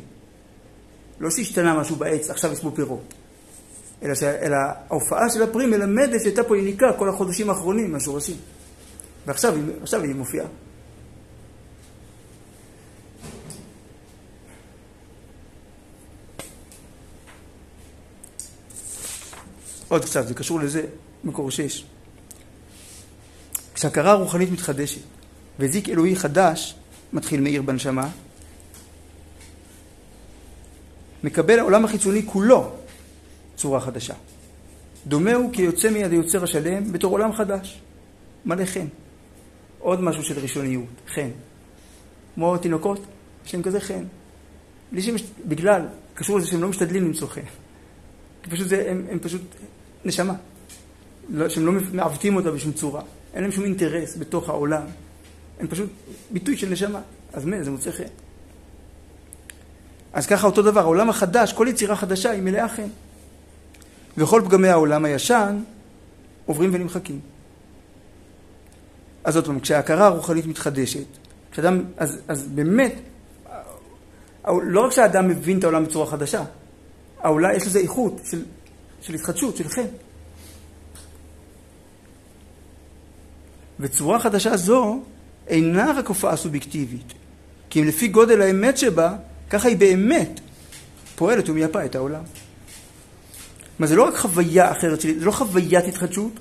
לא 1.19 1.29
שהשתנה 1.29 1.79
משהו 1.79 1.95
בעץ, 1.95 2.29
עכשיו 2.29 2.51
יש 2.51 2.63
בו 2.63 2.71
פירות. 2.75 3.13
אלא, 4.03 4.15
ש... 4.15 4.23
אלא 4.23 4.57
ההופעה 4.89 5.29
של 5.29 5.43
הפרי 5.43 5.65
מלמדת 5.65 6.21
שהייתה 6.21 6.43
פה 6.43 6.57
יניקה 6.57 6.93
כל 6.97 7.09
החודשים 7.09 7.49
האחרונים 7.49 7.91
מהשורשים. 7.91 8.35
ועכשיו 9.27 9.55
עכשיו 9.81 10.03
היא 10.03 10.15
מופיעה. 10.15 10.47
עוד 19.87 20.05
קצת, 20.05 20.27
זה 20.27 20.33
קשור 20.33 20.59
לזה, 20.59 20.85
מקור 21.23 21.51
שש. 21.51 21.85
כשהכרה 23.73 24.11
הרוחנית 24.11 24.51
מתחדשת 24.51 25.01
וזיק 25.59 25.89
אלוהי 25.89 26.15
חדש 26.15 26.75
מתחיל 27.13 27.41
מאיר 27.41 27.61
בנשמה, 27.61 28.09
מקבל 31.23 31.59
העולם 31.59 31.85
החיצוני 31.85 32.21
כולו 32.25 32.71
צורה 33.61 33.79
חדשה. 33.79 34.13
דומה 35.07 35.33
הוא 35.33 35.53
כיוצא 35.53 35.89
מיד 35.89 36.11
היוצר 36.11 36.43
השלם 36.43 36.91
בתור 36.91 37.11
עולם 37.11 37.33
חדש, 37.33 37.81
מלא 38.45 38.65
חן. 38.65 38.87
עוד 39.79 40.01
משהו 40.01 40.23
של 40.23 40.39
ראשוניות, 40.39 40.85
חן. 41.07 41.29
כמו 42.35 42.57
תינוקות, 42.57 43.05
יש 43.45 43.53
להם 43.53 43.63
כזה 43.63 43.79
חן. 43.79 44.03
בלי 44.91 45.01
שהם, 45.01 45.15
בגלל, 45.45 45.81
קשור 46.13 46.37
לזה 46.37 46.47
שהם 46.47 46.61
לא 46.61 46.67
משתדלים 46.67 47.05
למצוא 47.05 47.27
חן. 47.27 47.41
פשוט 48.41 48.67
זה, 48.67 48.85
הם, 48.91 49.05
הם 49.11 49.19
פשוט 49.19 49.41
נשמה. 50.05 50.33
לא, 51.29 51.49
שהם 51.49 51.65
לא 51.65 51.71
מעוותים 51.93 52.35
אותה 52.35 52.51
בשום 52.51 52.71
צורה. 52.71 53.01
אין 53.33 53.41
להם 53.43 53.51
שום 53.51 53.63
אינטרס 53.63 54.17
בתוך 54.17 54.49
העולם. 54.49 54.83
הם 55.59 55.67
פשוט 55.67 55.89
ביטוי 56.31 56.57
של 56.57 56.69
נשמה. 56.69 57.01
אז 57.33 57.45
מה, 57.45 57.63
זה 57.63 57.71
מוצא 57.71 57.91
חן. 57.91 58.03
אז 60.13 60.27
ככה 60.27 60.47
אותו 60.47 60.61
דבר, 60.61 60.79
העולם 60.79 61.09
החדש, 61.09 61.53
כל 61.53 61.67
יצירה 61.69 61.95
חדשה 61.95 62.31
היא 62.31 62.41
מלאה 62.41 62.69
חן. 62.69 62.87
וכל 64.17 64.41
פגמי 64.45 64.67
העולם 64.67 65.05
הישן 65.05 65.63
עוברים 66.45 66.69
ונמחקים. 66.73 67.19
אז 69.23 69.35
עוד 69.35 69.45
פעם, 69.45 69.59
כשההכרה 69.59 70.05
הרוחנית 70.05 70.45
מתחדשת, 70.45 71.05
כשאדם, 71.51 71.83
אז, 71.97 72.19
אז 72.27 72.47
באמת, 72.47 72.95
לא 74.47 74.85
רק 74.85 74.91
שהאדם 74.91 75.27
מבין 75.27 75.59
את 75.59 75.63
העולם 75.63 75.85
בצורה 75.85 76.05
חדשה, 76.05 76.43
העולם 77.19 77.49
יש 77.55 77.67
לזה 77.67 77.79
איכות 77.79 78.21
של, 78.31 78.43
של 79.01 79.13
התחדשות, 79.13 79.57
של 79.57 79.69
חן. 79.69 79.85
וצורה 83.79 84.19
חדשה 84.19 84.57
זו 84.57 84.99
אינה 85.47 85.93
רק 85.97 86.07
הופעה 86.07 86.35
סובייקטיבית, 86.37 87.13
כי 87.69 87.81
אם 87.81 87.87
לפי 87.87 88.07
גודל 88.07 88.41
האמת 88.41 88.77
שבה, 88.77 89.15
ככה 89.49 89.67
היא 89.67 89.77
באמת 89.77 90.39
פועלת 91.15 91.49
ומייפה 91.49 91.85
את 91.85 91.95
העולם. 91.95 92.23
כלומר, 93.81 93.89
זה 93.89 93.95
לא 93.95 94.03
רק 94.03 94.15
חוויה 94.15 94.71
אחרת 94.71 95.01
שלי, 95.01 95.19
זה 95.19 95.25
לא 95.25 95.31
חוויית 95.31 95.85
התחדשות, 95.85 96.31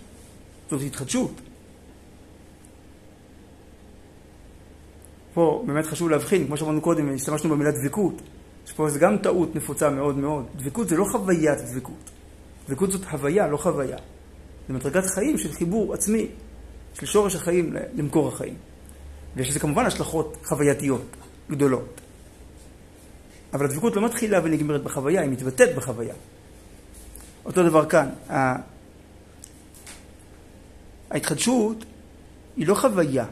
זאת 0.70 0.80
התחדשות. 0.86 1.40
פה 5.34 5.64
באמת 5.66 5.86
חשוב 5.86 6.08
להבחין, 6.08 6.46
כמו 6.46 6.56
שאמרנו 6.56 6.80
קודם, 6.80 7.14
השתמשנו 7.14 7.50
במילה 7.50 7.70
דבקות, 7.70 8.22
יש 8.66 8.72
פה 8.72 8.88
גם 9.00 9.18
טעות 9.18 9.56
נפוצה 9.56 9.90
מאוד 9.90 10.16
מאוד. 10.18 10.46
דבקות 10.56 10.88
זה 10.88 10.96
לא 10.96 11.04
חוויית 11.12 11.58
דבקות. 11.72 12.10
דבקות 12.68 12.92
זאת 12.92 13.04
הוויה, 13.10 13.46
לא 13.46 13.56
חוויה. 13.56 13.98
זה 14.68 14.74
מדרגת 14.74 15.04
חיים 15.06 15.38
של 15.38 15.52
חיבור 15.52 15.94
עצמי, 15.94 16.26
של 16.94 17.06
שורש 17.06 17.34
החיים 17.34 17.74
למקור 17.94 18.28
החיים. 18.28 18.54
ויש 19.36 19.50
לזה 19.50 19.60
כמובן 19.60 19.86
השלכות 19.86 20.36
חווייתיות 20.44 21.16
גדולות. 21.50 22.00
אבל 23.52 23.64
הדבקות 23.64 23.96
לא 23.96 24.04
מתחילה 24.04 24.40
ונגמרת 24.44 24.82
בחוויה, 24.82 25.20
היא 25.20 25.30
מתבטאת 25.30 25.74
בחוויה. 25.74 26.14
אותו 27.44 27.68
דבר 27.68 27.86
כאן. 27.88 28.08
ההתחדשות 31.10 31.84
היא 32.56 32.66
לא 32.66 32.74
חוויה, 32.74 33.24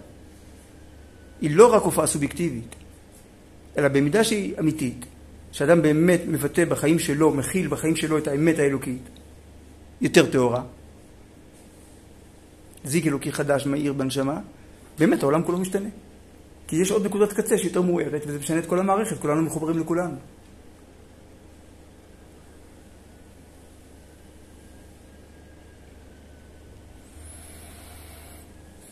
היא 1.41 1.51
לא 1.57 1.75
רק 1.75 1.83
הופעה 1.83 2.07
סובייקטיבית, 2.07 2.75
אלא 3.79 3.89
במידה 3.89 4.25
שהיא 4.25 4.55
אמיתית, 4.61 5.07
שאדם 5.53 5.83
באמת 5.83 6.21
מבטא 6.27 6.65
בחיים 6.65 6.99
שלו, 6.99 7.35
מכיל 7.35 7.69
בחיים 7.69 7.97
שלו 7.97 8.19
את 8.19 8.27
האמת 8.29 8.59
האלוקית, 8.59 9.03
יותר 10.01 10.31
טהורה, 10.31 10.63
זיק 12.85 13.07
אלוקי 13.07 13.33
חדש 13.33 13.67
מאיר 13.67 13.93
בנשמה, 13.93 14.41
באמת 14.99 15.23
העולם 15.23 15.43
כולו 15.43 15.59
משתנה. 15.59 15.89
כי 16.67 16.77
יש 16.77 16.91
עוד 16.91 17.07
נקודת 17.07 17.33
קצה 17.33 17.59
שיותר 17.59 17.83
מוארת, 17.83 18.23
וזה 18.27 18.39
משנה 18.39 18.59
את 18.59 18.67
כל 18.67 18.79
המערכת, 18.79 19.19
כולנו 19.19 19.43
מחוברים 19.43 19.79
לכולנו. 19.79 20.17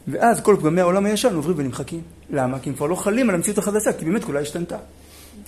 ואז 0.09 0.41
כל 0.41 0.57
פגמי 0.61 0.81
העולם 0.81 1.07
הישן 1.07 1.35
עוברים 1.35 1.59
ונמחקים. 1.59 2.01
למה? 2.31 2.59
כי 2.59 2.71
הם 2.71 2.77
כבר 2.77 2.87
לא 2.87 2.95
חלים 2.95 3.29
על 3.29 3.35
המציאות 3.35 3.59
החדשה, 3.59 3.93
כי 3.93 4.05
באמת 4.05 4.25
כולה 4.25 4.41
השתנתה. 4.41 4.77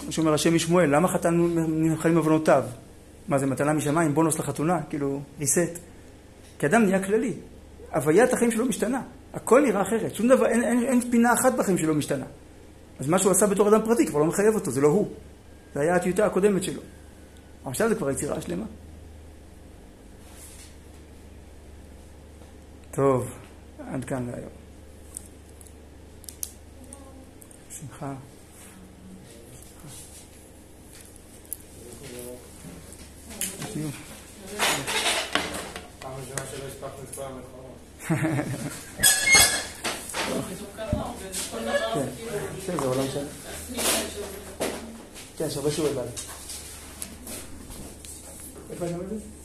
כמו 0.01 0.13
שאומר 0.13 0.35
השם 0.35 0.55
משמואל, 0.55 0.97
למה 0.97 1.09
חתן 1.09 1.35
נמחלים 1.69 2.17
עוונותיו? 2.17 2.65
מה 3.29 3.39
זה, 3.39 3.47
מתנה 3.47 3.73
משמיים, 3.73 4.15
בונוס 4.15 4.39
לחתונה? 4.39 4.83
כאילו, 4.91 5.21
ריסט. 5.41 5.79
כי 6.59 6.67
אדם 6.67 6.83
נהיה 6.83 7.03
כללי. 7.03 7.33
הוויית 7.95 8.33
החיים 8.33 8.51
שלו 8.51 8.67
משתנה. 8.67 9.03
הכל 9.35 9.61
נראה 9.61 9.83
אחרת. 9.83 10.15
שום 10.15 10.29
דבר, 10.29 10.47
אין, 10.47 10.65
אין, 10.65 10.83
אין 10.83 11.11
פינה 11.11 11.33
אחת 11.33 11.55
בחיים 11.55 11.79
שלו 11.79 11.95
משתנה. 11.95 12.25
אז 13.01 13.09
מה 13.09 13.19
שהוא 13.19 13.33
עשה 13.33 13.47
בתור 13.47 13.69
אדם 13.69 13.81
פרטי 13.85 14.07
כבר 14.07 14.19
לא 14.19 14.27
מחייב 14.27 14.55
אותו, 14.55 14.71
זה 14.71 14.81
לא 14.81 14.89
הוא. 14.89 15.09
זה 15.75 15.81
היה 15.81 15.97
הטיוטה 15.97 16.27
הקודמת 16.27 16.63
שלו. 16.63 16.81
עכשיו 17.65 17.89
זה 17.89 17.95
כבר 17.95 18.11
יצירה 18.11 18.41
שלמה. 18.41 18.65
טוב, 22.91 23.31
עד 23.95 24.05
כאן 24.05 24.31
להיום. 24.31 24.51
שמחה. 27.81 28.15
פעם 35.99 36.13
ראשונה 36.21 36.43
שלא 36.51 36.65
הספקנו 36.69 37.03
את 37.05 37.15
כל 37.15 37.23
המלחמות. 37.23 37.79
כן, 42.67 42.77
זה 42.79 42.85
עולם 42.85 43.07
שלם. 43.13 43.27
כן, 45.39 45.45
יש 45.47 45.57
הרבה 45.57 45.71
שיעורי 45.71 45.95
בית. 45.95 46.21
איפה 48.71 48.85
אני 48.85 48.93
לומד 48.93 49.13
את 49.13 49.19
זה? 49.19 49.38